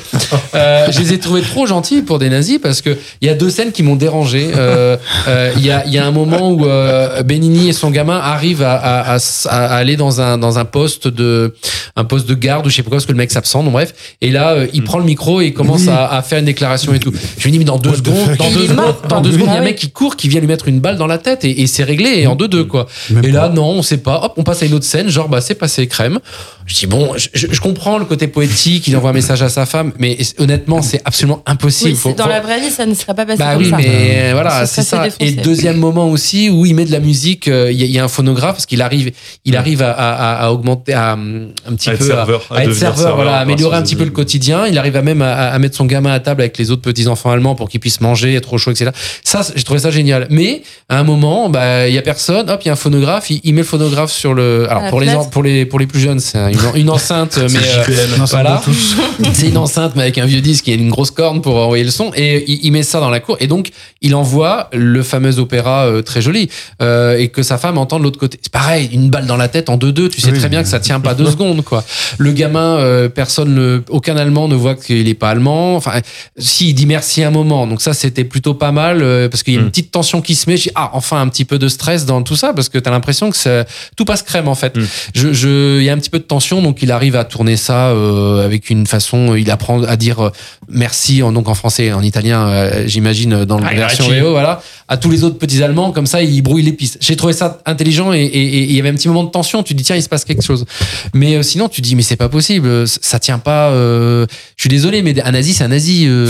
Euh, 0.55 0.87
je 0.91 1.01
les 1.01 1.13
ai 1.15 1.19
trouvés 1.19 1.43
trop 1.43 1.67
gentils 1.67 2.03
pour 2.03 2.19
des 2.19 2.29
nazis 2.29 2.59
parce 2.63 2.81
que 2.83 2.97
il 3.21 3.29
y 3.29 3.31
a 3.31 3.35
deux 3.35 3.51
scènes 3.51 3.73
qui 3.73 3.83
m'ont 3.83 3.97
dérangé. 3.97 4.51
Euh, 4.57 4.97
euh, 5.29 5.51
Il 5.57 5.65
y, 5.67 5.71
a, 5.71 5.85
il 5.87 5.93
y 5.93 5.99
a 5.99 6.07
un 6.07 6.11
moment 6.11 6.51
où 6.51 6.67
euh, 6.67 7.23
Benigni 7.23 7.69
et 7.69 7.73
son 7.73 7.91
gamin 7.91 8.19
arrivent 8.19 8.63
à, 8.63 8.75
à- 8.75 9.13
à 9.13 9.17
s- 9.17 9.47
à 9.51 9.67
aller 9.77 9.97
dans 9.97 10.21
un 10.21 10.39
dans 10.39 10.59
un 10.59 10.65
poste 10.65 11.09
de 11.09 11.55
un 11.97 12.05
poste 12.05 12.27
de 12.29 12.35
garde 12.35 12.67
ou 12.67 12.71
je 12.71 12.77
sais 12.77 12.83
pas 12.83 12.89
quoi 12.91 12.97
parce 12.99 13.07
que 13.07 13.13
le 13.13 13.19
mec 13.19 13.31
s'absente. 13.31 13.71
Bref. 13.71 13.93
Et 14.21 14.31
là, 14.31 14.51
euh, 14.53 14.67
il 14.73 14.85
prend 14.85 14.99
le 14.99 15.05
micro 15.05 15.41
et 15.41 15.47
il 15.47 15.55
commence 15.55 15.89
à, 15.89 16.07
à 16.07 16.23
faire 16.23 16.39
une 16.39 16.45
déclaration 16.45 16.95
et 16.95 16.99
tout. 17.01 17.13
Je 17.39 17.45
lui 17.45 17.51
dis 17.53 17.59
mais 17.59 17.65
dans 17.65 17.79
deux 17.79 17.91
What 17.91 17.97
secondes, 17.97 18.37
dans 18.37 18.49
Il 18.49 18.60
deux 18.63 18.69
secondes, 18.69 19.23
deux 19.23 19.33
secondes, 19.33 19.49
il 19.49 19.53
y 19.53 19.57
a 19.57 19.59
Ah 19.59 19.61
un 19.61 19.65
mec 19.65 19.77
qui 19.77 19.91
court, 19.91 20.17
qui 20.17 20.29
vient 20.29 20.41
lui 20.41 20.47
mettre 20.47 20.69
une 20.69 20.81
balle 20.81 20.97
dans 20.97 21.07
la 21.07 21.19
tête 21.19 21.45
et, 21.45 21.63
et 21.63 21.67
c'est 21.67 21.85
réglé 21.85 22.21
et 22.21 22.27
en 22.27 22.37
deux 22.37 22.49
deux 22.49 22.65
quoi. 22.65 22.87
Même 23.11 23.25
Et 23.25 23.31
là, 23.31 23.43
pas. 23.43 23.55
non, 23.55 23.67
on 23.71 23.83
sait 23.83 23.99
pas. 23.99 24.21
Hop, 24.25 24.35
on 24.37 24.43
passe 24.43 24.63
à 24.63 24.67
une 24.67 24.75
autre 24.75 24.85
scène, 24.85 25.09
genre, 25.09 25.29
bah, 25.29 25.41
c'est 25.41 25.55
passé 25.55 25.87
crème. 25.87 26.19
Je 26.67 26.75
dis, 26.77 26.87
bon, 26.87 27.15
je, 27.17 27.61
comprends 27.61 27.99
le 27.99 28.05
côté 28.05 28.29
poétique, 28.29 28.87
il 28.87 28.97
envoie 28.97 29.11
un 29.11 29.13
message 29.15 29.43
à 29.43 29.49
sa 29.49 29.67
femme, 29.67 29.93
mais 29.99 30.17
honnêtement, 30.39 30.83
c'est 30.83 31.03
absolument 31.05 31.43
impossible. 31.47 31.91
Oui, 31.91 31.97
Faut- 31.97 32.11
c'est- 32.11 32.15
dans 32.15 32.25
faut- 32.25 32.31
la 32.31 32.41
vraie 32.41 32.61
vie, 32.61 32.71
ça 32.71 32.87
ne 32.87 32.95
serait 32.95 33.15
pas 33.15 33.27
passé 33.27 33.39
bah 33.39 33.55
comme 33.55 33.63
oui, 33.65 33.71
ça. 33.71 33.77
mais 33.77 34.33
voilà, 34.33 34.65
Ce 34.67 34.83
serait 34.83 34.83
c'est 34.83 35.11
ça. 35.11 35.17
Et 35.19 35.33
deuxième 35.33 35.79
moment 35.79 36.09
aussi 36.09 36.49
où 36.49 36.65
il 36.67 36.75
met 36.77 36.85
de 36.85 36.93
la 36.93 37.01
musique, 37.01 37.49
euh, 37.49 37.73
il 37.73 37.81
y, 37.81 37.83
a- 37.83 37.87
il 37.87 37.91
y 37.93 37.99
a 37.99 38.05
un 38.05 38.09
phonographe 38.09 38.53
parce 38.55 38.67
qu'il 38.67 38.83
arrive, 38.83 39.11
il 39.45 39.57
arrive 39.57 39.83
à, 39.83 39.91
à- 39.91 40.47
à 40.47 40.51
augmenter, 40.53 40.93
à, 40.93 41.15
hum, 41.15 41.49
un 41.69 41.75
petit 41.75 41.91
À 41.91 41.95
être 41.95 41.99
peu 41.99 42.07
serveur, 42.07 42.43
à, 42.51 42.63
être 42.65 42.73
serveur, 42.75 42.97
serveur 42.99 43.17
voilà, 43.17 43.39
améliorer 43.39 43.77
un 43.77 43.83
petit 43.83 43.97
peu 43.97 44.05
le 44.05 44.11
quotidien. 44.11 44.67
Il 44.69 44.79
arrive 44.79 44.95
à 44.97 45.03
même 45.03 45.23
à, 45.23 45.49
à 45.51 45.59
mettre 45.59 45.77
son 45.77 45.87
gamin 45.87 46.13
à 46.13 46.21
table 46.21 46.43
avec 46.43 46.57
les 46.57 46.71
autres 46.71 46.83
petits 46.83 47.09
enfants 47.09 47.31
allemands 47.33 47.57
pour 47.57 47.69
qu'ils 47.69 47.81
puissent 47.81 48.01
manger, 48.01 48.35
être 48.35 48.50
au 48.53 48.59
chaud, 48.59 48.71
etc. 48.71 48.91
Ça, 49.25 49.47
j'ai 49.55 49.63
trouvé 49.65 49.81
ça 49.81 49.91
génial. 49.91 50.27
Mais 50.31 50.63
à 50.89 50.99
un 50.99 51.05
moment, 51.05 51.49
bah, 51.49 51.89
il 51.89 51.95
y 51.95 51.99
a 51.99 52.03
personne. 52.03 52.51
Hop, 52.51 52.61
il 52.63 52.67
y 52.67 52.71
a 52.71 52.73
un 52.73 52.77
phonographe. 52.77 53.31
Il, 53.31 53.41
il 53.45 53.55
met 53.55 53.61
le 53.61 53.67
phonographe 53.67 54.11
sur 54.13 54.35
le. 54.35 54.67
Alors 54.71 54.89
pour 54.89 55.01
les 55.01 55.13
pour 55.31 55.43
les 55.43 55.67
pour 55.67 55.79
les 55.79 55.87
plus 55.87 56.01
jeunes, 56.01 56.21
c'est 56.21 56.39
une, 56.39 56.81
une 56.81 56.91
enceinte, 56.91 57.39
mais 57.51 57.59
euh, 57.59 58.07
voilà. 58.31 58.63
c'est 59.33 59.49
une 59.49 59.57
enceinte 59.57 59.93
mais 59.97 60.03
avec 60.03 60.19
un 60.19 60.27
vieux 60.27 60.41
disque 60.41 60.69
et 60.69 60.75
une 60.75 60.91
grosse 60.91 61.11
corne 61.11 61.41
pour 61.41 61.57
envoyer 61.57 61.85
le 61.85 61.91
son 61.91 62.11
et 62.15 62.45
il, 62.47 62.61
il 62.65 62.73
met 62.73 62.83
ça 62.83 63.01
dans 63.01 63.11
la 63.11 63.21
cour 63.21 63.37
et 63.41 63.47
donc 63.47 63.71
il 64.01 64.15
envoie 64.15 64.69
le 64.73 65.03
fameux 65.03 65.39
opéra 65.39 65.87
euh, 65.87 66.03
très 66.03 66.23
joli 66.23 66.49
euh, 66.83 67.19
et 67.19 67.29
que 67.29 67.43
sa 67.43 67.59
femme 67.59 67.79
entend 67.79 67.99
de 67.99 68.05
l'autre 68.05 68.19
côté 68.19 68.39
c'est 68.43 68.53
pareil 68.53 68.89
une 68.93 69.11
balle 69.11 69.27
dans 69.27 69.37
la 69.37 69.49
tête 69.49 69.69
en 69.69 69.77
2-2 69.77 70.09
tu 70.09 70.21
sais 70.21 70.31
Oui. 70.33 70.39
très 70.39 70.49
bien 70.49 70.63
que 70.63 70.69
ça 70.69 70.81
tient 70.81 71.01
pas 71.01 71.15
deux 71.15 71.31
secondes 71.31 71.63
quoi 71.63 71.85
le 72.19 72.33
gamin 72.33 72.79
euh, 72.79 73.09
personne 73.09 73.55
ne, 73.55 73.83
aucun 73.89 74.17
allemand 74.17 74.49
ne 74.49 74.55
voit 74.55 74.75
qu'il 74.75 75.09
est 75.09 75.15
pas 75.15 75.31
allemand 75.31 75.77
enfin 75.77 76.01
si 76.39 76.71
il 76.71 76.75
dit 76.75 76.87
merci 76.87 77.23
un 77.23 77.31
moment 77.31 77.67
donc 77.67 77.81
ça 77.81 77.93
c'était 77.93 78.25
plutôt 78.41 78.55
pas 78.55 78.73
mal 78.73 79.03
euh, 79.03 79.29
parce 79.29 79.43
qu'il 79.43 79.53
y 79.53 79.57
a 79.59 79.61
une 79.61 79.67
Mm. 79.67 79.71
petite 79.71 79.91
tension 79.91 80.23
qui 80.23 80.35
se 80.35 80.49
met 80.49 80.57
ah 80.75 80.89
enfin 80.95 81.21
un 81.21 81.29
petit 81.29 81.45
peu 81.45 81.59
de 81.59 81.69
stress 81.69 82.07
dans 82.07 82.23
tout 82.23 82.37
ça 82.37 82.55
parce 82.55 82.71
que 82.71 82.79
t'as 82.79 82.91
l'impression 82.91 83.29
que 83.31 83.37
ça- 83.37 83.67
tout 83.97 84.07
passe 84.07 84.23
crème 84.23 84.49
en 84.49 84.55
fait 84.55 84.77
Mm. 84.79 84.85
je, 85.15 85.33
je, 85.35 85.79
il 85.79 85.85
y 85.85 85.91
a 85.91 85.93
un 85.93 85.99
petit 85.99 86.09
peu 86.09 86.19
de 86.19 86.25
tension, 86.25 86.63
donc 86.63 86.83
il 86.83 86.91
arrive 86.91 87.17
à 87.17 87.25
tourner 87.25 87.59
ça 87.59 87.89
euh, 87.89 88.43
avec 88.45 88.71
une 88.71 88.87
façon. 88.87 89.35
Il 89.35 89.51
apprend 89.51 89.83
à 89.83 89.97
dire 89.97 90.21
euh, 90.21 90.31
merci, 90.69 91.23
en, 91.23 91.33
donc 91.33 91.49
en 91.49 91.55
français, 91.55 91.87
et 91.87 91.93
en 91.93 92.03
italien, 92.03 92.49
euh, 92.49 92.85
j'imagine 92.87 93.45
dans 93.45 93.59
la 93.59 93.67
Arrivederci. 93.67 93.99
version 93.99 94.25
VO, 94.25 94.31
voilà, 94.31 94.63
à 94.91 94.97
tous 94.99 95.09
les 95.11 95.25
autres 95.25 95.39
petits 95.39 95.63
Allemands. 95.63 95.93
Comme 95.93 96.05
ça, 96.07 96.21
il 96.23 96.43
brouille 96.43 96.63
les 96.63 96.73
pistes. 96.73 96.99
J'ai 97.01 97.17
trouvé 97.17 97.33
ça 97.33 97.61
intelligent 97.65 98.13
et, 98.13 98.25
il 98.35 98.73
y 98.73 98.79
avait 98.81 98.91
un 98.91 98.95
petit 98.95 99.09
moment 99.09 99.25
de 99.25 99.31
tension. 99.31 99.63
Tu 99.63 99.73
dis 99.73 99.85
tiens, 99.85 99.97
il 99.97 100.03
se 100.03 100.09
passe 100.09 100.25
quelque 100.27 100.43
chose. 100.43 100.67
Mais 101.15 101.37
euh, 101.37 101.43
sinon, 101.43 101.69
tu 101.69 101.81
dis 101.81 101.95
mais 101.97 102.03
c'est 102.03 102.17
pas 102.17 102.29
possible, 102.29 102.87
ça 102.87 103.19
tient 103.19 103.39
pas. 103.39 103.71
euh, 103.71 104.27
je 104.57 104.63
suis 104.65 104.69
désolé, 104.69 105.01
mais 105.03 105.19
un 105.23 105.31
nazi, 105.33 105.55
c'est 105.55 105.65
un 105.65 105.69
nazi. 105.69 106.05
euh, 106.07 106.29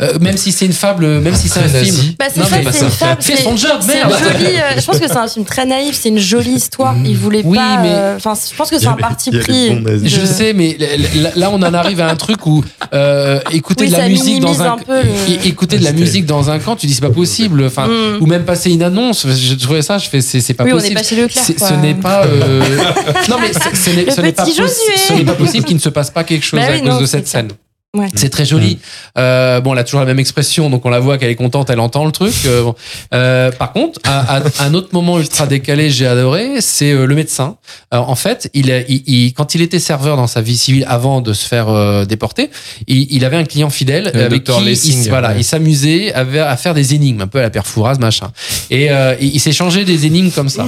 euh, 0.00 0.18
même 0.20 0.36
si 0.38 0.52
c'est 0.52 0.64
une 0.66 0.72
fable, 0.72 1.20
même 1.20 1.34
si 1.34 1.48
c'est 1.48 1.60
un 1.60 1.64
Un 1.64 1.68
film. 1.68 1.96
Bah, 2.18 2.26
c'est 2.32 2.40
Non, 2.40 2.46
ça, 2.46 2.56
mais 2.64 2.72
c'est 2.72 2.84
une 2.84 2.90
fable. 2.90 3.22
Fais 3.22 3.36
son 3.36 3.56
job, 3.56 3.80
merde. 3.86 4.12
joli, 4.18 4.46
euh, 4.56 4.80
je 4.80 4.86
pense 4.86 4.98
que 5.00 5.08
c'est 5.08 5.16
un 5.16 5.28
film 5.28 5.44
très 5.44 5.66
naïf, 5.66 5.98
c'est 6.00 6.08
une 6.10 6.18
jolie 6.18 6.52
histoire. 6.52 6.94
Il 7.04 7.16
voulait 7.16 7.42
Oui, 7.44 7.56
pas. 7.56 7.82
mais- 7.82 7.88
euh, 7.92 8.16
Enfin, 8.16 8.34
je 8.50 8.54
pense 8.56 8.70
que 8.70 8.78
c'est 8.78 8.86
a 8.86 8.92
un 8.92 8.94
parti 8.94 9.30
pris. 9.30 9.70
Je 10.04 10.24
sais, 10.24 10.52
mais 10.52 10.76
là- 11.20 11.30
là, 11.34 11.50
on 11.52 11.56
en 11.62 11.74
arrive 11.74 12.00
à 12.00 12.08
un 12.08 12.16
truc 12.16 12.46
où 12.46 12.62
euh, 12.94 13.40
écouter 13.50 13.84
Oui, 13.84 13.90
de 13.90 13.96
la 13.96 14.08
musique 14.08 14.40
dans 14.40 14.62
un, 14.62 14.76
peu 14.78 15.00
écouter 15.44 15.78
de 15.78 15.84
la 15.84 15.92
musique 15.92 16.24
dans 16.26 16.50
un 16.50 16.58
camp, 16.60 16.76
tu 16.76 16.86
dis 16.86 16.94
c'est 16.94 17.00
pas 17.00 17.10
possible. 17.10 17.64
Enfin, 17.64 17.88
Ou 18.20 18.26
même 18.26 18.44
passer 18.44 18.70
une 18.70 18.82
annonce. 18.82 19.26
Je 19.26 19.54
trouvais 19.54 19.82
ça, 19.82 19.98
je 19.98 20.08
fais 20.08 20.20
c'est 20.20 20.40
c'est 20.40 20.54
pas 20.54 20.64
Oui, 20.64 20.72
on 20.72 20.76
possible. 20.76 20.94
n'est 20.94 21.00
pas 21.00 21.06
chez 21.06 21.16
Leclerc. 21.16 21.44
Ce 21.44 21.74
n'est 21.74 21.94
pas. 21.94 22.24
euh, 22.26 22.62
non 23.30 23.36
mais 23.40 23.52
ce 23.52 24.20
n'est 24.20 24.32
pas 24.32 24.44
pas 25.32 25.34
possible 25.34 25.64
qu'il 25.64 25.76
ne 25.76 25.80
se 25.80 25.88
passe 25.88 26.10
pas 26.10 26.24
quelque 26.24 26.44
chose 26.44 26.60
Bah 26.60 26.66
à 26.68 26.72
oui, 26.72 26.80
cause 26.80 26.88
non, 26.88 27.00
de 27.00 27.06
cette 27.06 27.26
scène. 27.28 27.48
Ouais. 27.96 28.08
C'est 28.14 28.28
très 28.28 28.44
joli. 28.44 28.78
Euh, 29.18 29.60
bon, 29.60 29.72
elle 29.72 29.78
a 29.78 29.84
toujours 29.84 30.00
la 30.00 30.06
même 30.06 30.18
expression, 30.18 30.70
donc 30.70 30.84
on 30.84 30.90
la 30.90 31.00
voit 31.00 31.18
qu'elle 31.18 31.30
est 31.30 31.34
contente, 31.36 31.70
elle 31.70 31.80
entend 31.80 32.04
le 32.04 32.12
truc. 32.12 32.34
Euh, 32.46 32.62
bon. 32.62 32.74
Euh, 33.14 33.50
par 33.52 33.72
contre, 33.72 33.98
à, 34.04 34.36
à- 34.38 34.42
un 34.66 34.74
autre 34.74 34.88
moment 34.92 35.18
ultra 35.18 35.46
décalé, 35.46 35.90
j'ai 35.90 36.06
adoré, 36.06 36.60
c'est 36.60 36.92
euh, 36.92 37.06
le 37.06 37.14
médecin. 37.14 37.56
Alors, 37.90 38.10
en 38.10 38.14
fait, 38.14 38.50
il, 38.54 38.68
il- 38.88 39.02
il- 39.06 39.32
quand 39.32 39.54
il 39.54 39.62
était 39.62 39.78
serveur 39.78 40.16
dans 40.16 40.26
sa 40.26 40.40
vie 40.42 40.56
civile 40.56 40.84
avant 40.88 41.20
de 41.20 41.32
se 41.32 41.46
faire 41.46 41.68
euh, 41.68 42.04
déporter, 42.04 42.50
il, 42.86 43.06
il 43.10 43.24
avait 43.24 43.36
un 43.36 43.44
client 43.44 43.70
fidèle 43.70 44.10
Le 44.14 44.24
avec 44.24 44.44
qui 44.44 44.52
il, 44.60 44.64
Lessing, 44.64 45.08
voilà, 45.08 45.30
ouais. 45.30 45.36
il 45.38 45.44
s'amusait 45.44 46.12
à, 46.14 46.20
à 46.50 46.56
faire 46.56 46.74
des 46.74 46.94
énigmes, 46.94 47.22
un 47.22 47.26
peu 47.26 47.38
à 47.38 47.42
la 47.42 47.50
perfouraz, 47.50 47.94
machin. 47.98 48.30
Et 48.70 48.90
euh, 48.90 49.14
il, 49.20 49.34
il 49.36 49.40
s'est 49.40 49.52
changé 49.52 49.84
des 49.84 50.06
énigmes 50.06 50.30
comme 50.30 50.48
ça. 50.48 50.66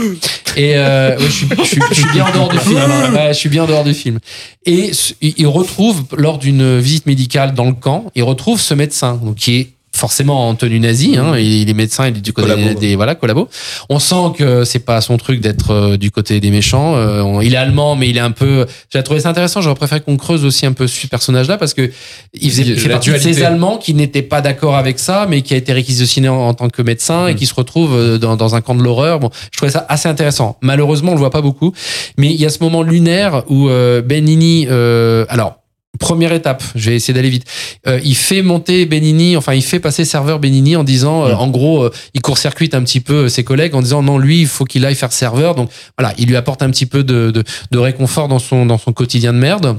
Et 0.57 0.73
euh, 0.77 1.17
ouais, 1.19 1.25
je, 1.27 1.31
suis, 1.31 1.49
je 1.59 1.63
suis- 1.65 1.81
je 1.91 1.95
suis 1.95 2.13
bien 2.13 2.25
en 2.27 2.33
dehors 2.33 2.49
du 2.49 2.59
film. 2.59 2.79
Ouais, 3.15 3.29
je 3.33 3.39
suis 3.39 3.49
bien 3.49 3.65
en 3.65 3.67
dehors 3.67 3.85
du 3.85 3.95
film. 3.95 4.19
Et 4.67 4.91
il 5.21 5.47
retrouve, 5.47 6.05
lors 6.17 6.39
d'une 6.39 6.79
visite 6.79 7.07
médicale 7.07 7.18
dans 7.55 7.67
le 7.67 7.73
camp, 7.75 8.05
il 8.15 8.23
retrouve 8.23 8.61
ce 8.61 8.75
médecin, 8.75 9.19
donc 9.23 9.37
qui 9.37 9.57
est 9.57 9.71
forcément 9.97 10.49
en 10.49 10.55
tenue 10.55 10.79
nazie, 10.79 11.17
hein, 11.17 11.37
il 11.37 11.63
il 11.63 11.69
est 11.71 11.75
médecin, 11.75 12.07
il 12.07 12.17
est 12.17 12.21
du 12.21 12.33
côté 12.33 12.51
Collabo. 12.51 12.79
des, 12.79 12.95
voilà 12.95 13.15
collabo. 13.17 13.49
On 13.89 13.99
sent 13.99 14.33
que 14.37 14.63
c'est 14.65 14.79
pas 14.79 15.01
son 15.01 15.17
truc 15.17 15.41
d'être 15.41 15.73
euh, 15.73 15.97
du 15.97 16.11
côté 16.13 16.39
des 16.39 16.51
méchants. 16.51 16.95
Euh, 16.97 17.41
il 17.43 17.55
est 17.55 17.57
allemand, 17.57 17.97
mais 17.97 18.09
il 18.09 18.17
est 18.17 18.21
un 18.21 18.31
peu. 18.31 18.67
J'ai 18.93 19.03
trouvé 19.03 19.19
ça 19.21 19.31
intéressant. 19.31 19.61
J'aurais 19.61 19.75
préféré 19.75 20.01
qu'on 20.01 20.17
creuse 20.17 20.45
aussi 20.45 20.67
un 20.67 20.73
peu 20.73 20.87
ce 20.87 21.07
personnage-là 21.09 21.59
parce 21.59 21.75
que 21.75 21.91
il 22.33 22.51
faisait 22.51 22.63
Il 22.63 22.79
fait 22.79 22.91
partie 22.91 23.11
de 23.11 23.19
ces. 23.19 23.43
Allemands 23.43 23.79
qui 23.79 23.93
n'étaient 23.95 24.23
pas 24.23 24.41
d'accord 24.41 24.77
avec 24.77 24.99
ça, 25.01 25.27
mais 25.29 25.43
qui 25.43 25.55
a 25.55 25.57
été 25.57 25.73
réquisitionné 25.73 26.29
en, 26.29 26.49
en 26.49 26.55
tant 26.55 26.69
que 26.69 26.83
médecin 26.83 27.27
et 27.27 27.33
Mm. 27.35 27.37
qui 27.37 27.47
se 27.47 27.55
retrouve 27.55 27.95
euh, 27.97 28.19
dans, 28.19 28.37
dans 28.37 28.55
un 28.55 28.61
camp 28.61 28.75
de 28.77 28.83
l'horreur. 28.83 29.19
Bon, 29.19 29.31
je 29.51 29.57
trouvais 29.57 29.73
ça 29.73 29.85
assez 29.89 30.09
intéressant. 30.09 30.59
Malheureusement, 30.63 31.11
on 31.13 31.15
le 31.15 31.21
voit 31.21 31.31
pas 31.31 31.43
beaucoup, 31.43 31.73
mais 32.17 32.29
il 32.29 32.41
y 32.41 32.47
a 32.47 32.51
ce 32.51 32.63
moment 32.63 32.83
lunaire 32.83 33.43
où 33.49 33.69
euh, 33.69 34.01
Benini, 34.03 34.67
euh, 34.71 35.25
alors. 35.29 35.58
Première 35.99 36.33
étape, 36.33 36.63
je 36.77 36.91
vais 36.91 36.97
essayer 36.97 37.15
d'aller 37.15 37.31
vite. 37.31 37.45
Euh, 37.89 37.99
il 38.05 38.15
fait 38.15 38.43
monter 38.43 38.87
Benini, 38.87 39.37
enfin 39.37 39.55
il 39.55 39.63
fait 39.63 39.81
passer 39.81 40.05
serveur 40.05 40.39
Benini 40.39 40.77
en 40.77 40.85
disant, 40.85 41.25
euh, 41.27 41.33
Mm. 41.35 41.39
en 41.39 41.49
gros, 41.49 41.83
euh, 41.85 41.93
il 42.15 42.21
court-circuite 42.21 42.75
un 42.75 42.83
petit 42.83 43.01
peu 43.01 43.29
ses 43.29 43.43
collègues 43.43 43.75
en 43.75 43.83
disant 43.83 44.03
non 44.03 44.19
lui 44.19 44.41
il 44.43 44.47
faut 44.47 44.65
qu'il 44.65 44.85
aille 44.85 44.95
faire 44.95 45.13
serveur. 45.13 45.55
Donc 45.55 45.71
voilà, 45.99 46.15
il 46.19 46.29
lui 46.29 46.37
apporte 46.37 46.63
un 46.63 46.71
petit 46.71 46.87
peu 46.87 47.03
de, 47.03 47.31
de, 47.31 47.43
de 47.71 47.79
réconfort 47.79 48.29
dans 48.29 48.39
son 48.39 48.67
dans 48.67 48.79
son 48.79 48.93
quotidien 48.93 49.33
de 49.33 49.39
merde. 49.39 49.79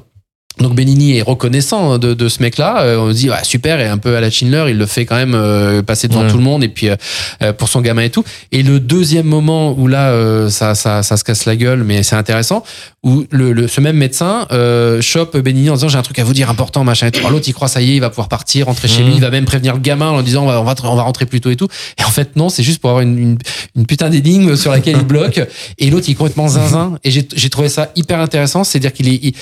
Donc 0.60 0.76
Benini 0.76 1.18
est 1.18 1.22
reconnaissant 1.22 1.98
de, 1.98 2.14
de 2.14 2.28
ce 2.28 2.42
mec-là. 2.42 2.82
Euh, 2.82 2.98
on 3.00 3.12
se 3.12 3.16
dit 3.16 3.30
ouais, 3.30 3.38
super 3.44 3.80
et 3.80 3.88
un 3.88 3.98
peu 3.98 4.16
à 4.18 4.22
la 4.22 4.30
Schindler, 4.30 4.66
il 4.70 4.78
le 4.78 4.86
fait 4.86 5.06
quand 5.06 5.16
même 5.16 5.34
euh, 5.36 5.82
passer 5.82 6.08
devant 6.10 6.24
Ouais. 6.24 6.30
tout 6.30 6.38
le 6.38 6.44
monde 6.44 6.64
et 6.66 6.68
puis 6.68 6.90
euh, 6.90 6.96
euh, 7.42 7.54
pour 7.54 7.70
son 7.70 7.80
gamin 7.80 8.02
et 8.02 8.10
tout. 8.10 8.26
Et 8.52 8.62
le 8.62 8.80
deuxième 8.82 9.26
moment 9.26 9.72
où 9.78 9.88
là 9.88 10.10
euh, 10.10 10.50
ça, 10.50 10.76
ça 10.76 11.02
ça 11.02 11.16
se 11.16 11.24
casse 11.24 11.46
la 11.46 11.56
gueule, 11.56 11.84
mais 11.86 12.04
c'est 12.04 12.16
intéressant, 12.18 12.64
où 13.04 13.24
le, 13.32 13.54
le- 13.54 13.68
ce 13.70 13.80
même 13.80 13.96
médecin 13.96 14.48
euh, 14.52 15.02
chope 15.02 15.38
Benini 15.38 15.70
en 15.70 15.76
disant 15.76 15.88
j'ai 15.88 15.98
un 15.98 16.02
truc 16.02 16.20
à 16.20 16.26
vous 16.26 16.34
dire 16.34 16.50
important 16.50 16.84
machin. 16.84 17.08
Et 17.08 17.12
tout. 17.12 17.20
Alors, 17.20 17.32
L'autre 17.32 17.46
il 17.48 17.54
croit 17.54 17.70
ça 17.70 17.82
y 17.82 17.92
est, 17.92 17.96
il 17.96 18.02
va 18.02 18.10
pouvoir 18.10 18.28
partir, 18.28 18.66
rentrer 18.66 18.90
chez 18.90 19.02
lui, 19.04 19.14
il 19.16 19.22
va 19.22 19.30
même 19.30 19.46
prévenir 19.46 19.74
le 19.76 19.80
gamin 19.80 20.10
en 20.10 20.22
disant 20.22 20.44
on 20.44 20.48
va 20.48 20.60
on 20.60 20.66
va, 20.66 20.76
on 20.84 20.96
va 20.96 21.04
rentrer 21.04 21.26
plus 21.26 21.40
tôt 21.40 21.52
et 21.52 21.56
tout. 21.56 21.70
Et 21.98 22.04
en 22.04 22.10
fait 22.12 22.36
non, 22.36 22.50
c'est 22.50 22.64
juste 22.64 22.82
pour 22.82 22.90
avoir 22.90 23.04
une, 23.04 23.18
une, 23.18 23.38
une 23.78 23.86
putain 23.86 24.10
d'énigme 24.10 24.58
sur 24.58 24.72
laquelle 24.72 24.98
il 24.98 25.06
bloque. 25.06 25.40
Et 25.78 25.90
l'autre 25.90 26.06
il 26.10 26.12
est 26.12 26.16
complètement 26.16 26.50
zinzin. 26.50 26.98
Et 27.06 27.12
j'ai 27.12 27.26
j'ai 27.34 27.50
trouvé 27.50 27.70
ça 27.70 27.92
hyper 27.96 28.20
intéressant, 28.20 28.66
c'est-à-dire 28.66 28.92
qu'il 28.92 29.08
est 29.08 29.20
il- 29.24 29.34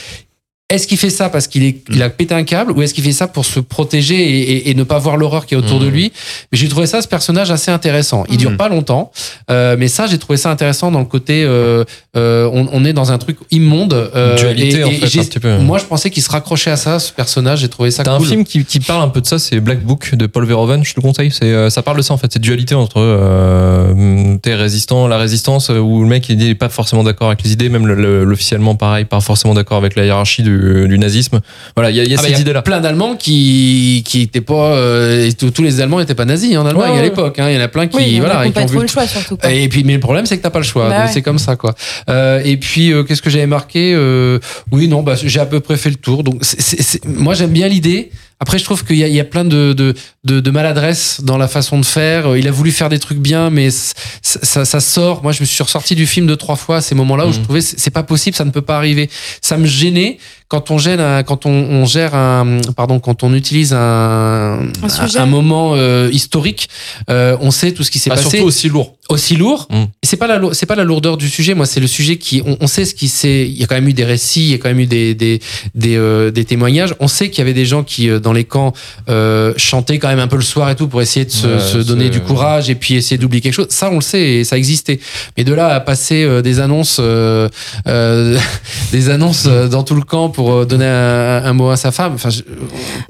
est-ce 0.70 0.86
qu'il 0.86 0.98
fait 0.98 1.10
ça 1.10 1.30
parce 1.30 1.48
qu'il 1.48 1.64
est, 1.64 1.78
il 1.90 2.04
a 2.04 2.10
pété 2.10 2.34
un 2.34 2.44
câble 2.44 2.74
ou 2.74 2.82
est-ce 2.82 2.94
qu'il 2.94 3.04
fait 3.04 3.14
ça 3.14 3.28
pour 3.28 3.46
se 3.46 3.62
protéger 3.62 4.16
et, 4.16 4.42
et- 4.52 4.70
et 4.70 4.76
ne 4.76 4.84
pas 4.84 5.00
voir 5.00 5.16
l'horreur 5.16 5.46
qui 5.46 5.54
est 5.54 5.58
autour 5.58 5.80
de 5.80 5.88
lui? 5.88 6.12
Mais 6.52 6.58
j'ai 6.58 6.68
trouvé 6.68 6.88
ça, 6.88 7.02
ce 7.02 7.08
personnage, 7.08 7.52
assez 7.52 7.72
intéressant. 7.72 8.26
Il 8.30 8.36
dure 8.36 8.52
Mhm. 8.52 8.58
pas 8.58 8.68
longtemps, 8.68 9.12
euh, 9.50 9.78
mais 9.80 9.88
ça, 9.88 10.08
j'ai 10.08 10.18
trouvé 10.18 10.36
ça 10.38 10.52
intéressant 10.52 10.92
dans 10.92 11.00
le 11.00 11.06
côté, 11.06 11.44
euh, 11.46 11.86
euh, 12.18 12.50
on, 12.52 12.68
on 12.74 12.84
est 12.84 12.92
dans 12.92 13.14
un 13.14 13.18
truc 13.18 13.38
immonde. 13.50 14.12
Dualité, 14.38 14.80
et- 14.80 14.84
en 14.84 14.90
fait, 14.92 15.20
un 15.20 15.24
petit 15.24 15.40
peu. 15.40 15.58
Moi, 15.60 15.78
je 15.78 15.86
pensais 15.86 16.10
qu'il 16.10 16.22
se 16.22 16.30
raccrochait 16.30 16.72
à 16.72 16.76
ça, 16.78 17.00
ce 17.00 17.14
personnage. 17.14 17.60
J'ai 17.60 17.70
trouvé 17.70 17.90
ça 17.90 18.04
T'as 18.04 18.18
cool. 18.18 18.26
un 18.26 18.30
film 18.30 18.44
qui, 18.44 18.66
qui 18.66 18.82
parle 18.82 19.04
un 19.04 19.08
peu 19.10 19.22
de 19.22 19.26
ça, 19.28 19.40
c'est 19.40 19.62
Black 19.62 19.82
Book 19.84 20.16
de 20.16 20.26
Paul 20.28 20.46
Verhoeven, 20.46 20.84
je 20.84 20.92
te 20.94 21.00
le 21.00 21.02
conseille. 21.02 21.32
C'est, 21.32 21.70
ça 21.70 21.82
parle 21.82 21.96
de 21.98 22.02
ça 22.02 22.14
en 22.14 22.18
fait, 22.18 22.32
cette 22.34 22.42
dualité 22.42 22.76
entre 22.76 23.00
euh, 23.00 24.38
t'es 24.42 24.56
résistant, 24.56 25.08
la 25.08 25.18
résistance, 25.18 25.70
où 25.70 26.02
le 26.02 26.08
mec 26.08 26.28
il 26.30 26.42
est 26.46 26.56
pas 26.56 26.70
forcément 26.70 27.04
d'accord 27.04 27.28
avec 27.28 27.44
les 27.44 27.54
idées, 27.54 27.70
même 27.70 27.88
le- 27.88 27.96
le- 27.96 28.24
l'officiellement 28.26 28.76
pareil, 28.76 29.06
pas 29.06 29.22
forcément 29.22 29.54
d'accord 29.54 29.78
avec 29.78 29.96
la 29.96 30.06
hiérarchie 30.06 30.44
du, 30.58 30.88
du 30.88 30.98
nazisme. 31.00 31.40
Voilà, 31.76 31.90
il 31.92 31.96
y 31.98 32.00
a, 32.00 32.04
il 32.04 32.12
y 32.12 32.16
a 32.16 32.18
Ah 32.20 32.24
cette 32.28 32.40
idée-là. 32.40 32.62
plein 32.62 32.80
d'Allemands 32.82 33.16
qui 33.16 34.04
qui 34.06 34.22
étaient 34.22 34.42
pas 34.42 34.74
euh, 34.74 35.30
tous 35.38 35.52
tous 35.52 35.64
les 35.64 35.82
Allemands 35.82 36.00
n'étaient 36.00 36.16
pas 36.16 36.26
nazis 36.26 36.58
en 36.58 36.66
Allemagne 36.66 36.94
Ouais, 36.94 37.00
à 37.00 37.02
l'époque 37.02 37.40
hein. 37.40 37.50
il 37.50 37.56
y 37.56 37.58
en 37.58 37.62
a 37.62 37.68
plein 37.68 37.88
qui 37.88 37.98
Oui, 37.98 38.04
il 38.08 38.14
y 38.16 38.22
en 38.22 38.24
a 38.24 38.28
voilà 38.28 38.46
qui 38.46 38.52
pas 38.52 38.62
ont 38.62 38.66
trop 38.66 38.76
vu 38.78 38.82
le 38.84 38.88
choix 38.88 39.08
surtout. 39.08 39.38
quoi. 39.38 39.52
et 39.52 39.68
puis 39.70 39.84
mais 39.84 39.94
le 39.94 40.00
problème 40.00 40.26
c'est 40.26 40.38
que 40.38 40.44
t'as 40.44 40.50
pas 40.50 40.60
le 40.60 40.66
choix 40.66 40.90
Bah 40.90 41.06
ouais. 41.06 41.12
c'est 41.12 41.22
comme 41.22 41.40
ça 41.40 41.56
quoi 41.56 41.76
Euh, 42.10 42.42
et 42.44 42.58
puis 42.58 42.92
euh, 42.92 43.04
qu'est-ce 43.04 43.22
que 43.22 43.30
j'avais 43.30 43.48
marqué 43.48 43.94
Euh, 43.96 44.40
oui 44.72 44.88
non 44.88 45.04
bah 45.04 45.16
j'ai 45.22 45.40
à 45.40 45.46
peu 45.46 45.60
près 45.60 45.78
fait 45.78 45.90
le 45.90 45.96
tour 45.96 46.24
donc 46.24 46.40
c'est- 46.42 46.62
c'est- 46.62 46.82
c'est- 46.82 47.06
moi 47.06 47.34
j'aime 47.34 47.52
bien 47.52 47.68
l'idée 47.68 48.12
après 48.40 48.60
je 48.60 48.64
trouve 48.66 48.86
qu'il 48.86 48.98
y 48.98 49.04
a, 49.04 49.08
il 49.08 49.16
y 49.16 49.20
a 49.20 49.24
plein 49.24 49.46
de, 49.46 49.74
de, 49.74 49.96
de, 50.24 50.40
de 50.40 50.52
maladresse 50.52 51.22
dans 51.24 51.38
la 51.40 51.48
façon 51.48 51.80
de 51.80 51.86
faire 51.86 52.28
Euh, 52.32 52.40
il 52.40 52.48
a 52.48 52.52
voulu 52.52 52.72
faire 52.72 52.90
des 52.90 53.00
trucs 53.00 53.18
bien 53.20 53.50
mais 53.50 53.70
c- 53.72 53.94
ça, 54.22 54.64
ça 54.66 54.80
sort 54.80 55.24
moi 55.24 55.32
je 55.32 55.42
me 55.42 55.46
suis 55.46 55.64
ressorti 55.64 55.96
du 55.96 56.06
film 56.06 56.28
deux 56.28 56.36
trois 56.38 56.56
fois 56.56 56.78
à 56.78 56.82
ces 56.82 56.96
moments 56.96 57.16
là 57.16 57.26
où 57.28 57.32
je 57.32 57.38
Mhm. 57.40 57.44
trouvais 57.46 57.62
c'est 57.62 57.90
pas 57.92 58.04
possible 58.04 58.36
ça 58.36 58.46
ne 58.46 58.52
peut 58.52 58.62
pas 58.62 58.78
arriver 58.78 59.10
ça 59.42 59.58
me 59.58 59.66
gênait 59.66 60.18
quand 60.50 60.72
on 60.72 60.78
gère 60.78 61.00
un, 61.02 61.24
quand 61.24 61.46
on, 61.46 61.52
on 61.52 61.86
gère 61.86 62.16
un 62.16 62.60
pardon 62.76 63.00
quand 63.00 63.24
on 63.24 63.34
utilise 63.34 63.74
un 63.74 64.60
Un 64.84 64.90
sujet. 64.90 65.20
un 65.20 65.26
moment 65.26 65.74
euh, 65.76 66.10
historique 66.12 66.70
euh, 67.10 67.36
on 67.42 67.52
sait 67.52 67.72
tout 67.74 67.84
ce 67.84 67.92
qui 67.92 68.00
s'est 68.00 68.10
Bah, 68.10 68.16
passé 68.16 68.30
surtout 68.30 68.46
aussi 68.46 68.70
lourd. 68.70 68.96
aussi 69.10 69.36
lourd. 69.36 69.68
Mm. 69.70 69.84
C'est 70.04 70.18
pas 70.18 70.28
la 70.28 70.40
c'est 70.54 70.66
pas 70.66 70.76
la 70.76 70.84
lourdeur 70.84 71.18
du 71.18 71.30
sujet. 71.30 71.54
Moi, 71.54 71.66
c'est 71.66 71.80
le 71.80 71.88
sujet 71.88 72.18
qui 72.18 72.42
on, 72.46 72.58
on 72.62 72.68
sait 72.68 72.86
ce 72.86 72.96
qui 72.96 73.08
s'est. 73.08 73.46
Il 73.48 73.58
y 73.58 73.64
a 73.64 73.68
quand 73.68 73.76
même 73.76 73.88
eu 73.90 73.94
des 73.94 74.06
récits, 74.06 74.42
il 74.46 74.52
y 74.52 74.54
a 74.54 74.58
quand 74.58 74.70
même 74.70 74.80
eu 74.80 74.86
des 74.88 75.14
des 75.16 75.40
des, 75.76 75.96
euh, 75.98 76.32
des 76.32 76.46
témoignages. 76.46 76.94
On 77.00 77.08
sait 77.08 77.30
qu'il 77.30 77.40
y 77.40 77.42
avait 77.42 77.54
des 77.54 77.66
gens 77.66 77.84
qui 77.84 78.10
euh, 78.10 78.20
dans 78.20 78.34
les 78.34 78.44
camps 78.46 78.74
euh, 79.10 79.54
chantaient 79.58 80.00
quand 80.00 80.08
même 80.08 80.20
un 80.20 80.28
peu 80.28 80.38
le 80.38 80.42
soir 80.44 80.70
et 80.70 80.76
tout 80.76 80.88
pour 80.88 81.02
essayer 81.02 81.26
de 81.26 81.32
se, 81.32 81.48
Ouais, 81.48 81.60
se 81.60 81.78
donner 81.80 82.10
du 82.10 82.22
courage 82.22 82.70
et 82.70 82.76
puis 82.76 82.96
essayer 82.96 83.18
d'oublier 83.18 83.42
quelque 83.42 83.54
chose. 83.54 83.68
Ça, 83.70 83.90
on 83.92 83.96
le 83.96 84.02
sait 84.02 84.22
et 84.22 84.44
ça 84.44 84.58
existait. 84.58 85.00
Mais 85.38 85.44
de 85.44 85.54
là 85.54 85.68
à 85.74 85.80
passer 85.80 86.24
euh, 86.24 86.42
des 86.42 86.60
annonces 86.60 86.98
euh, 87.00 87.50
euh, 87.88 88.38
des 88.92 89.10
annonces 89.10 89.46
dans 89.46 89.84
tout 89.84 89.96
le 89.96 90.02
camp 90.02 90.30
pour 90.38 90.54
euh, 90.54 90.66
donner 90.66 90.86
un, 90.86 91.44
un 91.46 91.54
mot 91.54 91.70
à 91.72 91.78
sa 91.78 91.92
femme. 91.92 92.14
Enfin, 92.14 92.30
c'est 92.30 92.44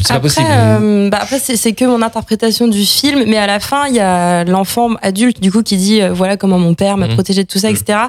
pas 0.08 0.20
possible. 0.22 0.48
euh, 0.50 1.10
bah 1.10 1.20
après 1.22 1.40
c'est 1.40 1.74
que 1.74 1.84
mon 1.84 2.02
interprétation 2.02 2.70
du 2.70 2.86
film, 2.86 3.26
mais 3.28 3.36
à 3.38 3.46
la 3.48 3.60
fin, 3.60 3.86
il 3.90 3.96
y 3.96 4.00
a 4.00 4.46
l'enfant 4.46 4.92
adulte 5.02 5.42
du 5.42 5.52
coup 5.52 5.62
qui 5.62 5.76
dit 5.76 6.02
euh, 6.02 6.14
voilà 6.14 6.38
comment 6.38 6.58
mon 6.58 6.74
père 6.74 6.96
m'a 6.96 7.08
Mhm. 7.08 7.16
protégé 7.16 7.44
de 7.44 7.48
tout 7.50 7.60
ça, 7.60 7.70
etc. 7.70 8.00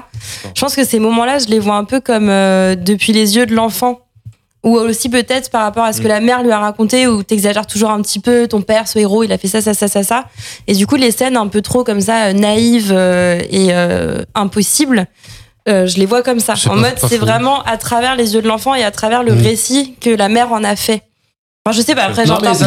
Je 0.55 0.61
pense 0.61 0.73
que 0.73 0.85
ces 0.85 0.99
moments-là, 0.99 1.37
je 1.39 1.47
les 1.47 1.59
vois 1.59 1.75
un 1.75 1.83
peu 1.83 1.99
comme 1.99 2.29
euh, 2.29 2.75
depuis 2.75 3.11
les 3.11 3.35
yeux 3.35 3.45
de 3.45 3.53
l'enfant. 3.53 3.99
Ou 4.63 4.75
aussi 4.75 5.07
peut-être 5.07 5.49
par 5.51 5.61
rapport 5.63 5.83
à 5.85 5.93
ce 5.93 6.01
que 6.01 6.07
la 6.09 6.19
mère 6.21 6.43
lui 6.43 6.51
a 6.51 6.59
raconté, 6.59 7.07
où 7.07 7.23
t'exagères 7.23 7.65
toujours 7.67 7.91
un 7.91 8.01
petit 8.01 8.19
peu, 8.19 8.45
ton 8.47 8.61
père, 8.61 8.89
ce 8.89 8.99
héros, 8.99 9.23
il 9.23 9.31
a 9.31 9.37
fait 9.37 9.47
ça, 9.47 9.61
ça, 9.61 9.73
ça, 9.73 9.87
ça, 9.87 10.03
ça. 10.03 10.25
Et 10.67 10.73
du 10.73 10.85
coup, 10.85 10.95
les 10.97 11.11
scènes 11.11 11.37
un 11.37 11.47
peu 11.47 11.61
trop 11.61 11.85
comme 11.85 12.01
ça, 12.01 12.33
naïves 12.33 12.91
et 12.91 13.71
impossibles, 14.35 15.07
euh, 15.67 15.85
je 15.87 15.97
les 15.97 16.05
vois 16.05 16.23
comme 16.23 16.39
ça. 16.39 16.53
En 16.69 16.75
mode, 16.75 16.97
c'est 16.97 17.17
vraiment 17.17 17.61
à 17.63 17.77
travers 17.77 18.15
les 18.15 18.33
yeux 18.33 18.41
de 18.41 18.47
l'enfant 18.47 18.73
et 18.75 18.83
à 18.83 18.91
travers 18.91 19.23
le 19.23 19.33
récit 19.33 19.95
que 19.99 20.09
la 20.09 20.29
mère 20.29 20.51
en 20.51 20.63
a 20.63 20.75
fait. 20.75 21.03
Enfin, 21.69 21.77
je 21.77 21.85
sais 21.85 21.93
pas, 21.95 22.03
après, 22.05 22.25
j'interprète 22.25 22.63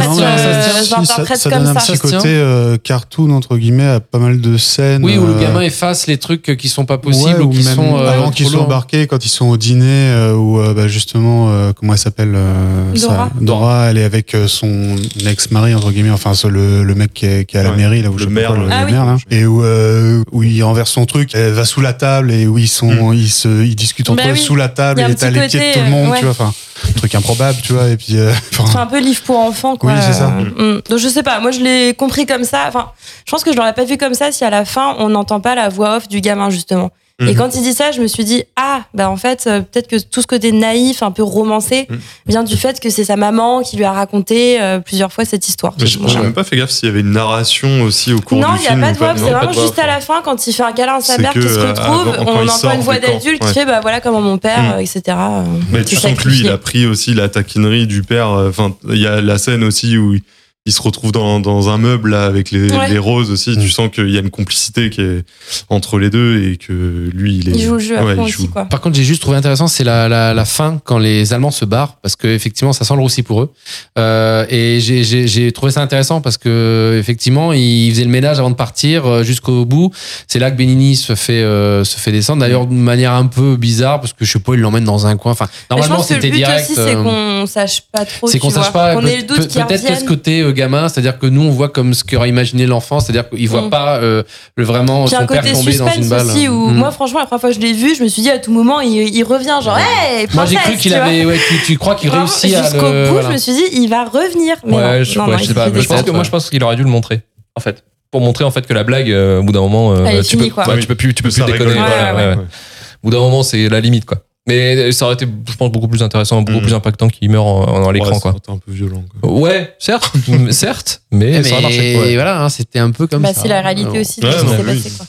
euh, 1.47 1.51
comme 1.51 1.65
donne 1.65 1.77
un 1.77 1.81
ça. 1.81 1.93
petit 1.93 1.97
Ça 1.97 2.17
côté 2.17 2.29
euh, 2.29 2.77
cartoon 2.77 3.31
entre 3.33 3.57
guillemets 3.57 3.87
à 3.89 4.01
pas 4.01 4.19
mal 4.19 4.41
de 4.41 4.57
scènes. 4.57 5.05
Oui, 5.05 5.17
où 5.19 5.27
le 5.27 5.35
euh, 5.35 5.41
gamin 5.41 5.61
efface 5.63 6.07
les 6.07 6.19
trucs 6.19 6.57
qui 6.57 6.69
sont 6.69 6.85
pas 6.85 6.99
possibles 6.99 7.41
ouais, 7.41 7.45
ou 7.45 7.51
qui 7.51 7.65
même 7.65 7.75
sont 7.75 7.97
euh, 7.99 8.09
avant 8.13 8.31
qu'ils 8.31 8.47
soient 8.47 8.63
embarqués 8.63 9.07
quand 9.07 9.25
ils 9.25 9.29
sont 9.29 9.47
au 9.47 9.57
dîner 9.57 9.85
euh, 10.11 10.35
où 10.35 10.61
euh, 10.61 10.75
bah, 10.75 10.87
justement 10.89 11.49
euh, 11.51 11.73
comment 11.73 11.93
elle 11.95 11.99
s'appelle 11.99 12.33
euh, 12.35 12.93
Dora. 12.95 13.17
ça- 13.17 13.31
Dora 13.41 13.87
elle 13.91 13.99
est 13.99 14.05
avec 14.05 14.37
son 14.47 14.97
ex-mari 15.27 15.75
entre 15.75 15.91
guillemets 15.91 16.11
enfin 16.11 16.33
le, 16.49 16.85
le 16.85 16.95
mec 16.95 17.13
qui 17.13 17.27
est, 17.27 17.45
qui 17.45 17.57
est 17.57 17.61
à 17.61 17.63
la 17.65 17.71
Ouais, 17.71 17.77
mairie 17.77 18.03
là 18.03 18.11
où 18.11 18.17
le 18.17 18.23
je 18.25 18.29
maire, 18.29 18.53
le, 18.55 18.69
Ah 18.71 18.81
le 18.81 18.87
oui. 18.87 18.93
maire, 18.93 19.05
là. 19.05 19.17
et 19.31 19.47
où 19.47 19.65
euh, 19.65 20.23
où 20.33 20.43
il 20.43 20.63
renverse 20.63 20.91
son 20.91 21.07
truc 21.07 21.31
elle 21.35 21.53
va 21.53 21.65
sous 21.65 21.81
la 21.81 21.93
table 21.93 22.31
et 22.31 22.47
où 22.47 22.59
ils 22.59 22.69
sont 22.69 23.13
ils 23.13 23.31
se 23.31 23.65
ils 23.65 23.75
discutent 23.77 24.11
entre 24.11 24.23
Bah 24.23 24.29
eux 24.31 24.35
oui. 24.35 24.39
sous 24.39 24.55
la 24.57 24.69
table 24.69 25.01
et 25.01 25.15
t'as 25.15 25.31
les 25.31 25.47
pieds 25.49 25.59
de 25.61 25.75
tout 25.79 25.85
le 25.85 25.91
monde 25.91 26.11
ouais. 26.11 26.19
tu 26.19 26.27
vois 26.27 26.53
truc 26.97 27.15
improbable 27.15 27.59
tu 27.63 27.73
vois 27.73 27.89
et 27.89 27.97
puis 27.97 28.17
euh, 28.17 28.33
enfin, 28.53 28.65
C'est 28.71 28.79
un 28.79 28.87
peu 28.87 29.01
livre 29.01 29.23
pour 29.23 29.39
enfants, 29.39 29.77
quoi. 29.77 29.93
Oui, 29.93 29.99
c'est 30.01 30.13
ça. 30.13 30.33
Euh, 30.59 30.79
mm. 30.79 30.83
Donc, 30.89 30.99
je 30.99 31.09
sais 31.09 31.23
pas, 31.23 31.41
moi, 31.41 31.51
je 31.51 31.61
l'ai 31.61 31.95
compris 31.95 32.27
comme 32.27 32.45
ça. 32.45 32.65
Enfin, 32.69 32.93
je 33.25 33.31
pense 33.31 33.45
que 33.45 33.53
je 33.53 33.57
l'aurais 33.57 33.75
pas 33.75 33.85
vu 33.85 33.97
comme 33.97 34.15
ça 34.15 34.33
si 34.33 34.45
à 34.45 34.51
la 34.51 34.65
fin, 34.65 34.95
on 34.99 35.09
n'entend 35.09 35.41
pas 35.41 35.55
la 35.55 35.69
voix 35.69 35.97
off 35.97 36.09
du 36.09 36.21
gamin, 36.21 36.51
justement. 36.51 36.91
Et 37.23 37.33
Mhm. 37.33 37.37
quand 37.37 37.55
il 37.55 37.63
dit 37.63 37.73
ça, 37.73 37.91
je 37.93 38.01
me 38.01 38.07
suis 38.07 38.25
dit, 38.25 38.45
ah, 38.57 38.83
bah, 38.95 39.09
en 39.11 39.17
fait, 39.17 39.45
euh, 39.47 39.61
peut-être 39.61 39.89
que 39.89 39.97
tout 39.97 40.21
ce 40.23 40.27
côté 40.27 40.53
naïf, 40.53 41.03
un 41.03 41.11
peu 41.11 41.23
romancé, 41.23 41.87
Mhm. 41.89 41.99
vient 42.27 42.43
du 42.45 42.57
fait 42.57 42.81
que 42.81 42.91
c'est 42.91 43.05
sa 43.05 43.17
maman 43.17 43.63
qui 43.63 43.77
lui 43.77 43.85
a 43.85 43.93
raconté 43.93 44.61
euh, 44.61 44.79
plusieurs 44.81 45.13
fois 45.13 45.25
cette 45.25 45.49
histoire. 45.49 45.75
J'ai 45.79 45.87
j'ai 45.87 46.19
même 46.19 46.33
pas 46.33 46.45
fait 46.45 46.57
gaffe 46.57 46.71
s'il 46.71 46.89
y 46.89 46.93
avait 46.93 47.01
une 47.01 47.13
narration 47.13 47.83
aussi 47.83 48.13
au 48.13 48.21
cours 48.21 48.39
Non, 48.39 48.53
du 48.53 48.59
il 48.59 48.61
n'y 48.63 48.67
a 48.67 48.71
film. 48.71 48.81
pas 48.81 48.93
de 48.93 48.99
voix, 48.99 49.15
Non, 49.15 49.25
c'est 49.25 49.31
vraiment 49.33 49.53
juste 49.53 49.79
à 49.79 49.87
la 49.87 50.01
fin 50.01 50.21
quand 50.25 50.47
il 50.47 50.53
fait 50.53 50.63
un 50.63 50.73
câlin 50.73 50.97
à 50.97 51.01
sa 51.01 51.19
mère 51.19 51.33
que, 51.33 51.41
qui 51.41 51.49
se 51.49 51.59
euh, 51.59 51.69
retrouve, 51.71 52.09
avant, 52.15 52.33
on 52.43 52.49
entend 52.49 52.73
une 52.73 52.81
voix 52.81 52.99
d'adulte 52.99 53.41
qui 53.43 53.53
fait 53.55 53.65
bah 53.67 53.81
voilà 53.81 54.01
comment 54.01 54.21
mon 54.21 54.39
père, 54.39 54.77
euh, 54.77 54.81
etc. 54.81 55.01
euh, 55.09 55.43
Mais 55.71 55.85
tu 55.85 55.97
sens 55.97 56.15
que 56.19 56.29
lui, 56.29 56.41
il 56.41 56.49
a 56.49 56.59
pris 56.59 56.87
aussi 56.87 57.15
la 57.15 57.29
taquinerie 57.29 57.87
du 57.87 58.03
père. 58.03 58.29
euh, 58.31 58.49
Enfin, 58.49 58.75
il 58.89 58.99
y 58.99 59.07
a 59.07 59.21
la 59.21 59.39
scène 59.39 59.63
aussi 59.65 59.97
où 59.97 60.17
il, 60.65 60.73
se 60.73 60.81
retrouve 60.83 61.13
dans, 61.13 61.41
dans 61.41 61.69
un 61.71 61.79
meuble 61.79 62.11
là, 62.11 62.25
avec 62.27 62.51
les, 62.51 62.71
Ouais. 62.71 62.89
les 62.89 62.99
roses 62.99 63.31
aussi. 63.31 63.51
Mm. 63.51 63.61
Tu 63.61 63.69
sens 63.71 63.91
qu'il 63.93 64.11
y 64.11 64.17
a 64.17 64.21
une 64.21 64.31
complicité 64.31 64.91
qui 64.91 65.01
est 65.01 65.25
entre 65.69 65.99
les 65.99 66.09
deux 66.11 66.43
et 66.45 66.57
que 66.57 67.11
lui, 67.13 67.37
il 67.39 67.49
est. 67.49 67.53
Il 67.53 67.63
joue 67.63 67.75
le 67.75 67.79
jeu 67.81 67.99
Ouais, 68.01 68.19
aussi, 68.19 68.49
quoi. 68.49 68.65
Par 68.67 68.81
contre, 68.81 68.97
j'ai 68.97 69.05
juste 69.05 69.21
trouvé 69.23 69.37
intéressant, 69.37 69.67
c'est 69.67 69.85
la, 69.85 70.09
la, 70.09 70.35
la 70.35 70.45
fin 70.45 70.81
quand 70.85 70.99
les 70.99 71.33
Allemands 71.33 71.51
se 71.51 71.65
barrent, 71.65 71.97
parce 72.03 72.17
que 72.17 72.29
effectivement, 72.29 72.73
ça 72.73 72.85
sent 72.85 72.95
le 72.95 73.01
roussi 73.01 73.23
pour 73.23 73.43
eux. 73.43 73.53
Euh, 73.99 74.47
et 74.49 74.79
j'ai- 74.81 75.53
trouvé 75.53 75.73
ça 75.73 75.83
intéressant 75.83 76.21
parce 76.21 76.39
que 76.39 76.97
effectivement, 76.99 77.53
ils 77.53 77.91
faisaient 77.91 78.05
le 78.05 78.11
ménage 78.11 78.39
avant 78.39 78.51
de 78.51 78.55
partir 78.55 79.07
euh, 79.07 79.23
jusqu'au 79.23 79.65
bout. 79.65 79.91
C'est 80.29 80.39
là 80.39 80.51
que 80.51 80.57
Benini 80.57 80.97
se 80.97 81.15
fait 81.15 81.43
euh, 81.43 81.85
se 81.85 81.97
fait 81.99 82.13
descendre. 82.13 82.41
D'ailleurs, 82.41 82.67
d'une 82.67 82.81
manière 82.83 83.13
un 83.13 83.27
peu 83.27 83.57
bizarre, 83.57 84.01
parce 84.01 84.13
que 84.13 84.25
je 84.25 84.33
sais 84.33 84.39
pas, 84.39 84.55
il 84.55 84.61
l'emmène 84.61 84.85
dans 84.85 85.07
un 85.07 85.17
coin. 85.17 85.33
Enfin, 85.33 85.49
normalement, 85.71 86.03
c'était 86.03 86.31
direct. 86.31 86.71
aussi, 86.71 86.75
c'est 86.81 86.95
qu'on 86.95 87.47
sache 87.47 87.83
pas 87.93 88.05
trop. 88.05 88.27
c'est 88.29 88.39
qu'on 88.39 88.51
sache 88.51 88.73
pas. 88.73 88.95
Qu'on 88.95 89.03
peut- 89.03 89.09
ait 89.09 89.17
le 89.19 89.23
doute 89.25 89.37
peut- 89.39 89.45
qu'il 89.47 89.63
Peut-être 89.67 89.87
que 89.87 89.95
ce 89.97 90.05
côté 90.05 90.43
gamin, 90.53 90.89
c'est-à-dire 90.89 91.19
que 91.19 91.27
nous, 91.27 91.43
on 91.43 91.51
voit 91.51 91.69
comme 91.69 91.95
ce 91.95 92.05
qu'aurait 92.05 92.29
imaginé 92.29 92.67
l'enfant, 92.67 93.01
c'est-à-dire 93.01 93.29
qu'il 93.31 93.49
voit 93.49 93.63
Mm. 93.63 93.71
pas 93.71 93.97
euh, 93.99 94.23
le 94.57 94.65
vraiment 94.65 95.05
Puis 95.05 95.15
son 95.17 95.23
un 95.23 95.27
père 95.27 95.43
tomber 95.43 95.53
dans 95.55 95.61
une 95.63 95.73
suspense 95.73 96.09
balle. 96.09 96.27
aussi 96.27 96.49
où 96.49 96.69
Mm. 96.69 96.75
moi 96.77 96.91
franchement 96.91 97.21
la 97.21 97.27
première 97.27 97.41
fois 97.41 97.51
que 97.51 97.57
je 97.57 97.61
l'ai 97.61 97.73
vu 97.73 97.95
je 97.95 98.03
me 98.03 98.09
suis 98.09 98.23
dit 98.23 98.31
à 98.31 98.39
tout 98.39 98.53
moment 98.53 98.81
il, 98.81 98.93
il 99.15 99.25
revient 99.25 99.59
genre 99.63 99.79
hey 99.79 100.27
Moi, 100.35 100.45
j'ai 100.47 100.55
cru 100.57 100.63
princesse, 100.65 100.81
qu'il 100.83 100.95
avait. 100.95 101.25
Ouais, 101.25 101.39
tu, 101.49 101.55
tu 101.67 101.79
crois 101.79 101.95
qu'il 101.95 102.11
réussit 102.11 102.55
à 102.55 102.63
jusqu'au 102.63 102.81
bout 102.81 103.13
voilà. 103.13 103.29
je 103.29 103.33
me 103.33 103.39
suis 103.39 103.53
dit 103.53 103.65
il 103.73 103.89
va 103.89 104.05
revenir 104.05 104.57
mais 104.65 104.75
ouais, 104.77 104.99
non, 104.99 105.05
je, 105.05 105.19
non, 105.19 105.25
ouais, 105.27 105.31
non, 105.33 105.39
je 105.39 105.43
il 105.45 105.47
sais 105.49 105.55
pas. 105.55 105.65
fait 105.65 105.71
mais 105.71 105.77
des 105.77 105.83
Je 105.83 105.89
pense 105.89 106.03
que 106.03 106.11
moi, 106.11 106.23
je 106.25 106.31
pense 106.31 106.51
qu'il 106.51 106.63
aurait 106.65 106.77
dû 106.77 106.83
le 106.85 106.89
montrer, 106.91 107.21
en 107.57 107.61
fait. 107.61 107.83
Pour 108.11 108.21
montrer 108.21 108.45
en 108.45 108.51
fait 108.51 108.67
que 108.67 108.75
la 108.75 108.85
blague, 108.85 109.11
euh, 109.11 109.41
au 109.41 109.43
bout 109.43 109.53
d'un 109.53 109.61
moment, 109.61 109.95
euh, 109.95 110.19
tu 110.23 110.37
finie, 110.37 110.51
peux, 110.51 110.61
ouais, 110.71 110.79
tu 110.81 110.87
peux 110.87 110.95
plus, 110.95 111.15
tu 111.15 111.23
peux 111.23 111.31
plus 111.31 111.45
déconner. 111.47 111.81
Au 111.81 113.09
bout 113.09 113.11
d'un 113.11 113.19
moment, 113.21 113.43
c'est 113.43 113.69
la 113.69 113.81
limite, 113.81 114.05
quoi. 114.05 114.19
Mais 114.49 114.91
ça 114.91 115.05
aurait 115.05 115.15
été, 115.15 115.27
je 115.49 115.55
pense, 115.57 115.71
beaucoup 115.71 115.87
plus 115.87 116.03
intéressant, 116.03 116.43
beaucoup 116.43 116.59
Mhm. 116.59 116.65
plus 116.65 116.75
impactant 116.75 117.09
qu'il 117.09 117.31
meurt 117.31 117.47
en, 117.47 117.63
en- 117.65 117.89
à 117.89 117.93
l'écran, 117.93 118.11
Ouais, 118.15 118.21
quoi. 118.21 118.33
C'était 118.35 118.51
un 118.51 118.59
peu 118.59 118.73
violent. 118.73 119.05
quoi. 119.21 119.31
Ouais, 119.31 119.75
certes, 119.79 120.11
certes, 120.51 121.03
mais, 121.13 121.31
Mais 121.31 121.43
ça 121.45 121.59
a 121.59 121.61
marché. 121.61 121.97
ouais. 121.97 122.15
voilà, 122.15 122.43
hein, 122.43 122.49
c'était 122.49 122.81
un 122.81 122.91
peu 122.91 123.07
comme 123.07 123.23
bah, 123.23 123.33
ça. 123.33 123.43
c'est 123.43 123.49
la 123.49 123.61
réalité 123.61 123.99
Euh, 123.99 124.01
aussi 124.01 124.21
de 124.21 124.29
ce 124.31 124.43
qui 124.43 124.49
s'est 124.49 124.65
passé 124.65 124.91
quoi. 124.97 125.07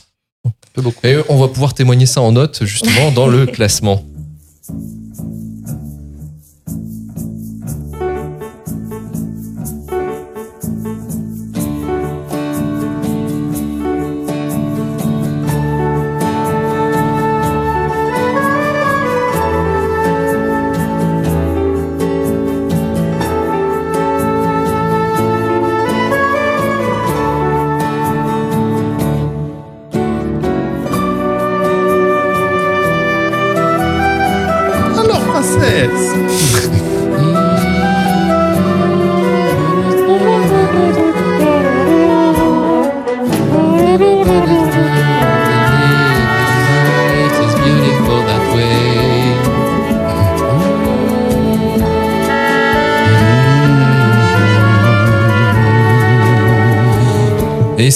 peu 0.74 0.82
beaucoup. 0.84 1.00
Et 1.08 1.18
on 1.30 1.38
va 1.38 1.48
pouvoir 1.48 1.74
témoigner 1.74 2.06
ça 2.06 2.22
en 2.22 2.32
note, 2.32 2.64
justement, 2.64 3.12
dans 3.12 3.26
le 3.28 3.46
classement. 3.58 4.04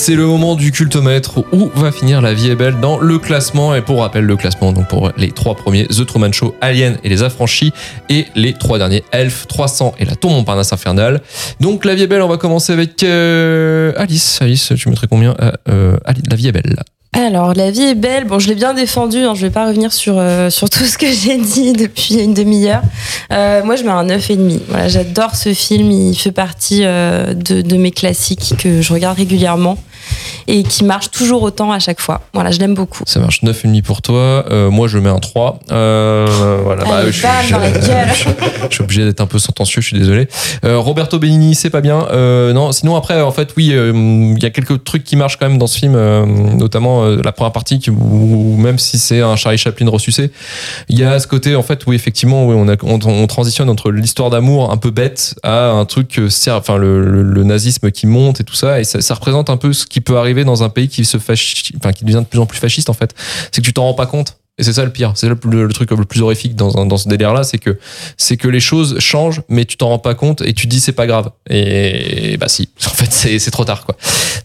C'est 0.07 0.15
le 0.15 0.25
moment 0.25 0.55
du 0.55 0.71
cultomètre 0.71 1.39
où 1.51 1.69
va 1.75 1.91
finir 1.91 2.21
La 2.21 2.33
vie 2.33 2.49
est 2.49 2.55
belle 2.55 2.79
dans 2.79 2.97
le 2.97 3.19
classement. 3.19 3.75
Et 3.75 3.81
pour 3.81 3.99
rappel, 3.99 4.23
le 4.23 4.37
classement 4.37 4.71
donc 4.71 4.87
pour 4.87 5.11
les 5.17 5.31
trois 5.31 5.53
premiers, 5.53 5.85
The 5.87 6.05
Truman 6.05 6.31
Show, 6.31 6.55
Alien 6.61 6.97
et 7.03 7.09
Les 7.09 7.23
Affranchis, 7.23 7.73
et 8.07 8.25
les 8.33 8.53
trois 8.53 8.77
derniers, 8.77 9.03
Elf, 9.11 9.47
300 9.47 9.95
et 9.99 10.05
La 10.05 10.15
Tombe 10.15 10.31
Montparnasse 10.31 10.71
Infernale. 10.71 11.19
Donc 11.59 11.83
La 11.83 11.93
vie 11.93 12.03
est 12.03 12.07
belle, 12.07 12.21
on 12.21 12.29
va 12.29 12.37
commencer 12.37 12.71
avec 12.71 13.03
euh, 13.03 13.91
Alice. 13.97 14.41
Alice, 14.41 14.71
tu 14.77 14.87
mettrais 14.87 15.07
combien 15.07 15.35
Euh, 15.41 15.51
euh, 15.67 15.97
La 16.29 16.37
vie 16.37 16.47
est 16.47 16.53
belle. 16.53 16.77
Alors, 17.11 17.53
la 17.53 17.69
vie 17.69 17.81
est 17.81 17.95
belle. 17.95 18.23
Bon, 18.23 18.39
je 18.39 18.47
l'ai 18.47 18.55
bien 18.55 18.73
défendu. 18.73 19.17
Hein, 19.17 19.33
je 19.35 19.41
vais 19.41 19.49
pas 19.51 19.67
revenir 19.67 19.91
sur, 19.91 20.17
euh, 20.17 20.49
tout 20.49 20.85
ce 20.85 20.97
que 20.97 21.11
j'ai 21.11 21.37
dit 21.37 21.73
depuis 21.77 22.15
une 22.15 22.33
demi-heure. 22.33 22.83
Moi, 23.29 23.75
je 23.75 23.83
mets 23.83 23.89
un 23.89 24.05
9,5. 24.05 24.59
Voilà, 24.69 24.87
j'adore 24.87 25.35
ce 25.35 25.53
film. 25.53 25.91
Il 25.91 26.15
fait 26.15 26.31
partie 26.31 26.83
de 26.83 27.75
mes 27.75 27.91
classiques 27.91 28.53
que 28.57 28.81
je 28.81 28.93
regarde 28.93 29.17
régulièrement 29.17 29.77
et 30.47 30.63
qui 30.63 30.83
marche 30.83 31.11
toujours 31.11 31.43
autant 31.43 31.71
à 31.71 31.79
chaque 31.79 31.99
fois. 31.99 32.21
Voilà, 32.33 32.51
je 32.51 32.59
l'aime 32.59 32.73
beaucoup. 32.73 33.03
Ça 33.05 33.19
marche 33.19 33.43
9,5 33.43 33.81
pour 33.83 34.01
toi. 34.01 34.45
Euh, 34.49 34.69
moi, 34.69 34.87
je 34.87 34.97
mets 34.97 35.09
un 35.09 35.19
3. 35.19 35.59
Euh, 35.71 36.59
voilà, 36.63 36.83
bah, 36.85 37.01
je, 37.11 38.71
suis 38.71 38.83
obligé 38.83 39.05
d'être 39.05 39.21
un 39.21 39.25
peu 39.25 39.39
sentencieux, 39.39 39.81
je 39.81 39.87
suis 39.87 39.97
désolé. 39.99 40.27
Euh, 40.65 40.77
Roberto 40.77 41.19
Benigni, 41.19 41.55
c'est 41.55 41.69
pas 41.69 41.81
bien. 41.81 42.07
Non, 42.53 42.71
sinon 42.71 42.95
après, 42.95 43.21
en 43.21 43.31
fait, 43.31 43.49
oui, 43.57 43.67
il 43.67 44.41
y 44.41 44.45
a 44.45 44.49
quelques 44.49 44.83
trucs 44.83 45.03
qui 45.03 45.15
marchent 45.15 45.37
quand 45.37 45.47
même 45.47 45.57
dans 45.57 45.67
ce 45.67 45.77
film, 45.77 45.93
notamment 46.57 47.05
la 47.05 47.31
première 47.31 47.51
partie, 47.51 47.79
où 47.89 48.55
même 48.57 48.79
si 48.79 48.97
c'est 48.99 49.21
un 49.21 49.35
Charlie 49.35 49.57
Chaplin 49.57 49.89
ressucé, 49.89 50.31
il 50.89 50.97
y 50.97 51.03
a 51.03 51.19
ce 51.19 51.27
côté, 51.27 51.55
en 51.55 51.63
fait, 51.63 51.85
où 51.85 51.93
effectivement, 51.93 52.45
oui, 52.47 52.55
on, 52.57 52.67
a, 52.69 52.75
on, 52.83 52.99
on 53.05 53.27
transitionne 53.27 53.69
entre 53.69 53.91
l'histoire 53.91 54.29
d'amour 54.29 54.71
un 54.71 54.77
peu 54.77 54.91
bête 54.91 55.35
à 55.43 55.69
un 55.69 55.85
truc, 55.85 56.19
enfin, 56.49 56.77
le, 56.77 57.01
le- 57.03 57.23
le 57.23 57.43
nazisme 57.43 57.91
qui 57.91 58.07
monte 58.07 58.41
et 58.41 58.43
tout 58.43 58.55
ça, 58.55 58.79
et 58.79 58.83
ça, 58.83 59.01
ça 59.01 59.13
représente 59.13 59.49
un 59.49 59.57
peu 59.57 59.73
ce 59.73 59.85
qui 59.85 59.96
peut 60.01 60.17
arriver 60.17 60.43
dans 60.43 60.63
un 60.63 60.69
pays 60.69 60.87
qui 60.87 61.05
se 61.05 61.17
fachi- 61.17 61.73
enfin, 61.77 61.91
qui 61.93 62.05
devient 62.05 62.19
de 62.19 62.25
plus 62.25 62.39
en 62.39 62.45
plus 62.45 62.57
fasciste, 62.59 62.89
en 62.89 62.93
fait. 62.93 63.13
C'est 63.51 63.61
que 63.61 63.65
tu 63.65 63.73
t'en 63.73 63.83
rends 63.83 63.93
pas 63.93 64.05
compte. 64.07 64.37
Et 64.59 64.63
c'est 64.63 64.73
ça 64.73 64.83
le 64.83 64.89
pire, 64.89 65.11
c'est 65.13 65.29
le, 65.29 65.37
le- 65.51 65.71
truc 65.71 65.91
le 65.91 66.03
plus 66.03 66.21
horrifique 66.23 66.55
dans, 66.55 66.85
dans 66.85 66.97
ce 66.97 67.07
délire-là, 67.07 67.43
c'est 67.43 67.59
que 67.59 67.77
c'est 68.17 68.37
que 68.37 68.47
les 68.47 68.59
choses 68.59 68.97
changent, 68.97 69.41
mais 69.49 69.65
tu 69.65 69.77
t'en 69.77 69.89
rends 69.89 69.99
pas 69.99 70.15
compte 70.15 70.41
et 70.41 70.53
tu 70.53 70.65
te 70.65 70.71
dis 70.71 70.79
c'est 70.79 70.93
pas 70.93 71.05
grave. 71.05 71.29
Et, 71.47 72.37
bah 72.37 72.47
si, 72.47 72.67
en 72.87 72.89
fait 72.89 73.11
c'est 73.11 73.51
trop 73.51 73.65
tard 73.65 73.85
quoi. 73.85 73.95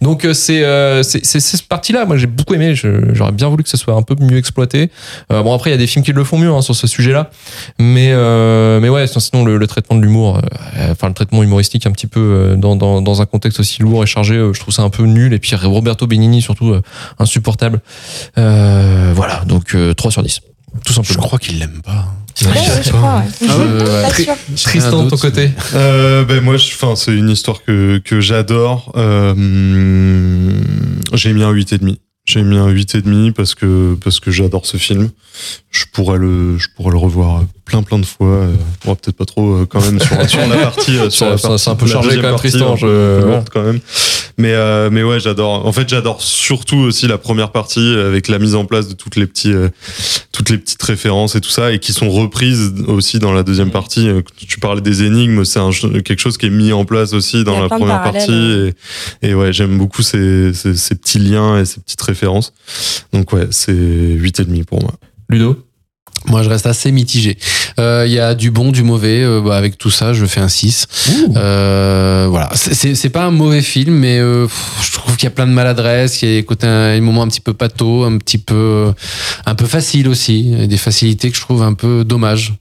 Donc 0.01 0.23
euh, 0.23 0.35
c'est 0.35 0.63
euh, 0.63 1.01
c'est 1.01 1.23
cette 1.39 1.63
partie-là, 1.63 2.05
moi 2.05 2.17
j'ai 2.17 2.27
beaucoup 2.27 2.53
aimé. 2.53 2.75
J'aurais 2.75 3.31
bien 3.31 3.49
voulu 3.49 3.63
que 3.63 3.69
ce 3.69 3.77
soit 3.77 3.95
un 3.95 4.03
peu 4.03 4.15
mieux 4.19 4.37
exploité. 4.37 4.91
Euh, 5.31 5.41
bon 5.41 5.51
après 5.55 5.71
il 5.71 5.73
y 5.73 5.75
a 5.75 5.79
des 5.79 5.87
films 5.87 6.05
qui 6.05 6.13
le 6.13 6.23
font 6.23 6.37
mieux 6.37 6.51
hein, 6.51 6.61
sur 6.61 6.75
ce 6.75 6.85
sujet-là, 6.85 7.31
mais 7.79 8.11
euh, 8.11 8.79
mais 8.79 8.89
ouais 8.89 9.07
sinon 9.07 9.43
le, 9.43 9.65
traitement 9.65 9.97
de 9.97 10.03
l'humour, 10.03 10.37
euh, 10.37 10.91
enfin 10.91 11.07
le 11.07 11.15
traitement 11.15 11.41
humoristique 11.41 11.87
un 11.87 11.91
petit 11.91 12.07
peu 12.07 12.53
dans, 12.55 12.75
dans 12.75 13.01
dans 13.01 13.23
un 13.23 13.25
contexte 13.25 13.59
aussi 13.59 13.81
lourd 13.81 14.03
et 14.03 14.05
chargé, 14.05 14.35
je 14.53 14.59
trouve 14.59 14.75
ça 14.75 14.83
un 14.83 14.91
peu 14.91 15.05
nul. 15.05 15.33
Et 15.33 15.39
puis 15.39 15.55
Roberto 15.55 16.05
Benigni 16.05 16.43
surtout 16.43 16.75
insupportable. 17.17 17.81
Voilà 18.35 19.43
donc 19.47 19.75
3 20.03 20.11
sur 20.11 20.21
10. 20.23 20.39
Tout 20.39 20.49
Je 20.87 20.93
simplement. 20.93 21.23
crois 21.23 21.39
qu'il 21.39 21.59
l'aime 21.59 21.81
pas. 21.81 22.13
Ouais, 22.43 22.49
je 22.83 22.89
crois, 22.89 23.19
ouais. 23.19 23.47
Euh. 23.49 24.09
Tristan 24.57 25.03
de 25.05 25.09
ton 25.11 25.17
côté. 25.17 25.51
Euh, 25.75 26.25
ben 26.25 26.41
moi, 26.43 26.57
je- 26.57 26.73
enfin, 26.73 26.95
c'est 26.95 27.13
une 27.13 27.29
histoire 27.29 27.63
que, 27.63 27.99
que 28.03 28.19
j'adore. 28.19 28.91
Euh, 28.97 29.33
j'ai 31.13 31.31
mis 31.33 31.43
un 31.43 31.51
8,5. 31.53 31.97
J'ai 32.25 32.41
mis 32.41 32.57
un 32.57 32.69
8,5 32.69 33.33
parce 33.33 33.53
que, 33.53 33.97
parce 34.03 34.19
que 34.19 34.31
j'adore 34.31 34.65
ce 34.65 34.77
film. 34.77 35.09
Je 35.69 35.83
pourrais 35.93 36.17
le, 36.17 36.57
je 36.57 36.67
pourrais 36.75 36.91
le 36.91 36.97
revoir 36.97 37.43
plein 37.65 37.83
plein 37.83 37.99
de 37.99 38.05
fois. 38.05 38.27
Euh, 38.27 38.53
bon, 38.85 38.95
peut-être 38.95 39.17
pas 39.17 39.25
trop 39.25 39.55
euh, 39.57 39.65
quand 39.65 39.81
même 39.81 39.99
sur, 39.99 40.29
sur 40.29 40.47
la 40.47 40.55
partie. 40.57 40.97
c'est 41.11 41.69
un 41.69 41.75
peu 41.75 41.85
chargé 41.87 42.15
quand 42.15 42.21
même, 42.29 42.35
Tristan, 42.35 42.75
je- 42.77 43.41
quand 43.51 43.63
même. 43.63 43.79
Mais, 44.37 44.53
euh, 44.53 44.89
mais 44.91 45.03
ouais, 45.03 45.19
j'adore. 45.19 45.65
En 45.65 45.71
fait, 45.71 45.87
j'adore 45.87 46.21
surtout 46.21 46.77
aussi 46.77 47.07
la 47.07 47.17
première 47.17 47.51
partie 47.51 47.95
avec 47.97 48.27
la 48.27 48.39
mise 48.39 48.55
en 48.55 48.65
place 48.65 48.87
de 48.87 48.93
toutes 48.93 49.15
les 49.15 49.27
petits, 49.27 49.53
euh, 49.53 49.69
toutes 50.31 50.49
les 50.49 50.57
petites 50.57 50.81
références 50.81 51.35
et 51.35 51.41
tout 51.41 51.49
ça, 51.49 51.71
et 51.71 51.79
qui 51.79 51.93
sont 51.93 52.09
reprises 52.09 52.73
aussi 52.87 53.19
dans 53.19 53.33
la 53.33 53.43
deuxième 53.43 53.71
partie. 53.71 54.07
Euh, 54.07 54.21
Tu 54.35 54.59
parlais 54.59 54.81
des 54.81 55.03
énigmes, 55.03 55.43
c'est 55.45 55.59
quelque 56.03 56.19
chose 56.19 56.37
qui 56.37 56.47
est 56.47 56.51
mis 56.51 56.71
en 56.73 56.85
place 56.85 57.13
aussi 57.13 57.43
dans 57.43 57.59
la 57.61 57.69
première 57.69 58.01
partie. 58.03 58.73
Et, 59.21 59.29
et 59.29 59.33
ouais, 59.35 59.53
j'aime 59.53 59.77
beaucoup 59.77 60.01
ces, 60.01 60.53
ces, 60.53 60.75
ces 60.75 60.95
petits 60.95 61.19
liens 61.19 61.59
et 61.59 61.65
ces 61.65 61.79
petites 61.79 62.01
références. 62.01 62.53
Donc 63.13 63.31
ouais, 63.33 63.47
c'est 63.51 63.71
8,5 63.73 64.65
pour 64.65 64.81
moi. 64.81 64.93
Ludo? 65.29 65.57
Moi, 66.25 66.43
je 66.43 66.49
reste 66.49 66.65
assez 66.65 66.91
mitigé. 66.91 67.37
Euh, 67.79 68.03
Il 68.07 68.13
y 68.13 68.19
a 68.19 68.33
du 68.35 68.51
bon, 68.51 68.71
du 68.71 68.83
mauvais. 68.83 69.23
Euh, 69.23 69.41
bah, 69.41 69.57
avec 69.57 69.77
tout 69.77 69.89
ça, 69.89 70.13
je 70.13 70.25
fais 70.25 70.39
un 70.39 70.47
6. 70.49 70.87
Euh, 71.35 72.27
voilà. 72.29 72.49
C'est- 72.55 73.09
pas 73.09 73.25
un 73.25 73.31
mauvais 73.31 73.61
film, 73.61 73.93
mais 73.93 74.17
euh, 74.19 74.45
pff, 74.47 74.85
je 74.87 74.91
trouve 74.93 75.15
qu'il 75.17 75.25
y 75.25 75.27
a 75.27 75.31
plein 75.31 75.45
de 75.47 75.51
maladresses. 75.51 76.21
Il 76.21 76.29
y 76.29 76.31
a 76.33 76.35
des, 76.39 76.43
côtés, 76.45 76.67
des 76.67 77.01
moments 77.01 77.23
un 77.23 77.27
petit 77.27 77.41
peu 77.41 77.53
pâteaux, 77.53 78.03
un 78.03 78.17
petit 78.17 78.37
peu, 78.39 78.91
un 79.45 79.55
peu 79.55 79.65
facile 79.65 80.07
aussi. 80.07 80.39
Il 80.41 80.59
y 80.61 80.63
a 80.63 80.67
Des 80.67 80.77
facilités 80.77 81.29
que 81.29 81.35
je 81.35 81.41
trouve 81.41 81.61
un 81.61 81.73
peu 81.73 82.03
dommages. 82.03 82.53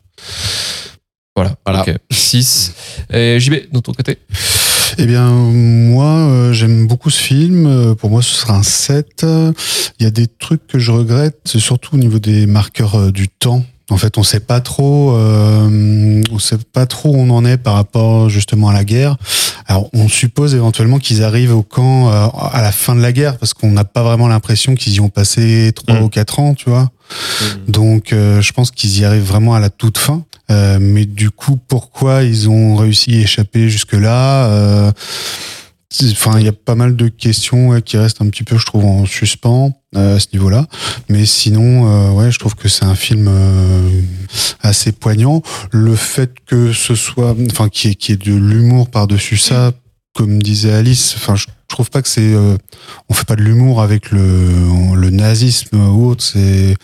Voilà. 1.35 1.55
Voilà. 1.65 1.83
Ok. 1.83 1.95
6. 2.11 2.73
Et 3.13 3.41
JB, 3.41 3.73
de 3.73 3.79
ton 3.81 3.93
côté? 3.93 4.19
Eh 4.99 5.07
bien, 5.07 5.31
moi, 5.31 6.05
euh, 6.07 6.53
j'aime 6.53 6.87
beaucoup 6.87 7.11
ce 7.11 7.21
film. 7.21 7.67
Euh, 7.67 7.95
Pour 7.95 8.11
moi, 8.11 8.23
ce 8.23 8.35
sera 8.35 8.57
un 8.57 8.63
7. 8.63 9.25
Euh, 9.25 9.53
Il 9.99 10.05
y 10.05 10.07
a 10.07 10.11
des 10.11 10.27
trucs 10.27 10.67
que 10.67 10.79
je 10.79 10.91
regrette, 10.93 11.41
surtout 11.47 11.95
au 11.95 11.99
niveau 11.99 12.19
des 12.19 12.47
marqueurs 12.47 13.11
du 13.13 13.29
temps. 13.29 13.65
En 13.93 13.97
fait, 13.99 14.17
on 14.19 14.23
sait 14.23 14.41
pas 14.41 14.61
trop, 14.61 15.13
euh, 15.13 16.23
on 16.33 16.39
sait 16.39 16.57
pas 16.73 16.87
trop 16.87 17.11
où 17.11 17.17
on 17.19 17.31
en 17.31 17.45
est 17.45 17.59
par 17.59 17.75
rapport 17.75 18.29
justement 18.31 18.69
à 18.69 18.73
la 18.73 18.85
guerre. 18.85 19.17
Alors, 19.67 19.89
on 19.93 20.09
suppose 20.09 20.55
éventuellement 20.55 20.99
qu'ils 20.99 21.23
arrivent 21.23 21.55
au 21.55 21.63
camp 21.63 22.09
euh, 22.11 22.27
à 22.53 22.63
la 22.63 22.73
fin 22.73 22.95
de 22.97 23.01
la 23.01 23.13
guerre, 23.13 23.37
parce 23.39 23.55
qu'on 23.55 23.71
n'a 23.71 23.85
pas 23.85 24.03
vraiment 24.03 24.29
l'impression 24.29 24.75
qu'ils 24.75 24.95
y 24.95 25.01
ont 25.01 25.09
passé 25.11 25.73
trois 25.75 26.01
Mm. 26.01 26.03
ou 26.05 26.09
quatre 26.09 26.39
ans, 26.41 26.55
tu 26.55 26.69
vois. 26.71 26.91
Donc, 27.69 28.13
euh, 28.13 28.41
je 28.41 28.53
pense 28.53 28.71
qu'ils 28.71 28.99
y 29.01 29.05
arrivent 29.05 29.23
vraiment 29.27 29.55
à 29.55 29.61
la 29.61 29.69
toute 29.71 29.99
fin. 29.99 30.25
Euh, 30.51 30.79
mais 30.81 31.05
du 31.05 31.31
coup, 31.31 31.59
pourquoi 31.69 32.23
ils 32.25 32.49
ont 32.49 32.77
réussi 32.77 33.17
à 33.17 33.21
échapper 33.21 33.69
jusque-là 33.71 34.47
euh, 34.47 34.93
c'est- 34.97 35.62
Enfin, 36.13 36.39
il 36.39 36.45
y 36.45 36.49
a 36.49 36.53
pas 36.53 36.75
mal 36.75 36.97
de 36.97 37.09
questions 37.09 37.69
ouais, 37.69 37.83
qui 37.83 37.97
restent 37.99 38.23
un 38.23 38.29
petit 38.29 38.45
peu, 38.45 38.57
je 38.57 38.65
trouve, 38.67 38.85
en 38.85 39.05
suspens 39.05 39.73
euh, 39.95 40.17
à 40.17 40.21
ce 40.21 40.29
niveau-là. 40.33 40.67
Mais 41.09 41.27
sinon, 41.27 41.87
euh, 41.87 42.11
ouais, 42.13 42.31
je 42.31 42.39
trouve 42.39 42.55
que 42.55 42.69
c'est 42.69 42.85
un 42.85 42.95
film 42.95 43.27
euh, 43.29 44.01
assez 44.63 44.93
poignant. 44.93 45.43
Le 45.71 45.95
fait 45.95 46.33
que 46.47 46.73
ce 46.73 46.95
soit, 46.95 47.37
enfin, 47.51 47.67
ait- 47.67 47.95
qu'il 47.95 48.11
y 48.11 48.13
ait 48.15 48.17
de 48.17 48.35
l'humour 48.35 48.89
par-dessus 48.89 49.37
ça, 49.37 49.73
comme 50.15 50.43
disait 50.43 50.73
Alice, 50.73 51.15
enfin, 51.17 51.37
je 51.37 51.47
trouve 51.69 51.91
pas 51.91 52.03
que 52.03 52.09
c'est, 52.09 52.35
euh, 52.35 52.57
on 53.09 53.15
fait 53.15 53.27
pas 53.27 53.37
de 53.37 53.43
l'humour 53.43 53.83
avec 53.83 54.11
le, 54.11 54.95
le 54.95 55.11
nazisme 55.11 55.77
ou 55.79 56.09
autre. 56.09 56.23
C'est 56.25 56.75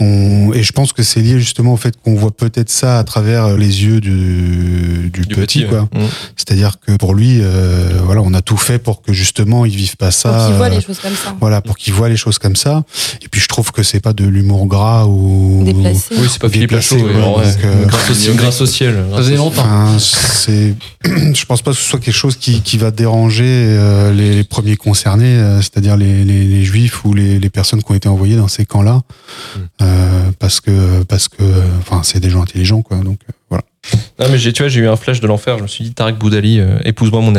on, 0.00 0.52
et 0.52 0.62
je 0.62 0.72
pense 0.72 0.92
que 0.92 1.02
c'est 1.02 1.20
lié 1.20 1.38
justement 1.38 1.74
au 1.74 1.76
fait 1.76 1.94
qu'on 2.02 2.14
voit 2.14 2.30
peut-être 2.30 2.70
ça 2.70 2.98
à 2.98 3.04
travers 3.04 3.56
les 3.56 3.84
yeux 3.84 4.00
du, 4.00 5.10
du, 5.12 5.26
petit, 5.26 5.66
quoi. 5.66 5.88
ouais. 5.92 6.04
Mm. 6.04 6.08
C'est-à-dire 6.36 6.80
que 6.80 6.92
pour 6.92 7.14
lui, 7.14 7.38
euh, 7.40 8.00
voilà, 8.04 8.22
on 8.22 8.34
a 8.34 8.40
tout 8.40 8.56
fait 8.56 8.78
pour 8.78 9.02
que 9.02 9.12
justement 9.12 9.64
il 9.64 9.76
vive 9.76 9.96
pas 9.96 10.10
ça. 10.10 10.30
Pour 10.30 10.46
qu'ils 10.46 10.56
voient 10.56 10.66
euh, 10.66 10.70
les 10.70 10.80
choses 10.80 10.98
comme 10.98 11.14
ça. 11.14 11.36
Voilà, 11.40 11.60
pour 11.60 11.76
qu'il 11.76 11.92
voit 11.94 12.08
les 12.08 12.16
choses 12.16 12.38
comme 12.38 12.56
ça. 12.56 12.82
Et 13.22 13.28
puis 13.28 13.40
je 13.40 13.48
trouve 13.48 13.72
que 13.72 13.82
c'est 13.82 14.00
pas 14.00 14.12
de 14.12 14.24
l'humour 14.24 14.66
gras 14.66 15.06
ou 15.06 15.62
Déplacé. 15.64 16.14
Oui, 16.16 16.28
c'est 16.30 16.40
pas 16.40 16.48
Philippe 16.48 16.70
Lachaud. 16.70 16.96
ouais, 16.96 17.44
euh, 17.64 17.86
grâce, 17.86 18.28
au, 18.28 18.34
grâce 18.34 18.60
au 18.60 18.66
ciel. 18.66 19.04
Ça 19.10 19.16
faisait 19.18 19.36
longtemps. 19.36 19.62
Enfin, 19.62 19.98
c'est, 19.98 20.74
je 21.04 21.44
pense 21.44 21.62
pas 21.62 21.72
que 21.72 21.76
ce 21.76 21.88
soit 21.88 21.98
quelque 21.98 22.14
chose 22.14 22.36
qui, 22.36 22.62
qui 22.62 22.78
va 22.78 22.90
déranger 22.90 23.44
euh, 23.46 24.12
les, 24.12 24.34
les 24.34 24.44
premiers 24.44 24.76
concernés, 24.76 25.36
euh, 25.36 25.60
c'est-à-dire 25.60 25.96
les, 25.96 26.24
les, 26.24 26.44
les 26.44 26.64
juifs 26.64 27.04
ou 27.04 27.14
les, 27.14 27.38
les 27.38 27.50
personnes 27.50 27.82
qui 27.82 27.90
ont 27.92 27.94
été 27.94 28.08
envoyées 28.08 28.36
dans 28.36 28.48
ces 28.48 28.64
camps-là, 28.64 29.02
euh, 29.90 30.30
parce 30.38 30.60
que 30.60 31.02
parce 31.04 31.28
que, 31.28 31.42
enfin, 31.78 32.02
c'est 32.02 32.20
des 32.20 32.30
gens 32.30 32.42
intelligents, 32.42 32.82
quoi. 32.82 32.98
Donc 32.98 33.18
euh, 33.28 33.32
voilà. 33.48 33.64
Non, 34.18 34.26
mais 34.30 34.38
j'ai, 34.38 34.52
tu 34.52 34.62
vois, 34.62 34.68
j'ai 34.68 34.80
eu 34.80 34.88
un 34.88 34.96
flash 34.96 35.20
de 35.20 35.26
l'enfer. 35.26 35.58
Je 35.58 35.62
me 35.62 35.68
suis 35.68 35.84
dit, 35.84 35.92
Tarek 35.92 36.16
Boudali, 36.16 36.60
euh, 36.60 36.78
épouse-moi 36.84 37.20
mon 37.20 37.34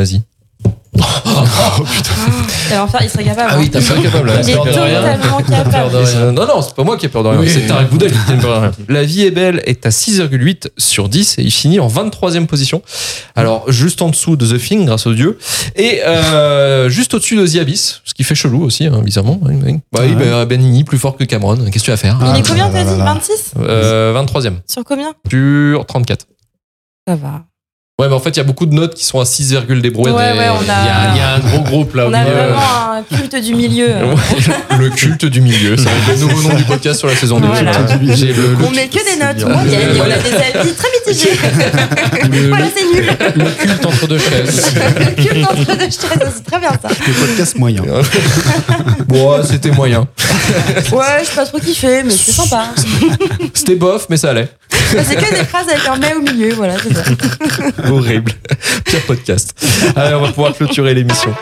nazi. 0.94 2.70
Et 2.70 2.74
l'enfer, 2.76 3.00
il 3.02 3.08
serait 3.10 3.24
capable. 3.24 3.48
Ah 3.52 3.56
oui, 3.58 3.64
hein. 3.66 3.70
t'as 3.72 3.80
fait 3.80 4.02
capable. 4.02 4.28
là. 4.28 4.40
Il 4.42 4.50
est 4.50 4.54
peur 4.54 4.64
de 4.66 4.70
rien. 4.70 5.00
totalement 5.00 5.36
Peur 5.38 5.42
de 5.42 5.50
capable. 5.50 6.30
Non, 6.34 6.46
non, 6.46 6.62
c'est 6.62 6.74
pas 6.74 6.84
moi 6.84 6.96
qui 6.96 7.06
ai 7.06 7.08
peur 7.08 7.22
de 7.22 7.28
rien. 7.28 7.40
Oui. 7.40 7.48
C'est 7.50 7.66
Tarek 7.66 7.88
Boudali 7.88 8.12
qui 8.26 8.32
a 8.32 8.36
peur 8.36 8.54
de 8.54 8.60
rien. 8.60 8.72
La 8.88 9.02
vie 9.02 9.22
est 9.22 9.30
belle 9.30 9.62
est 9.64 9.86
à 9.86 9.88
6,8 9.88 10.68
sur 10.76 11.08
10 11.08 11.38
et 11.38 11.42
il 11.42 11.50
finit 11.50 11.80
en 11.80 11.88
23e 11.88 12.46
position. 12.46 12.82
Alors, 13.36 13.70
juste 13.72 14.02
en 14.02 14.10
dessous 14.10 14.36
de 14.36 14.46
The 14.46 14.60
Thing, 14.60 14.84
grâce 14.84 15.06
aux 15.06 15.14
dieux. 15.14 15.38
Et 15.76 16.02
euh, 16.06 16.88
juste 16.90 17.14
au-dessus 17.14 17.36
de 17.36 17.46
The 17.46 17.56
Abyss, 17.56 18.02
ce 18.04 18.12
qui 18.14 18.22
fait 18.24 18.34
chelou 18.34 18.62
aussi, 18.62 18.86
hein, 18.86 19.00
bizarrement. 19.02 19.38
Oui, 19.42 19.54
oui. 19.64 19.78
Bah 19.92 20.00
oui, 20.02 20.14
bah, 20.14 20.44
Benigni, 20.44 20.84
plus 20.84 20.98
fort 20.98 21.16
que 21.16 21.24
Cameron. 21.24 21.56
Qu'est-ce 21.56 21.70
que 21.78 21.84
tu 21.86 21.90
vas 21.90 21.96
faire? 21.96 22.18
Il 22.20 22.26
Ah, 22.34 22.38
est 22.38 22.46
combien, 22.46 22.68
là, 22.68 22.72
t'as 22.72 22.84
dit? 22.92 22.98
là. 22.98 23.04
26 23.14 23.52
euh, 23.60 24.22
23e 24.22 24.52
Sur 24.66 24.84
combien? 24.84 25.12
Sur 25.30 25.86
34. 25.86 26.26
Ça 27.08 27.16
va. 27.16 27.44
Ouais, 28.02 28.08
mais 28.08 28.14
en 28.14 28.18
fait, 28.18 28.30
il 28.30 28.38
y 28.38 28.40
a 28.40 28.42
beaucoup 28.42 28.66
de 28.66 28.74
notes 28.74 28.94
qui 28.96 29.04
sont 29.04 29.20
à 29.20 29.24
6, 29.24 29.54
des 29.80 29.90
brouettes. 29.90 30.12
Ouais, 30.12 30.32
ouais, 30.32 30.48
on 30.48 30.60
Il 30.60 30.66
y, 30.66 30.70
a, 30.70 31.14
il 31.14 31.18
y 31.18 31.20
a 31.20 31.34
un 31.34 31.38
gros 31.38 31.60
groupe 31.60 31.94
là. 31.94 32.06
On 32.08 32.12
a 32.12 32.24
vraiment 32.24 32.58
un 32.94 33.02
culte 33.16 33.36
du 33.36 33.54
milieu. 33.54 33.90
Ouais, 34.02 34.78
le 34.78 34.90
culte 34.90 35.24
du 35.26 35.40
milieu. 35.40 35.76
Ça 35.76 35.84
va 35.84 35.90
être 36.12 36.20
le 36.20 36.26
nouveau 36.26 36.48
nom 36.48 36.56
du 36.56 36.64
podcast 36.64 36.98
sur 36.98 37.06
la 37.06 37.14
saison 37.14 37.38
2. 37.38 37.46
Voilà. 37.46 37.70
J'ai 38.14 38.32
le, 38.32 38.54
le- 38.54 38.64
On 38.66 38.70
met 38.70 38.88
que 38.88 38.94
des 38.94 39.22
notes 39.24 39.44
on 39.46 39.56
a 39.56 39.64
des 39.64 40.58
avis 40.58 40.72
très 40.72 40.88
mitigés. 41.06 41.38
voilà, 42.48 42.66
c'est 42.76 42.84
nul. 42.84 43.06
le 43.36 43.50
culte 43.50 43.86
entre 43.86 44.06
deux 44.08 44.18
chaises. 44.18 44.74
Le 44.98 45.22
culte 45.22 45.46
entre 45.48 45.76
deux 45.76 45.84
chaises, 45.84 46.32
c'est 46.34 46.44
très 46.44 46.58
bien 46.58 46.70
ça. 46.70 46.88
Le 47.06 47.12
podcast 47.26 47.56
moyen. 47.56 47.82
Bon, 49.06 49.36
ouais, 49.36 49.42
c'était 49.48 49.70
moyen. 49.70 50.08
Ouais, 50.92 51.04
je 51.20 51.26
suis 51.26 51.36
pas 51.36 51.46
trop 51.46 51.58
kiffé, 51.58 52.02
mais 52.02 52.10
c'est 52.10 52.32
sympa. 52.32 52.64
C'était 53.54 53.76
bof, 53.76 54.06
mais 54.10 54.16
ça 54.16 54.30
allait. 54.30 54.48
C'est 54.70 55.16
que 55.16 55.30
des 55.34 55.44
phrases 55.44 55.68
avec 55.68 55.86
un 55.88 55.96
mais 55.96 56.14
au 56.14 56.20
milieu, 56.20 56.54
voilà, 56.54 56.74
c'est 56.82 56.94
ça. 56.94 57.02
Horrible. 57.92 58.32
Pire 58.84 59.02
podcast. 59.06 59.54
Allez, 59.96 60.14
on 60.14 60.22
va 60.22 60.28
pouvoir 60.28 60.54
clôturer 60.54 60.94
l'émission. 60.94 61.34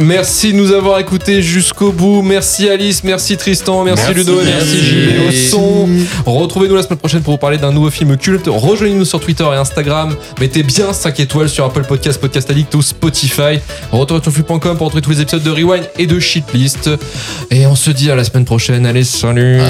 Merci 0.00 0.52
de 0.52 0.56
nous 0.56 0.72
avoir 0.72 0.98
écoutés 0.98 1.42
jusqu'au 1.42 1.92
bout. 1.92 2.22
Merci 2.22 2.68
Alice, 2.70 3.04
merci 3.04 3.36
Tristan, 3.36 3.84
merci, 3.84 4.02
Merci. 4.06 4.18
Ludo, 4.18 4.40
merci 4.42 4.76
Merci. 4.76 4.80
JB 4.82 5.28
au 5.28 5.32
son. 5.32 5.88
Retrouvez-nous 6.24 6.74
la 6.74 6.82
semaine 6.82 6.98
prochaine 6.98 7.20
pour 7.20 7.34
vous 7.34 7.38
parler 7.38 7.58
d'un 7.58 7.70
nouveau 7.70 7.90
film 7.90 8.16
culte. 8.16 8.46
Rejoignez-nous 8.46 9.04
sur 9.04 9.20
Twitter 9.20 9.44
et 9.44 9.56
Instagram. 9.56 10.16
Mettez 10.40 10.62
bien 10.62 10.94
5 10.94 11.20
étoiles 11.20 11.50
sur 11.50 11.66
Apple 11.66 11.84
Podcast, 11.84 12.18
Podcast 12.18 12.50
Addict 12.50 12.74
ou 12.74 12.82
Spotify. 12.82 13.60
Retournez 13.92 14.22
sur 14.22 14.32
pour 14.44 14.86
retrouver 14.86 15.02
tous 15.02 15.10
les 15.10 15.20
épisodes 15.20 15.42
de 15.42 15.50
Rewind 15.50 15.84
et 15.98 16.06
de 16.06 16.18
Shitlist. 16.18 16.90
Et 17.50 17.66
on 17.66 17.74
se 17.76 17.90
dit 17.90 18.10
à 18.10 18.16
la 18.16 18.24
semaine 18.24 18.46
prochaine. 18.46 18.86
Allez, 18.86 19.04
salut. 19.04 19.60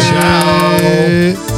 Ciao. 0.00 1.49